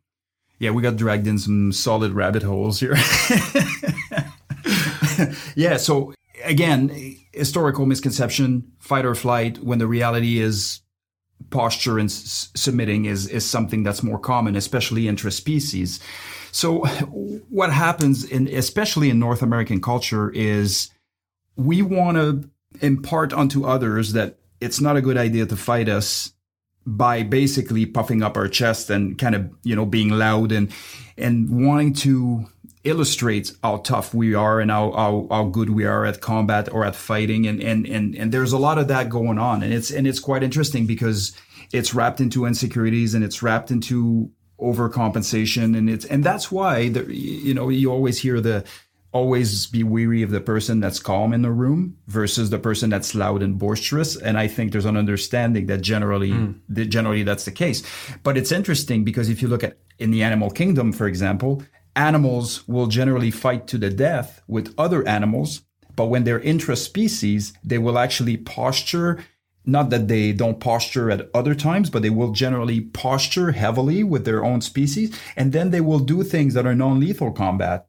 [0.64, 2.96] yeah, we got dragged in some solid rabbit holes here.
[5.54, 6.90] yeah, so again,
[7.34, 10.80] historical misconception, fight or flight, when the reality is
[11.50, 16.00] posture and s- submitting is, is something that's more common, especially interspecies.
[16.50, 16.86] So
[17.50, 20.88] what happens in, especially in North American culture is
[21.56, 22.48] we want to
[22.80, 26.32] impart onto others that it's not a good idea to fight us
[26.86, 30.70] by basically puffing up our chest and kind of you know being loud and
[31.16, 32.46] and wanting to
[32.84, 36.84] illustrate how tough we are and how, how, how good we are at combat or
[36.84, 37.46] at fighting.
[37.46, 39.62] And, and and and there's a lot of that going on.
[39.62, 41.36] And it's and it's quite interesting because
[41.72, 44.30] it's wrapped into insecurities and it's wrapped into
[44.60, 45.76] overcompensation.
[45.76, 48.64] And it's and that's why the, you know you always hear the
[49.14, 53.14] always be weary of the person that's calm in the room versus the person that's
[53.14, 54.16] loud and boisterous.
[54.16, 56.58] And I think there's an understanding that generally, mm.
[56.70, 57.84] that generally that's the case.
[58.24, 61.62] But it's interesting because if you look at in the animal kingdom, for example,
[61.94, 65.62] animals will generally fight to the death with other animals.
[65.94, 69.24] But when they're intraspecies, they will actually posture
[69.64, 74.26] not that they don't posture at other times, but they will generally posture heavily with
[74.26, 75.16] their own species.
[75.36, 77.86] And then they will do things that are non-lethal combat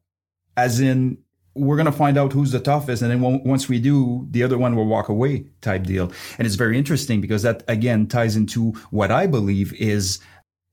[0.57, 1.17] as in
[1.55, 4.57] we're going to find out who's the toughest and then once we do the other
[4.57, 8.71] one will walk away type deal and it's very interesting because that again ties into
[8.91, 10.19] what i believe is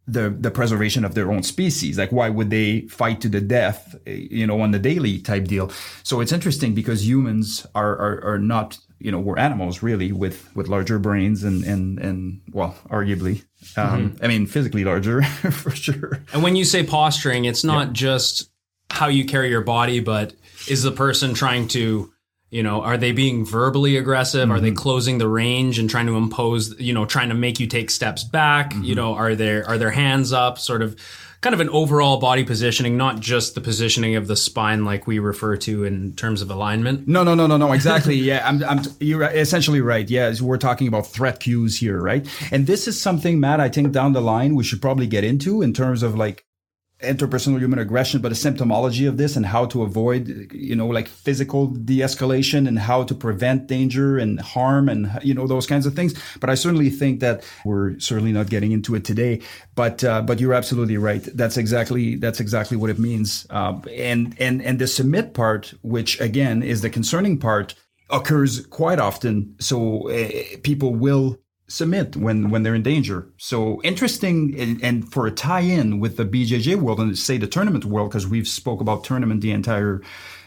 [0.06, 3.94] the the preservation of their own species like why would they fight to the death
[4.04, 5.70] you know on the daily type deal
[6.02, 10.54] so it's interesting because humans are are, are not you know we're animals really with
[10.56, 13.44] with larger brains and and and well arguably
[13.76, 14.24] um mm-hmm.
[14.24, 15.22] i mean physically larger
[15.52, 17.92] for sure and when you say posturing it's not yeah.
[17.92, 18.51] just
[18.92, 20.34] how you carry your body, but
[20.68, 22.12] is the person trying to,
[22.50, 24.42] you know, are they being verbally aggressive?
[24.42, 24.52] Mm-hmm.
[24.52, 24.76] Are they mm-hmm.
[24.76, 28.22] closing the range and trying to impose, you know, trying to make you take steps
[28.22, 28.70] back?
[28.70, 28.84] Mm-hmm.
[28.84, 30.58] You know, are there are their hands up?
[30.58, 30.96] Sort of
[31.40, 35.18] kind of an overall body positioning, not just the positioning of the spine like we
[35.18, 37.08] refer to in terms of alignment.
[37.08, 37.72] No, no, no, no, no.
[37.72, 38.14] Exactly.
[38.30, 40.08] yeah, I'm, I'm, you're essentially right.
[40.08, 42.28] Yeah, we're talking about threat cues here, right?
[42.52, 45.62] And this is something, Matt, I think down the line we should probably get into
[45.62, 46.44] in terms of like
[47.02, 51.08] interpersonal human aggression, but a symptomology of this and how to avoid, you know, like
[51.08, 55.94] physical de-escalation and how to prevent danger and harm and, you know, those kinds of
[55.94, 56.14] things.
[56.40, 59.40] But I certainly think that we're certainly not getting into it today.
[59.74, 61.22] But, uh, but you're absolutely right.
[61.34, 63.46] That's exactly, that's exactly what it means.
[63.50, 67.74] Uh, and, and, and the submit part, which again is the concerning part,
[68.10, 69.54] occurs quite often.
[69.58, 70.28] So uh,
[70.62, 71.38] people will
[71.72, 73.26] submit when when they're in danger.
[73.38, 77.84] So interesting, and, and for a tie-in with the BJJ world and say the tournament
[77.84, 80.02] world, because we've spoke about tournament the entire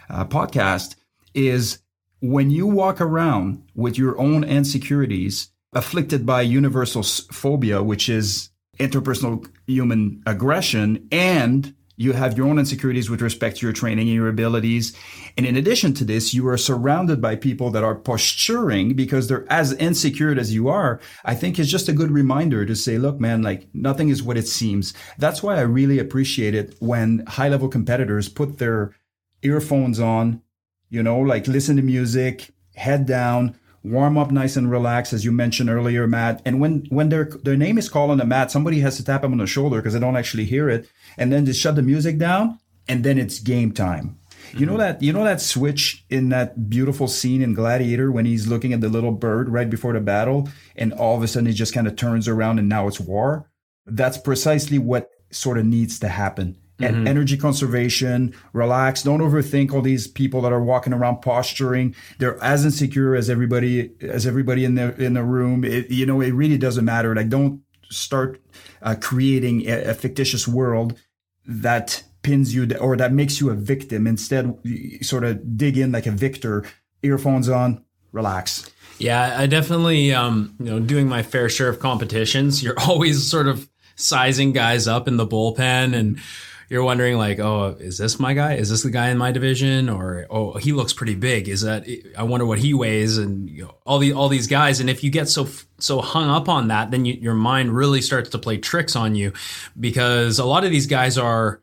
[0.10, 0.96] uh, podcast,
[1.34, 1.80] is
[2.22, 8.50] when you walk around with your own insecurities, afflicted by universal phobia, which is
[8.80, 14.16] interpersonal human aggression, and you have your own insecurities with respect to your training and
[14.16, 14.96] your abilities.
[15.38, 19.46] And in addition to this, you are surrounded by people that are posturing because they're
[19.52, 21.02] as insecure as you are.
[21.26, 24.38] I think it's just a good reminder to say, look, man, like nothing is what
[24.38, 24.94] it seems.
[25.18, 28.96] That's why I really appreciate it when high level competitors put their
[29.44, 30.42] earphones on,
[30.90, 35.32] you know, like listen to music, head down, warm up nice and relaxed, as you
[35.32, 36.42] mentioned earlier, Matt.
[36.46, 39.22] And when when their their name is called on the mat, somebody has to tap
[39.22, 41.82] them on the shoulder because they don't actually hear it, and then just shut the
[41.82, 44.18] music down, and then it's game time.
[44.50, 44.60] Mm-hmm.
[44.60, 44.80] You know mm-hmm.
[44.80, 48.82] that you know that switch in that beautiful scene in Gladiator when he's looking at
[48.82, 51.88] the little bird right before the battle, and all of a sudden he just kind
[51.88, 53.50] of turns around and now it's war.
[53.86, 57.08] That's precisely what sort of needs to happen mm-hmm.
[57.08, 59.04] energy conservation, relax.
[59.04, 61.96] Don't overthink all these people that are walking around posturing.
[62.20, 65.64] They're as insecure as everybody as everybody in the in the room.
[65.64, 67.16] It, you know, it really doesn't matter.
[67.16, 68.42] Like, don't start
[68.82, 70.98] uh, creating a, a fictitious world
[71.46, 74.08] that pins you or that makes you a victim.
[74.08, 74.58] Instead,
[75.02, 76.66] sort of dig in like a victor.
[77.04, 78.72] Earphones on, relax.
[78.98, 82.64] Yeah, I definitely, um, you know, doing my fair share of competitions.
[82.64, 86.20] You're always sort of sizing guys up in the bullpen and
[86.68, 88.56] you're wondering like, oh, is this my guy?
[88.56, 89.88] Is this the guy in my division?
[89.88, 91.48] Or oh, he looks pretty big.
[91.48, 91.86] Is that?
[92.18, 94.80] I wonder what he weighs, and you know, all the all these guys.
[94.80, 95.48] And if you get so
[95.78, 99.14] so hung up on that, then you, your mind really starts to play tricks on
[99.14, 99.34] you,
[99.80, 101.62] because a lot of these guys are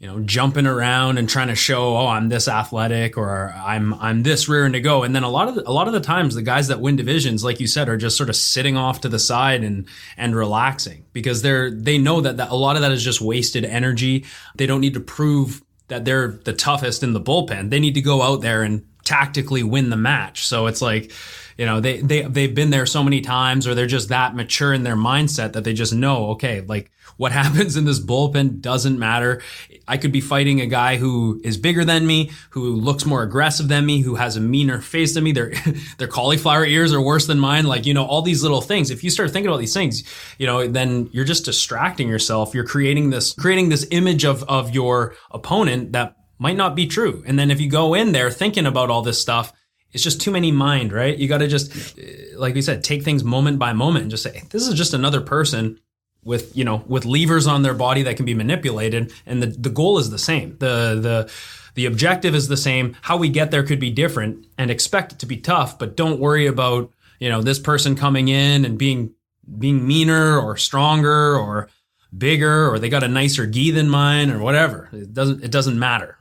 [0.00, 4.22] you know, jumping around and trying to show, oh, I'm this athletic or I'm I'm
[4.22, 5.02] this rearing to go.
[5.02, 6.96] And then a lot of the, a lot of the times, the guys that win
[6.96, 9.86] divisions, like you said, are just sort of sitting off to the side and
[10.16, 13.66] and relaxing because they're they know that, that a lot of that is just wasted
[13.66, 14.24] energy.
[14.54, 17.68] They don't need to prove that they're the toughest in the bullpen.
[17.68, 20.46] They need to go out there and tactically win the match.
[20.46, 21.12] So it's like,
[21.58, 24.72] you know, they they they've been there so many times or they're just that mature
[24.72, 26.90] in their mindset that they just know, okay, like
[27.20, 29.42] what happens in this bullpen doesn't matter.
[29.86, 33.68] I could be fighting a guy who is bigger than me, who looks more aggressive
[33.68, 35.32] than me, who has a meaner face than me.
[35.32, 35.52] Their
[35.98, 37.66] their cauliflower ears are worse than mine.
[37.66, 38.90] Like, you know, all these little things.
[38.90, 40.02] If you start thinking about these things,
[40.38, 42.54] you know, then you're just distracting yourself.
[42.54, 47.22] You're creating this creating this image of of your opponent that might not be true.
[47.26, 49.52] And then if you go in there thinking about all this stuff,
[49.92, 51.18] it's just too many mind, right?
[51.18, 54.22] You got to just, eh, like we said, take things moment by moment and just
[54.22, 55.78] say, this is just another person
[56.24, 59.70] with you know with levers on their body that can be manipulated and the, the
[59.70, 60.56] goal is the same.
[60.58, 61.32] The the
[61.74, 62.96] the objective is the same.
[63.02, 66.20] How we get there could be different and expect it to be tough but don't
[66.20, 69.14] worry about you know this person coming in and being
[69.58, 71.68] being meaner or stronger or
[72.16, 74.88] bigger or they got a nicer gi than mine or whatever.
[74.92, 76.18] It doesn't it doesn't matter.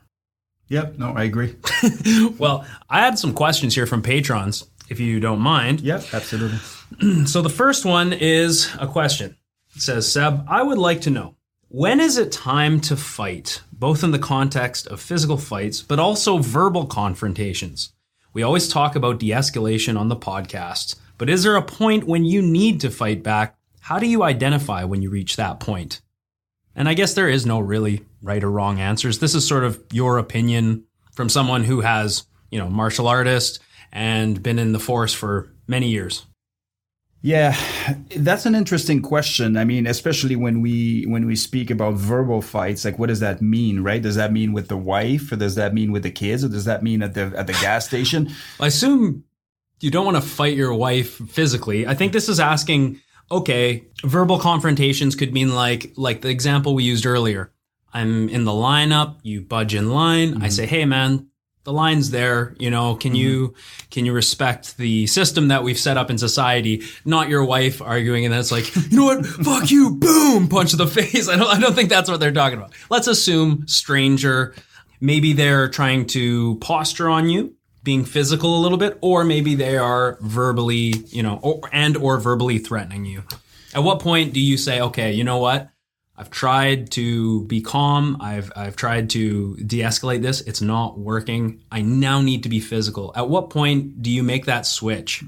[0.70, 0.98] Yep.
[0.98, 1.56] No i agree.
[2.38, 5.82] Well i had some questions here from patrons if you don't mind.
[5.82, 6.60] Yep absolutely.
[7.26, 9.36] So the first one is a question
[9.82, 11.36] says Seb, I would like to know
[11.68, 16.40] when is it time to fight, both in the context of physical fights, but also
[16.40, 17.94] verbal confrontations?
[18.34, 22.26] We always talk about de escalation on the podcast, but is there a point when
[22.26, 23.56] you need to fight back?
[23.82, 26.02] How do you identify when you reach that point?
[26.76, 29.20] And I guess there is no really right or wrong answers.
[29.20, 33.60] This is sort of your opinion from someone who has, you know, martial artist
[33.92, 36.26] and been in the force for many years.
[37.22, 37.58] Yeah,
[38.16, 39.58] that's an interesting question.
[39.58, 43.42] I mean, especially when we when we speak about verbal fights, like what does that
[43.42, 44.02] mean, right?
[44.02, 46.64] Does that mean with the wife, or does that mean with the kids, or does
[46.66, 48.30] that mean at the at the gas station?
[48.60, 49.26] I assume
[49.82, 51.86] you don't want to fight your wife physically.
[51.86, 56.86] I think this is asking, okay, verbal confrontations could mean like like the example we
[56.86, 57.52] used earlier.
[57.94, 60.44] I'm in the lineup, you budge in line, mm-hmm.
[60.44, 61.29] I say, "Hey man,
[61.70, 63.22] the line's there you know can mm-hmm.
[63.22, 63.54] you
[63.92, 66.82] can you respect the system that we've set up in society?
[67.06, 69.26] Not your wife arguing and that's like you know what?
[69.26, 71.30] Fuck you boom punch to the face.
[71.30, 72.74] I don't, I don't think that's what they're talking about.
[72.90, 74.56] Let's assume stranger
[75.00, 79.78] maybe they're trying to posture on you being physical a little bit or maybe they
[79.78, 83.24] are verbally you know or, and or verbally threatening you.
[83.76, 85.70] At what point do you say okay you know what
[86.20, 88.18] I've tried to be calm.
[88.20, 90.42] I've I've tried to de-escalate this.
[90.42, 91.64] It's not working.
[91.72, 93.14] I now need to be physical.
[93.16, 95.24] At what point do you make that switch?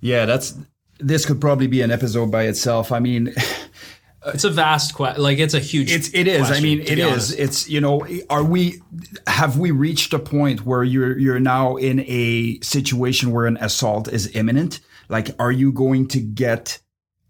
[0.00, 0.56] Yeah, that's
[0.98, 2.90] this could probably be an episode by itself.
[2.90, 3.34] I mean,
[4.28, 5.22] it's a vast question.
[5.22, 5.92] Like it's a huge.
[5.92, 6.50] It's it is.
[6.50, 7.06] I mean, it is.
[7.06, 7.38] Honest.
[7.38, 8.80] It's you know, are we
[9.26, 14.08] have we reached a point where you're you're now in a situation where an assault
[14.10, 14.80] is imminent?
[15.10, 16.78] Like, are you going to get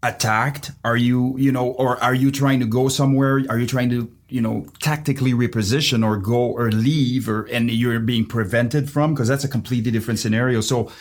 [0.03, 0.71] attacked?
[0.83, 3.43] Are you, you know, or are you trying to go somewhere?
[3.49, 7.99] Are you trying to, you know, tactically reposition or go or leave or, and you're
[7.99, 9.15] being prevented from?
[9.15, 10.61] Cause that's a completely different scenario.
[10.61, 10.91] So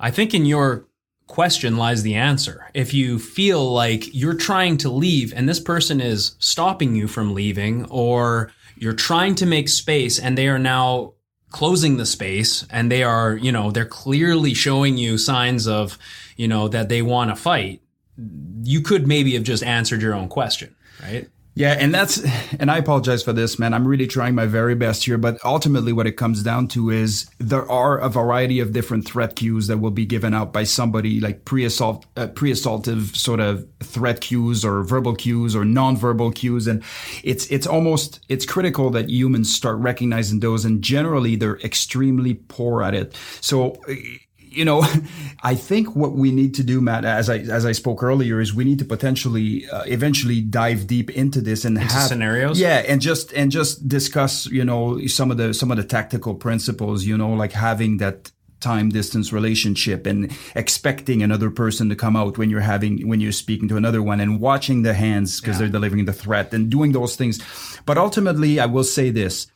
[0.00, 0.86] I think in your
[1.26, 2.68] question lies the answer.
[2.74, 7.34] If you feel like you're trying to leave and this person is stopping you from
[7.34, 11.14] leaving or you're trying to make space and they are now
[11.50, 15.96] closing the space and they are, you know, they're clearly showing you signs of,
[16.36, 17.80] you know, that they want to fight
[18.62, 21.28] you could maybe have just answered your own question, right?
[21.56, 22.20] Yeah, and that's
[22.58, 23.74] and I apologize for this, man.
[23.74, 27.30] I'm really trying my very best here, but ultimately what it comes down to is
[27.38, 31.20] there are a variety of different threat cues that will be given out by somebody
[31.20, 36.82] like pre-assault uh, pre-assaultive sort of threat cues or verbal cues or non-verbal cues and
[37.22, 42.82] it's it's almost it's critical that humans start recognizing those and generally they're extremely poor
[42.82, 43.16] at it.
[43.40, 43.76] So
[44.54, 44.84] you know,
[45.42, 48.54] I think what we need to do, Matt, as I as I spoke earlier, is
[48.54, 52.58] we need to potentially uh, eventually dive deep into this and Into have scenarios?
[52.58, 56.34] Yeah, and just and just discuss, you know, some of the some of the tactical
[56.34, 57.04] principles.
[57.04, 62.38] You know, like having that time distance relationship and expecting another person to come out
[62.38, 65.68] when you're having when you're speaking to another one and watching the hands because they're
[65.68, 67.38] delivering the threat and doing those things
[67.84, 69.48] but ultimately i will say this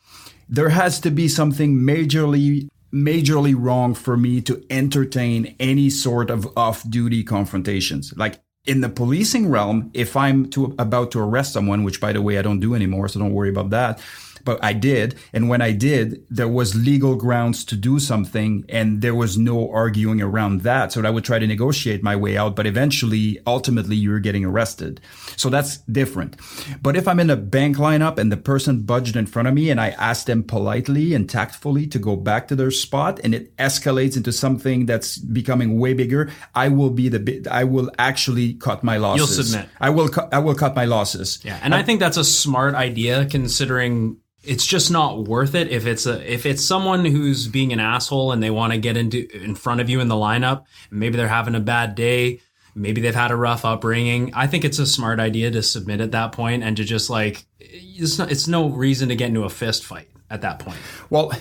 [0.47, 6.47] there has to be something majorly majorly wrong for me to entertain any sort of
[6.57, 8.13] off-duty confrontations.
[8.17, 12.21] Like in the policing realm if i'm to, about to arrest someone which by the
[12.21, 14.01] way i don't do anymore so don't worry about that
[14.45, 15.15] but I did.
[15.33, 19.71] And when I did, there was legal grounds to do something and there was no
[19.71, 20.91] arguing around that.
[20.91, 25.01] So I would try to negotiate my way out, but eventually, ultimately, you're getting arrested.
[25.35, 26.35] So that's different.
[26.81, 29.69] But if I'm in a bank lineup and the person budged in front of me
[29.69, 33.55] and I ask them politely and tactfully to go back to their spot and it
[33.57, 38.53] escalates into something that's becoming way bigger, I will be the, bi- I will actually
[38.55, 39.37] cut my losses.
[39.37, 39.69] You'll submit.
[39.79, 41.39] I will, cu- I will cut my losses.
[41.43, 44.17] Yeah, and I think that's a smart idea considering
[44.49, 48.31] it's just not worth it if it's a if it's someone who's being an asshole
[48.31, 50.65] and they want to get into in front of you in the lineup.
[50.89, 52.41] Maybe they're having a bad day.
[52.73, 54.33] Maybe they've had a rough upbringing.
[54.33, 57.45] I think it's a smart idea to submit at that point and to just like
[57.59, 60.79] it's not, it's no reason to get into a fist fight at that point.
[61.11, 61.31] Well,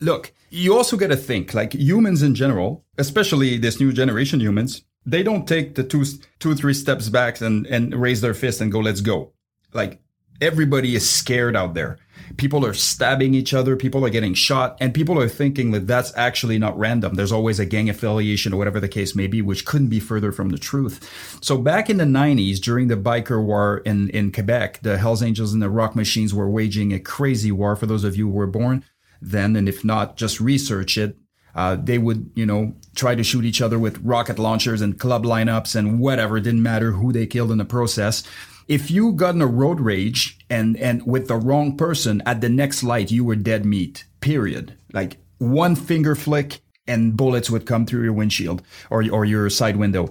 [0.00, 4.82] look, you also got to think like humans in general, especially this new generation humans,
[5.04, 6.04] they don't take the two,
[6.40, 9.32] two, three steps back and, and raise their fist and go, let's go.
[9.72, 10.00] Like
[10.40, 11.98] everybody is scared out there.
[12.36, 13.76] People are stabbing each other.
[13.76, 17.14] People are getting shot and people are thinking that that's actually not random.
[17.14, 20.32] There's always a gang affiliation or whatever the case may be, which couldn't be further
[20.32, 21.38] from the truth.
[21.40, 25.52] So back in the nineties, during the biker war in, in Quebec, the Hells Angels
[25.52, 28.46] and the Rock Machines were waging a crazy war for those of you who were
[28.46, 28.84] born
[29.22, 29.56] then.
[29.56, 31.16] And if not, just research it.
[31.54, 35.24] Uh, they would, you know, try to shoot each other with rocket launchers and club
[35.24, 36.36] lineups and whatever.
[36.36, 38.24] It didn't matter who they killed in the process.
[38.68, 42.48] If you got in a road rage and and with the wrong person at the
[42.48, 44.04] next light, you were dead meat.
[44.20, 44.76] Period.
[44.92, 49.76] Like one finger flick and bullets would come through your windshield or or your side
[49.76, 50.10] window.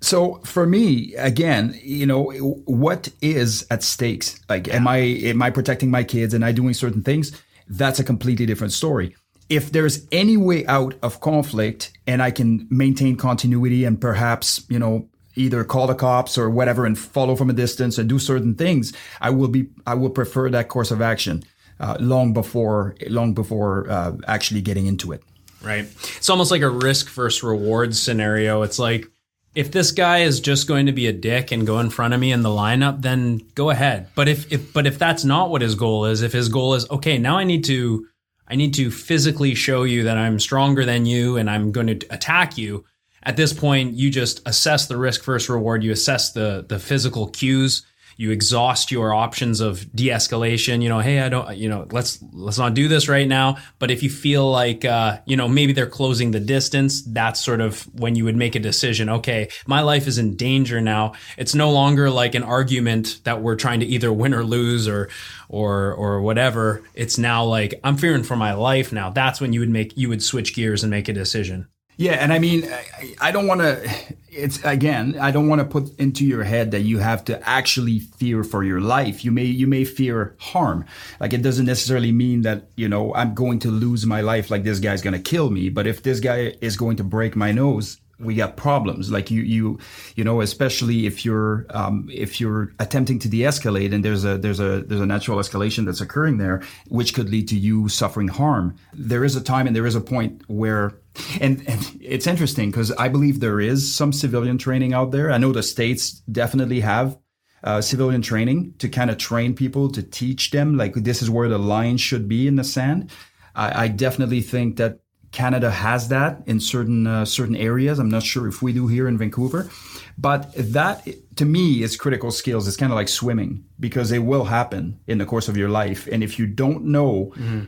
[0.00, 2.30] So for me, again, you know,
[2.66, 4.40] what is at stakes?
[4.48, 6.34] Like, am I am I protecting my kids?
[6.34, 7.32] and I doing certain things?
[7.68, 9.16] That's a completely different story.
[9.48, 14.78] If there's any way out of conflict and I can maintain continuity and perhaps, you
[14.78, 15.08] know,
[15.38, 18.92] either call the cops or whatever and follow from a distance and do certain things,
[19.20, 21.44] I will be I will prefer that course of action
[21.80, 25.22] uh, long before long before uh, actually getting into it.
[25.62, 25.86] Right.
[26.16, 28.62] It's almost like a risk versus reward scenario.
[28.62, 29.06] It's like
[29.54, 32.20] if this guy is just going to be a dick and go in front of
[32.20, 34.08] me in the lineup, then go ahead.
[34.14, 36.88] But if, if but if that's not what his goal is, if his goal is
[36.90, 38.06] okay, now I need to
[38.46, 42.06] I need to physically show you that I'm stronger than you and I'm going to
[42.10, 42.84] attack you.
[43.22, 45.82] At this point, you just assess the risk versus reward.
[45.82, 47.84] You assess the the physical cues.
[48.20, 50.82] You exhaust your options of de-escalation.
[50.82, 51.56] You know, hey, I don't.
[51.56, 53.58] You know, let's let's not do this right now.
[53.78, 57.60] But if you feel like, uh, you know, maybe they're closing the distance, that's sort
[57.60, 59.08] of when you would make a decision.
[59.08, 61.12] Okay, my life is in danger now.
[61.36, 65.10] It's no longer like an argument that we're trying to either win or lose or
[65.48, 66.82] or or whatever.
[66.94, 69.10] It's now like I'm fearing for my life now.
[69.10, 71.68] That's when you would make you would switch gears and make a decision.
[71.98, 73.90] Yeah, and I mean, I, I don't want to.
[74.30, 77.98] It's again, I don't want to put into your head that you have to actually
[77.98, 79.24] fear for your life.
[79.24, 80.84] You may you may fear harm.
[81.18, 84.48] Like it doesn't necessarily mean that you know I'm going to lose my life.
[84.48, 85.70] Like this guy's going to kill me.
[85.70, 89.42] But if this guy is going to break my nose, we got problems like you
[89.42, 89.78] you
[90.16, 94.60] you know especially if you're um, if you're attempting to de-escalate and there's a there's
[94.60, 98.76] a there's a natural escalation that's occurring there which could lead to you suffering harm
[98.92, 100.94] there is a time and there is a point where
[101.40, 105.38] and, and it's interesting because i believe there is some civilian training out there i
[105.38, 107.18] know the states definitely have
[107.64, 111.48] uh, civilian training to kind of train people to teach them like this is where
[111.48, 113.10] the line should be in the sand
[113.58, 115.00] I, I definitely think that
[115.30, 117.98] Canada has that in certain uh, certain areas.
[117.98, 119.68] I'm not sure if we do here in Vancouver,
[120.16, 122.66] but that to me is critical skills.
[122.66, 126.08] It's kind of like swimming because it will happen in the course of your life,
[126.10, 127.64] and if you don't know, mm-hmm.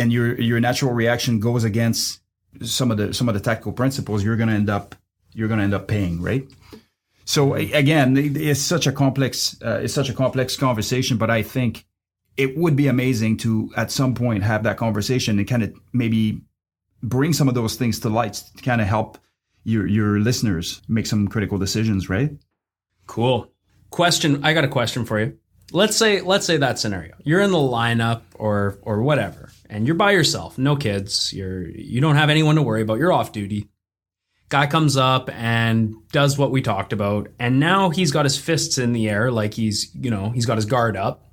[0.00, 2.19] and your your natural reaction goes against
[2.62, 4.94] some of the some of the tactical principles, you're going to end up
[5.32, 6.44] you're going to end up paying, right?
[7.24, 11.86] So again, it's such a complex uh, it's such a complex conversation, but I think
[12.36, 16.40] it would be amazing to at some point have that conversation and kind of maybe
[17.02, 19.18] bring some of those things to light to kind of help
[19.64, 22.30] your your listeners make some critical decisions, right?
[23.06, 23.50] Cool.
[23.90, 25.38] Question I got a question for you.
[25.72, 27.14] Let's say let's say that scenario.
[27.22, 32.00] You're in the lineup or or whatever, and you're by yourself, no kids, you're you
[32.00, 33.68] don't have anyone to worry about, you're off duty.
[34.48, 38.78] Guy comes up and does what we talked about, and now he's got his fists
[38.78, 41.32] in the air, like he's, you know, he's got his guard up,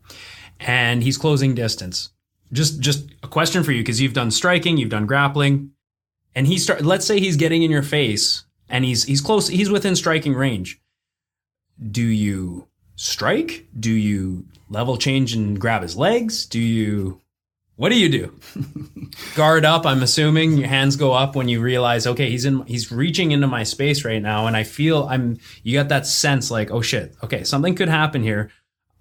[0.60, 2.12] and he's closing distance.
[2.54, 5.72] Just, just a question for you because you've done striking, you've done grappling,
[6.36, 6.86] and he start.
[6.86, 10.80] Let's say he's getting in your face, and he's he's close, he's within striking range.
[11.92, 13.68] Do you strike?
[13.80, 16.46] Do you level change and grab his legs?
[16.46, 17.22] Do you
[17.78, 18.40] what do you do?
[19.36, 20.58] Guard up, I'm assuming.
[20.58, 24.04] Your hands go up when you realize, okay, he's in he's reaching into my space
[24.04, 27.76] right now and I feel I'm you got that sense like, oh shit, okay, something
[27.76, 28.52] could happen here.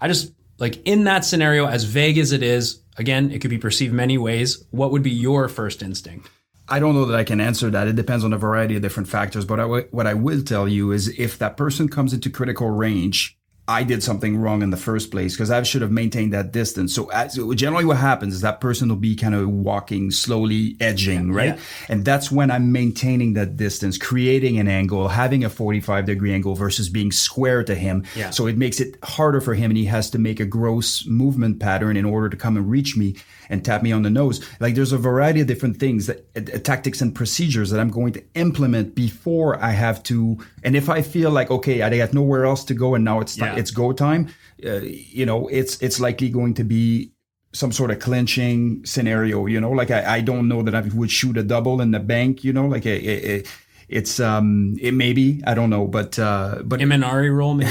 [0.00, 3.58] I just like in that scenario as vague as it is, again, it could be
[3.58, 4.64] perceived many ways.
[4.70, 6.28] What would be your first instinct?
[6.68, 7.86] I don't know that I can answer that.
[7.88, 9.44] It depends on a variety of different factors.
[9.44, 12.68] But I w- what I will tell you is if that person comes into critical
[12.70, 13.35] range
[13.68, 16.94] I did something wrong in the first place because I should have maintained that distance.
[16.94, 21.32] So, as, generally, what happens is that person will be kind of walking slowly, edging,
[21.32, 21.56] right?
[21.56, 21.60] Yeah.
[21.88, 26.54] And that's when I'm maintaining that distance, creating an angle, having a 45 degree angle
[26.54, 28.04] versus being square to him.
[28.14, 28.30] Yeah.
[28.30, 31.58] So it makes it harder for him, and he has to make a gross movement
[31.58, 33.16] pattern in order to come and reach me
[33.48, 34.46] and tap me on the nose.
[34.60, 38.12] Like there's a variety of different things that uh, tactics and procedures that I'm going
[38.12, 40.38] to implement before I have to.
[40.62, 43.36] And if I feel like okay, I got nowhere else to go, and now it's
[43.56, 43.60] yeah.
[43.60, 44.28] it's go time,
[44.64, 47.12] uh, you know, it's it's likely going to be
[47.52, 49.46] some sort of clinching scenario.
[49.46, 52.00] You know, like I, I don't know that I would shoot a double in the
[52.00, 52.44] bank.
[52.44, 53.44] You know, like a, a, a
[53.88, 57.70] it's um it maybe I don't know, but uh but Imanari roll maybe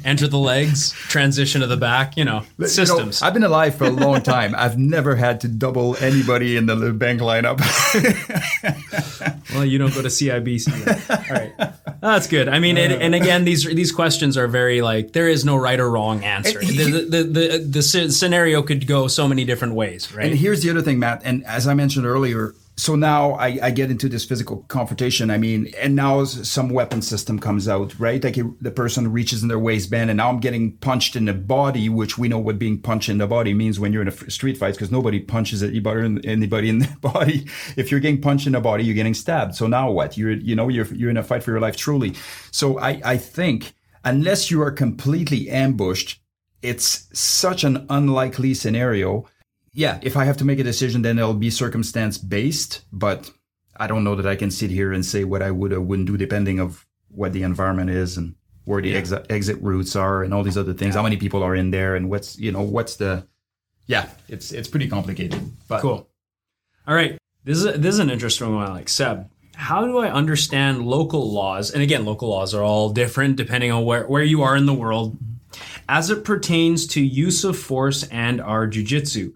[0.04, 3.20] enter the legs, transition to the back, you know systems.
[3.20, 4.54] You know, I've been alive for a long time.
[4.56, 7.60] I've never had to double anybody in the bank lineup.
[9.54, 11.10] well, you don't go to CIBC.
[11.10, 12.48] All right, that's good.
[12.48, 15.78] I mean, and, and, again, these these questions are very like there is no right
[15.78, 16.60] or wrong answer.
[16.60, 20.26] the, the, the, the scenario could go so many different ways, right?
[20.26, 21.22] And here's the other thing, Matt.
[21.24, 25.30] And as I mentioned earlier so now I, I, get into this physical confrontation.
[25.30, 28.22] I mean, and now some weapon system comes out, right?
[28.22, 31.88] Like the person reaches in their waistband, and now I'm getting punched in the body,
[31.88, 34.58] which we know what being punched in the body means when you're in a street
[34.58, 37.46] fight, because nobody punches anybody, anybody in the body.
[37.76, 39.54] If you're getting punched in the body, you're getting stabbed.
[39.54, 40.18] So now what?
[40.18, 42.12] You're, you know, you're you're in a fight for your life, truly.
[42.50, 43.72] So I I think
[44.04, 46.20] unless you are completely ambushed,
[46.60, 49.24] it's such an unlikely scenario
[49.76, 52.80] yeah, if I have to make a decision, then it'll be circumstance based.
[52.92, 53.30] But
[53.76, 56.08] I don't know that I can sit here and say what I would or wouldn't
[56.08, 58.34] do, depending of what the environment is and
[58.64, 58.96] where the yeah.
[58.96, 60.94] exit exit routes are and all these other things.
[60.94, 61.00] Yeah.
[61.00, 63.26] How many people are in there and what's you know what's the
[63.86, 65.38] yeah, it's it's pretty complicated.
[65.68, 66.08] But cool.
[66.88, 68.72] All right, this is a, this is an interesting one.
[68.72, 71.70] Like Seb, how do I understand local laws?
[71.70, 74.72] And again, local laws are all different depending on where where you are in the
[74.72, 75.82] world, mm-hmm.
[75.86, 79.34] as it pertains to use of force and our jujitsu.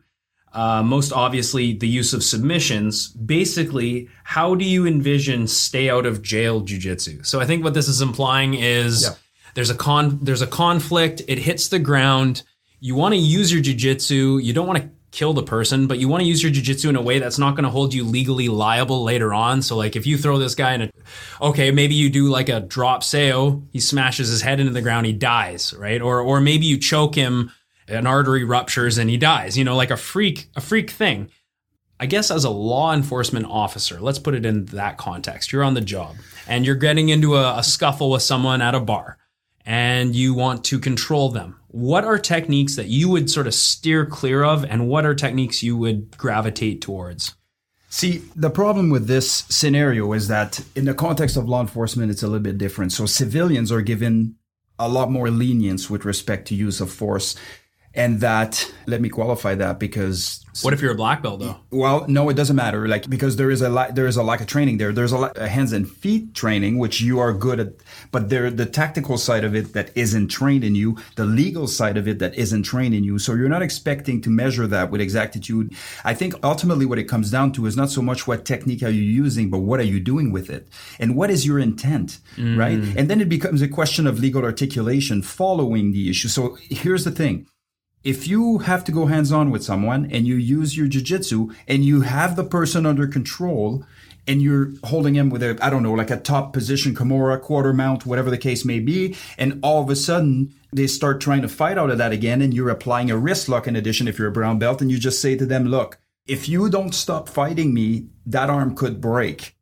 [0.53, 3.09] Uh, most obviously, the use of submissions.
[3.09, 7.25] Basically, how do you envision stay out of jail jujitsu?
[7.25, 9.11] So I think what this is implying is yeah.
[9.55, 11.23] there's a con there's a conflict.
[11.29, 12.43] It hits the ground.
[12.81, 14.43] You want to use your jujitsu.
[14.43, 16.97] You don't want to kill the person, but you want to use your jujitsu in
[16.97, 19.61] a way that's not going to hold you legally liable later on.
[19.61, 20.91] So like if you throw this guy in a,
[21.41, 25.07] okay, maybe you do like a drop seoi, he smashes his head into the ground,
[25.07, 26.01] he dies, right?
[26.01, 27.51] Or or maybe you choke him
[27.91, 31.31] an artery ruptures and he dies, you know, like a freak, a freak thing.
[31.99, 35.53] I guess as a law enforcement officer, let's put it in that context.
[35.53, 36.17] You're on the job
[36.49, 39.19] and you're getting into a, a scuffle with someone at a bar
[39.67, 41.61] and you want to control them.
[41.69, 45.63] What are techniques that you would sort of steer clear of and what are techniques
[45.63, 47.35] you would gravitate towards?
[47.91, 52.23] See, the problem with this scenario is that in the context of law enforcement, it's
[52.23, 52.93] a little bit different.
[52.93, 54.37] So civilians are given
[54.79, 57.37] a lot more lenience with respect to use of force
[57.95, 61.57] and that let me qualify that because what if you're a black belt though?
[61.71, 62.87] Well no it doesn't matter.
[62.87, 64.93] Like because there is a lot there is a lack of training there.
[64.93, 67.73] There's a lot of hands and feet training which you are good at
[68.13, 71.97] but there the tactical side of it that isn't trained in you the legal side
[71.97, 73.19] of it that isn't trained in you.
[73.19, 75.75] So you're not expecting to measure that with exactitude.
[76.05, 78.91] I think ultimately what it comes down to is not so much what technique are
[78.91, 80.69] you using but what are you doing with it?
[81.01, 82.57] And what is your intent mm.
[82.57, 86.29] right and then it becomes a question of legal articulation following the issue.
[86.29, 87.47] So here's the thing
[88.03, 91.85] if you have to go hands on with someone and you use your jujitsu and
[91.85, 93.85] you have the person under control
[94.27, 97.73] and you're holding him with a, I don't know, like a top position, Kimura, quarter
[97.73, 101.49] mount, whatever the case may be, and all of a sudden they start trying to
[101.49, 104.29] fight out of that again and you're applying a wrist lock in addition if you're
[104.29, 107.75] a brown belt and you just say to them, look, if you don't stop fighting
[107.75, 109.57] me, that arm could break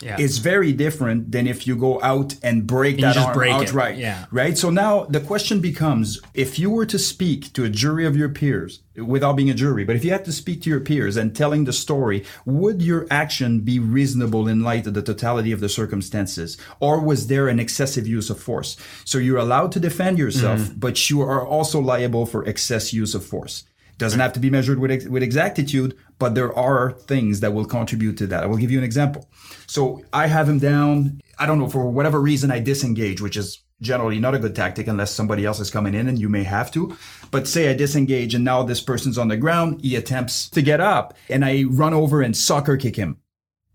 [0.00, 0.16] Yeah.
[0.18, 3.68] It's very different than if you go out and break you that arm break it.
[3.68, 3.96] outright.
[3.96, 4.26] Yeah.
[4.32, 4.58] Right.
[4.58, 8.28] So now the question becomes: if you were to speak to a jury of your
[8.28, 11.34] peers, without being a jury, but if you had to speak to your peers and
[11.34, 15.68] telling the story, would your action be reasonable in light of the totality of the
[15.68, 18.76] circumstances, or was there an excessive use of force?
[19.04, 20.78] So you're allowed to defend yourself, Mm-hmm.
[20.80, 23.64] but you are also liable for excess use of force.
[23.96, 27.64] Doesn't have to be measured with, ex- with exactitude, but there are things that will
[27.64, 28.42] contribute to that.
[28.42, 29.28] I will give you an example.
[29.66, 31.20] So I have him down.
[31.38, 34.86] I don't know, for whatever reason, I disengage, which is generally not a good tactic
[34.86, 36.96] unless somebody else is coming in and you may have to.
[37.30, 39.80] But say I disengage and now this person's on the ground.
[39.82, 43.18] He attempts to get up and I run over and soccer kick him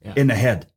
[0.03, 0.13] Yeah.
[0.15, 0.67] in the head.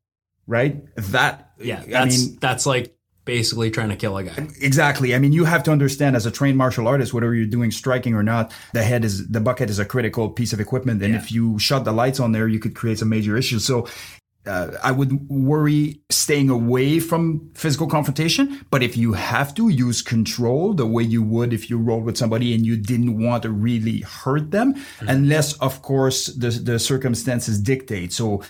[0.47, 0.83] Right?
[0.97, 4.49] That, Yeah, I that's mean, that's like basically trying to kill a guy.
[4.61, 5.15] Exactly.
[5.15, 8.15] I mean, you have to understand as a trained martial artist, whether you're doing striking
[8.15, 11.03] or not, the head is, the bucket is a critical piece of equipment.
[11.03, 11.21] And Yeah.
[11.21, 13.65] if you shut the lights on there, you could create some major issues.
[13.65, 13.87] So,
[14.45, 18.65] uh, I would worry staying away from physical confrontation.
[18.71, 22.17] But if you have to use control the way you would if you rolled with
[22.17, 27.61] somebody and you didn't want to really hurt them, unless of course the, the circumstances
[27.61, 28.13] dictate.
[28.13, 28.43] So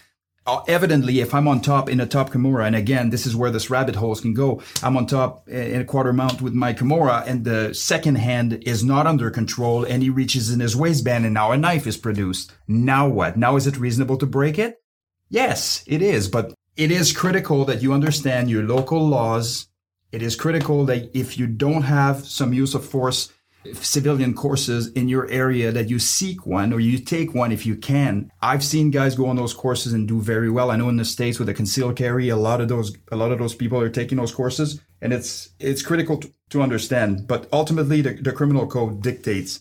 [0.45, 3.51] Uh, evidently, if I'm on top in a top Kimura, and again, this is where
[3.53, 4.61] this rabbit holes can go.
[4.83, 8.83] I'm on top in a quarter mount with my Kimura, and the second hand is
[8.83, 12.53] not under control, and he reaches in his waistband, and now a knife is produced.
[12.67, 13.37] Now what?
[13.37, 14.83] Now is it reasonable to break it?
[15.29, 19.69] Yes, it is, but it is critical that you understand your local laws.
[20.11, 23.33] It is critical that if you don't have some use of force
[23.75, 27.77] civilian courses in your area that you seek one or you take one if you
[27.77, 28.31] can.
[28.41, 30.71] I've seen guys go on those courses and do very well.
[30.71, 33.33] I know in the States with the concealed carry, a lot of those, a lot
[33.33, 37.27] of those people are taking those courses and it's, it's critical to, to understand.
[37.27, 39.61] But ultimately the, the criminal code dictates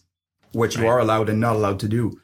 [0.51, 2.19] what you are allowed and not allowed to do.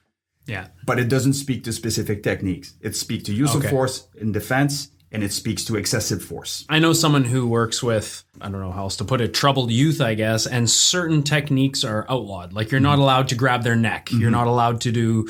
[0.45, 0.67] Yeah.
[0.85, 2.75] But it doesn't speak to specific techniques.
[2.81, 3.65] It speaks to use Okay.
[3.65, 6.65] of force in defense and it speaks to excessive force.
[6.69, 9.71] I know someone who works with, I don't know how else to put it, troubled
[9.71, 12.53] youth, I guess, and certain techniques are outlawed.
[12.53, 13.01] Like you're not mm-hmm.
[13.03, 14.11] allowed to grab their neck.
[14.11, 14.31] You're mm-hmm.
[14.31, 15.27] not allowed to do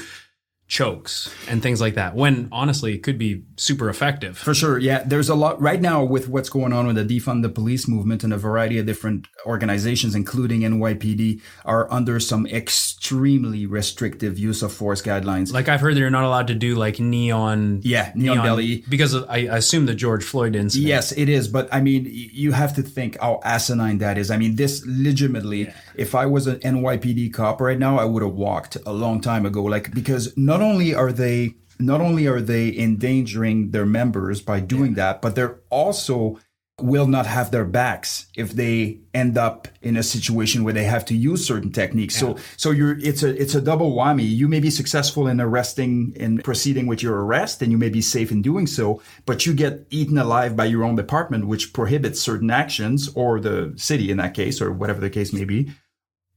[0.68, 2.14] chokes and things like that.
[2.14, 4.38] When honestly, it could be super effective.
[4.38, 4.78] For sure.
[4.78, 5.04] Yeah.
[5.06, 8.24] There's a lot right now with what's going on with the defund the police movement
[8.24, 14.74] and a variety of different organizations, including NYPD, are under some extremely restrictive use of
[14.74, 15.54] force guidelines.
[15.54, 17.80] Like I've heard that you're not allowed to do like knee on.
[17.84, 18.12] yeah.
[18.14, 18.84] Knee on, belly.
[18.90, 20.88] because of, I assume the George Floyd incident.
[20.88, 21.48] Yes, it is.
[21.48, 24.32] But I mean, you have to think how asinine that is.
[24.32, 28.34] I mean, this legitimately, if I was an NYPD cop right now, I would have
[28.34, 29.64] walked a long time ago.
[29.64, 34.96] Like, because not only are they, not only are they endangering their members by doing
[34.96, 36.40] that, but they're also
[36.80, 41.04] will not have their backs if they end up in a situation where they have
[41.04, 42.16] to use certain techniques.
[42.16, 44.30] So so you're it's a it's a double whammy.
[44.30, 48.02] You may be successful in arresting and proceeding with your arrest and you may be
[48.02, 52.22] safe in doing so, but you get eaten alive by your own department which prohibits
[52.22, 55.72] certain actions or the city in that case or whatever the case may be.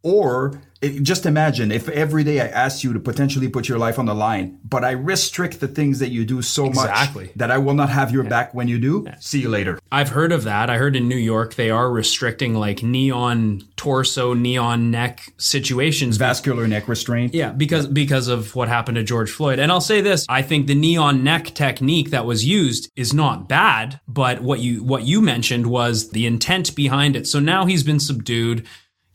[0.02, 3.98] Or it, just imagine if every day I asked you to potentially put your life
[3.98, 7.24] on the line, but I restrict the things that you do so Exactly.
[7.26, 9.06] much that I will not have your back when you do.
[9.20, 9.78] See you later.
[9.92, 10.70] I've heard of that.
[10.70, 15.34] I heard in New York they are restricting like knee on torso, knee on neck
[15.36, 16.16] situations.
[16.16, 17.34] Vascular neck restraint.
[17.34, 19.58] Yeah, because because of what happened to George Floyd.
[19.58, 23.12] And I'll say this, I think the knee on neck technique that was used is
[23.12, 27.26] not bad, but what you what you mentioned was the intent behind it.
[27.26, 28.66] So now he's been subdued,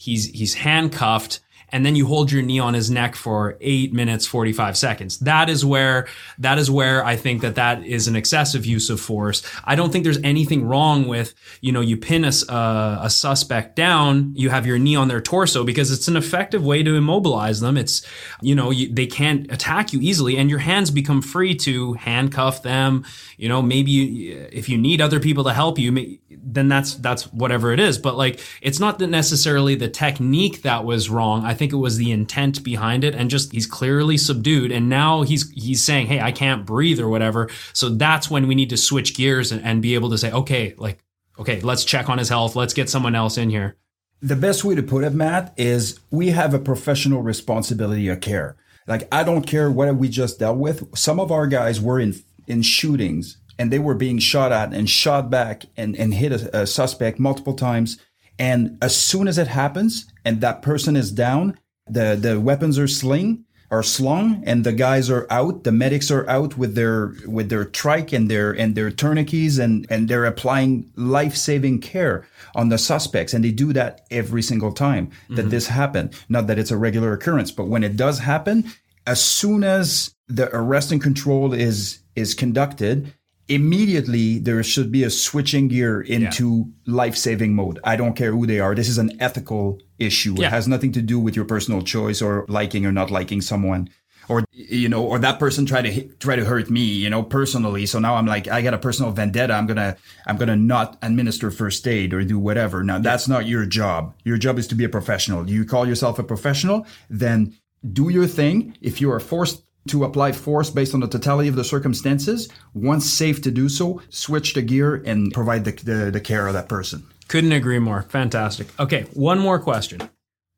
[0.05, 4.25] he's he's handcuffed and then you hold your knee on his neck for 8 minutes
[4.27, 5.19] 45 seconds.
[5.19, 6.07] That is where
[6.39, 9.41] that is where I think that that is an excessive use of force.
[9.63, 13.09] I don't think there's anything wrong with, you know, you pin a, s- uh, a
[13.09, 16.95] suspect down, you have your knee on their torso because it's an effective way to
[16.95, 17.77] immobilize them.
[17.77, 18.05] It's,
[18.41, 22.61] you know, you, they can't attack you easily and your hands become free to handcuff
[22.63, 23.05] them.
[23.37, 27.31] You know, maybe you, if you need other people to help you, then that's, that's
[27.33, 27.97] whatever it is.
[27.97, 31.45] But like, it's not necessarily the technique that was wrong.
[31.45, 35.21] I think it was the intent behind it and just he's clearly subdued and now
[35.21, 37.49] he's, he's saying, Hey, I can't breathe or whatever.
[37.73, 40.73] So that's when we need to switch gears and, and be able to say, okay,
[40.77, 40.99] like,
[41.39, 42.55] okay, let's check on his health.
[42.55, 43.77] Let's get someone else in here.
[44.21, 48.55] The best way to put it, Matt, is we have a professional responsibility of care.
[48.87, 50.97] Like I don't care what we just dealt with.
[50.97, 52.15] Some of our guys were in
[52.47, 56.61] in shootings and they were being shot at and shot back and, and hit a,
[56.61, 57.97] a suspect multiple times.
[58.37, 61.57] And as soon as it happens and that person is down,
[61.87, 65.63] the, the weapons are sling are slung and the guys are out.
[65.63, 69.87] The medics are out with their, with their trike and their, and their tourniquets and,
[69.89, 73.33] and they're applying life-saving care on the suspects.
[73.33, 75.49] And they do that every single time that mm-hmm.
[75.49, 76.13] this happened.
[76.29, 78.65] Not that it's a regular occurrence, but when it does happen,
[79.07, 83.13] as soon as the arrest and control is, is conducted,
[83.47, 87.79] immediately there should be a switching gear into life-saving mode.
[87.83, 88.73] I don't care who they are.
[88.73, 90.35] This is an ethical issue.
[90.37, 90.47] Yeah.
[90.47, 93.89] It has nothing to do with your personal choice or liking or not liking someone.
[94.27, 97.21] Or you know, or that person try to hit, try to hurt me, you know,
[97.21, 97.85] personally.
[97.85, 99.53] So now I'm like, I got a personal vendetta.
[99.53, 102.83] I'm gonna, I'm gonna not administer first aid or do whatever.
[102.83, 104.15] Now that's not your job.
[104.23, 105.47] Your job is to be a professional.
[105.47, 107.55] You call yourself a professional, then
[107.93, 108.75] do your thing.
[108.81, 113.09] If you are forced to apply force based on the totality of the circumstances, once
[113.09, 116.69] safe to do so, switch the gear and provide the, the, the care of that
[116.69, 117.05] person.
[117.27, 118.03] Couldn't agree more.
[118.03, 118.67] Fantastic.
[118.79, 120.09] Okay, one more question.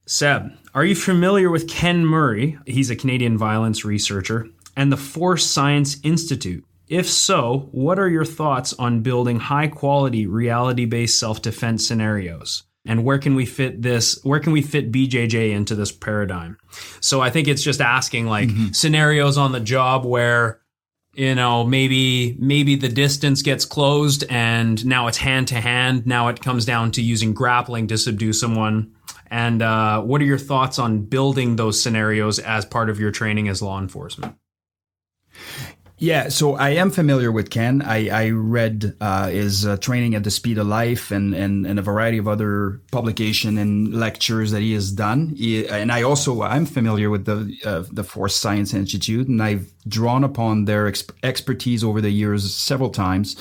[0.05, 2.57] Seb, are you familiar with Ken Murray?
[2.65, 6.63] He's a Canadian violence researcher and the Force Science Institute.
[6.87, 12.63] If so, what are your thoughts on building high quality reality based self defense scenarios?
[12.87, 14.19] And where can we fit this?
[14.23, 16.57] Where can we fit BJJ into this paradigm?
[17.01, 20.61] So I think it's just asking like scenarios on the job where
[21.17, 26.27] you know maybe maybe the distance gets closed and now it's hand to hand now
[26.27, 28.93] it comes down to using grappling to subdue someone
[29.29, 33.49] and uh, what are your thoughts on building those scenarios as part of your training
[33.49, 34.35] as law enforcement
[35.99, 37.81] Yeah, so I am familiar with Ken.
[37.81, 41.79] I, I read uh, his uh, training at the Speed of Life and, and, and
[41.79, 45.29] a variety of other publication and lectures that he has done.
[45.35, 49.73] He, and I also I'm familiar with the uh, the Force Science Institute, and I've
[49.87, 53.35] drawn upon their ex- expertise over the years several times.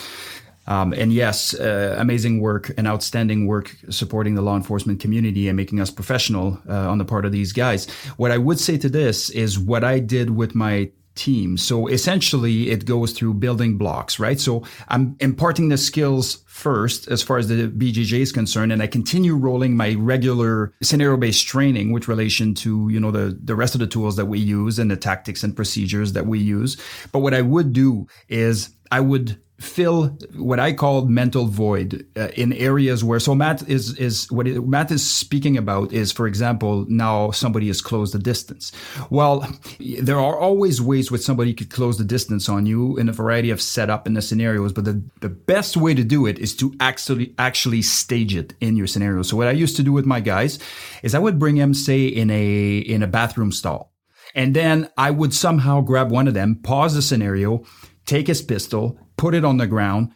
[0.66, 5.56] Um, and yes, uh, amazing work and outstanding work supporting the law enforcement community and
[5.58, 7.88] making us professional uh, on the part of these guys.
[8.16, 11.56] What I would say to this is what I did with my team.
[11.56, 14.38] So essentially it goes through building blocks, right?
[14.38, 18.86] So I'm imparting the skills first as far as the BJJ is concerned, and I
[18.86, 23.80] continue rolling my regular scenario-based training with relation to, you know, the, the rest of
[23.80, 26.76] the tools that we use and the tactics and procedures that we use.
[27.12, 32.28] But what I would do is I would fill what I call mental void uh,
[32.36, 36.26] in areas where so Matt is is what it, Matt is speaking about is for
[36.26, 38.72] example now somebody has closed the distance.
[39.08, 39.48] Well,
[39.78, 43.50] there are always ways where somebody could close the distance on you in a variety
[43.50, 46.74] of setup and the scenarios, but the the best way to do it is to
[46.80, 49.22] actually actually stage it in your scenario.
[49.22, 50.58] So what I used to do with my guys
[51.02, 53.92] is I would bring them say in a in a bathroom stall.
[54.34, 57.64] And then I would somehow grab one of them, pause the scenario,
[58.06, 60.12] take his pistol, put it on the ground,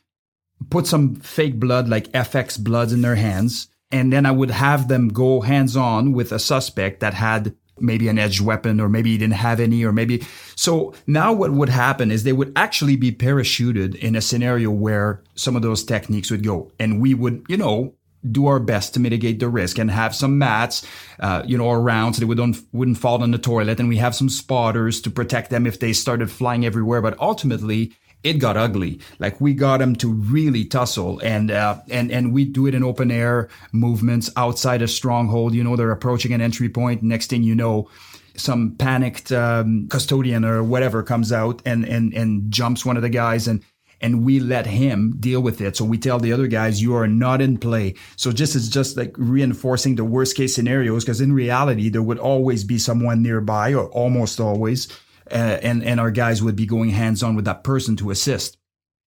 [0.70, 4.88] put some fake blood like FX bloods in their hands, and then I would have
[4.88, 9.10] them go hands on with a suspect that had maybe an edged weapon or maybe
[9.10, 10.22] he didn't have any or maybe
[10.54, 15.22] so now what would happen is they would actually be parachuted in a scenario where
[15.34, 17.94] some of those techniques would go and we would you know
[18.30, 20.86] do our best to mitigate the risk and have some mats,
[21.20, 23.80] uh, you know, around so they wouldn't wouldn't fall on the toilet.
[23.80, 27.00] And we have some spotters to protect them if they started flying everywhere.
[27.00, 27.92] But ultimately,
[28.22, 29.00] it got ugly.
[29.18, 32.84] Like we got them to really tussle, and uh, and and we do it in
[32.84, 35.54] open air movements outside a stronghold.
[35.54, 37.02] You know, they're approaching an entry point.
[37.02, 37.88] Next thing you know.
[38.36, 43.10] Some panicked um, custodian or whatever comes out and, and and jumps one of the
[43.10, 43.62] guys and
[44.00, 45.76] and we let him deal with it.
[45.76, 47.94] So we tell the other guys, you are not in play.
[48.16, 52.18] So just it's just like reinforcing the worst case scenarios because in reality, there would
[52.18, 54.88] always be someone nearby or almost always.
[55.30, 58.56] Uh, and, and our guys would be going hands on with that person to assist.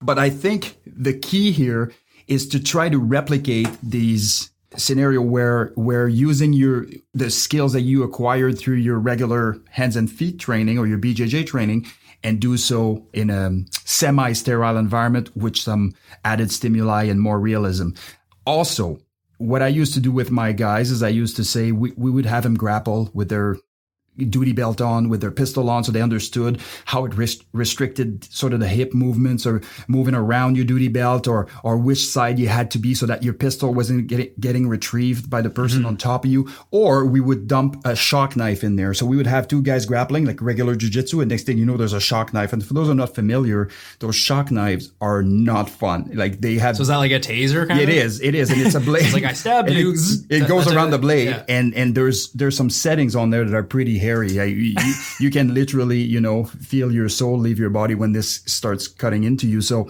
[0.01, 1.91] But I think the key here
[2.27, 8.03] is to try to replicate these scenario where where using your the skills that you
[8.03, 11.85] acquired through your regular hands and feet training or your BJJ training
[12.23, 13.51] and do so in a
[13.85, 15.93] semi-sterile environment with some
[16.23, 17.89] added stimuli and more realism.
[18.45, 18.99] Also,
[19.37, 22.11] what I used to do with my guys is I used to say we, we
[22.11, 23.57] would have them grapple with their
[24.17, 28.53] duty belt on with their pistol on so they understood how it rest- restricted sort
[28.53, 32.47] of the hip movements or moving around your duty belt or or which side you
[32.47, 35.87] had to be so that your pistol wasn't getting, getting retrieved by the person mm-hmm.
[35.87, 38.93] on top of you or we would dump a shock knife in there.
[38.93, 41.77] So we would have two guys grappling like regular jiu-jitsu and next thing you know
[41.77, 42.53] there's a shock knife.
[42.53, 43.69] And for those who are not familiar
[43.99, 46.11] those shock knives are not fun.
[46.13, 47.95] Like they have so is that like a taser kind it of?
[47.95, 48.21] is.
[48.21, 48.51] It is.
[48.51, 51.29] And it's a blade it's like I stabbed you it, it goes around the blade.
[51.29, 51.45] Yeah.
[51.49, 54.39] and and there's there's some settings on there that are pretty hairy.
[54.39, 54.75] I, you,
[55.19, 59.23] you, can literally, you know, feel your soul leave your body when this starts cutting
[59.23, 59.61] into you.
[59.61, 59.87] So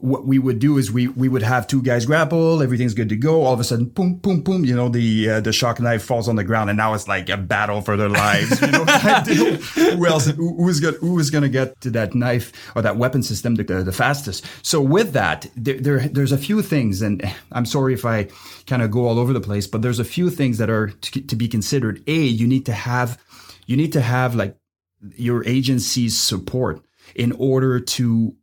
[0.00, 2.62] what we would do is we, we would have two guys grapple.
[2.62, 3.44] Everything's good to go.
[3.44, 6.26] All of a sudden, boom, boom, boom, you know, the, uh, the shock knife falls
[6.28, 8.60] on the ground and now it's like a battle for their lives.
[8.60, 12.52] You know, who else, who, who's going who is going to get to that knife
[12.74, 14.46] or that weapon system the, the fastest?
[14.62, 17.22] So with that, there, there, there's a few things and
[17.52, 18.28] I'm sorry if I
[18.66, 21.20] kind of go all over the place, but there's a few things that are to,
[21.20, 22.02] to be considered.
[22.06, 23.18] A, you need to have
[23.70, 24.56] you need to have like
[25.16, 26.82] your agency's support
[27.14, 28.34] in order to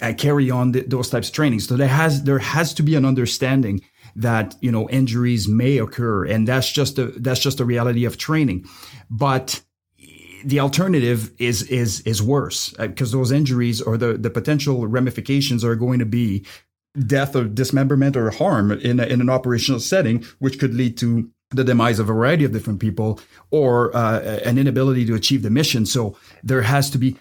[0.00, 1.58] uh, carry on th- those types of training.
[1.58, 3.80] So there has there has to be an understanding
[4.14, 8.18] that you know injuries may occur, and that's just a that's just a reality of
[8.18, 8.64] training.
[9.10, 9.60] But
[10.44, 15.64] the alternative is is is worse because uh, those injuries or the the potential ramifications
[15.64, 16.46] are going to be
[17.04, 21.31] death or dismemberment or harm in a, in an operational setting, which could lead to
[21.52, 23.20] the demise of a variety of different people
[23.50, 25.86] or uh, an inability to achieve the mission.
[25.86, 27.16] So there has to be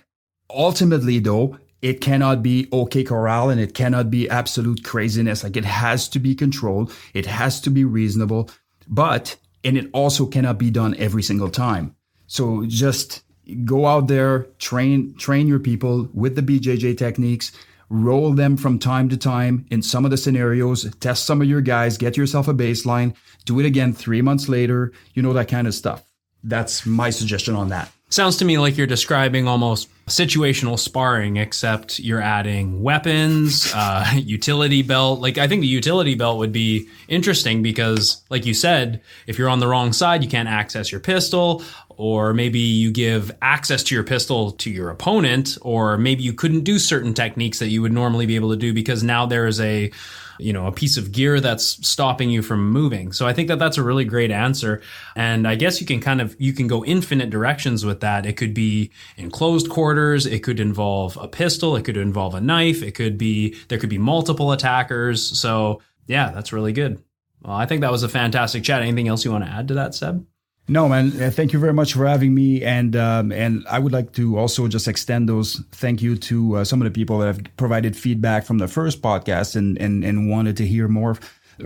[0.49, 5.43] ultimately though it cannot be OK Corral and it cannot be absolute craziness.
[5.43, 6.93] Like it has to be controlled.
[7.13, 8.49] It has to be reasonable,
[8.87, 11.95] but, and it also cannot be done every single time.
[12.27, 13.23] So just
[13.65, 17.51] go out there, train, train your people with the BJJ techniques,
[17.91, 21.61] roll them from time to time in some of the scenarios, test some of your
[21.61, 23.13] guys, get yourself a baseline,
[23.45, 26.03] do it again three months later, you know, that kind of stuff.
[26.43, 27.91] That's my suggestion on that.
[28.09, 34.81] Sounds to me like you're describing almost situational sparring, except you're adding weapons, uh, utility
[34.81, 35.19] belt.
[35.19, 39.47] Like I think the utility belt would be interesting because, like you said, if you're
[39.47, 41.63] on the wrong side, you can't access your pistol,
[42.01, 46.63] or maybe you give access to your pistol to your opponent, or maybe you couldn't
[46.63, 49.61] do certain techniques that you would normally be able to do because now there is
[49.61, 49.91] a
[50.39, 53.11] you know a piece of gear that's stopping you from moving.
[53.11, 54.81] So i think that that's a really great answer.
[55.15, 58.25] And i guess you can kind of you can go infinite directions with that.
[58.25, 60.25] It could be in closed quarters.
[60.25, 61.75] It could involve a pistol.
[61.75, 62.81] It could involve a knife.
[62.81, 65.39] It could be there could be multiple attackers.
[65.39, 67.03] So yeah that's really good.
[67.43, 68.81] Well i think that was a fantastic chat.
[68.81, 70.25] Anything else you want to add to that seb
[70.71, 71.11] no, man.
[71.21, 74.37] Uh, thank you very much for having me, and um, and I would like to
[74.37, 77.95] also just extend those thank you to uh, some of the people that have provided
[77.97, 81.17] feedback from the first podcast and and and wanted to hear more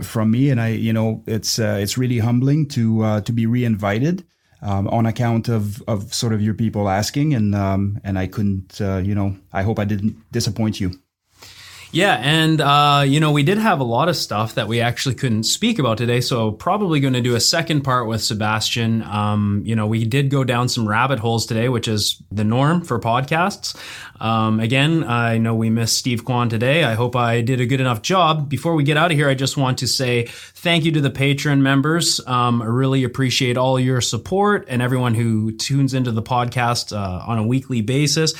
[0.02, 0.50] from me.
[0.50, 4.26] And I, you know, it's uh, it's really humbling to uh, to be reinvited
[4.60, 8.80] um, on account of of sort of your people asking, and um, and I couldn't,
[8.80, 10.98] uh, you know, I hope I didn't disappoint you.
[11.92, 15.14] Yeah, and uh, you know, we did have a lot of stuff that we actually
[15.14, 19.02] couldn't speak about today, so probably going to do a second part with Sebastian.
[19.02, 22.82] Um, you know, we did go down some rabbit holes today, which is the norm
[22.82, 23.76] for podcasts.
[24.20, 26.84] Um, again, I know we missed Steve Kwan today.
[26.84, 28.48] I hope I did a good enough job.
[28.48, 31.10] Before we get out of here, I just want to say thank you to the
[31.10, 32.20] Patreon members.
[32.26, 37.24] Um, I really appreciate all your support and everyone who tunes into the podcast uh,
[37.26, 38.34] on a weekly basis.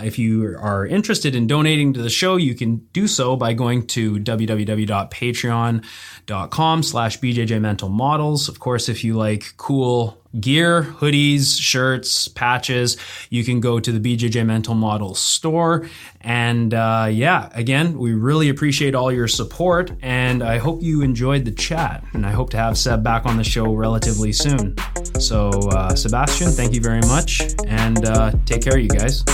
[0.00, 3.86] If you are interested in donating to the show, you can do so by going
[3.88, 8.48] to www.patreon.com slash bjjmentalmodels.
[8.48, 12.96] Of course, if you like cool gear, hoodies, shirts, patches,
[13.30, 15.88] you can go to the BJJ Mental Models store.
[16.20, 19.92] And uh, yeah, again, we really appreciate all your support.
[20.02, 22.04] And I hope you enjoyed the chat.
[22.12, 24.76] And I hope to have Seb back on the show relatively soon.
[25.18, 27.42] So, uh, Sebastian, thank you very much.
[27.66, 29.24] And uh, take care, you guys.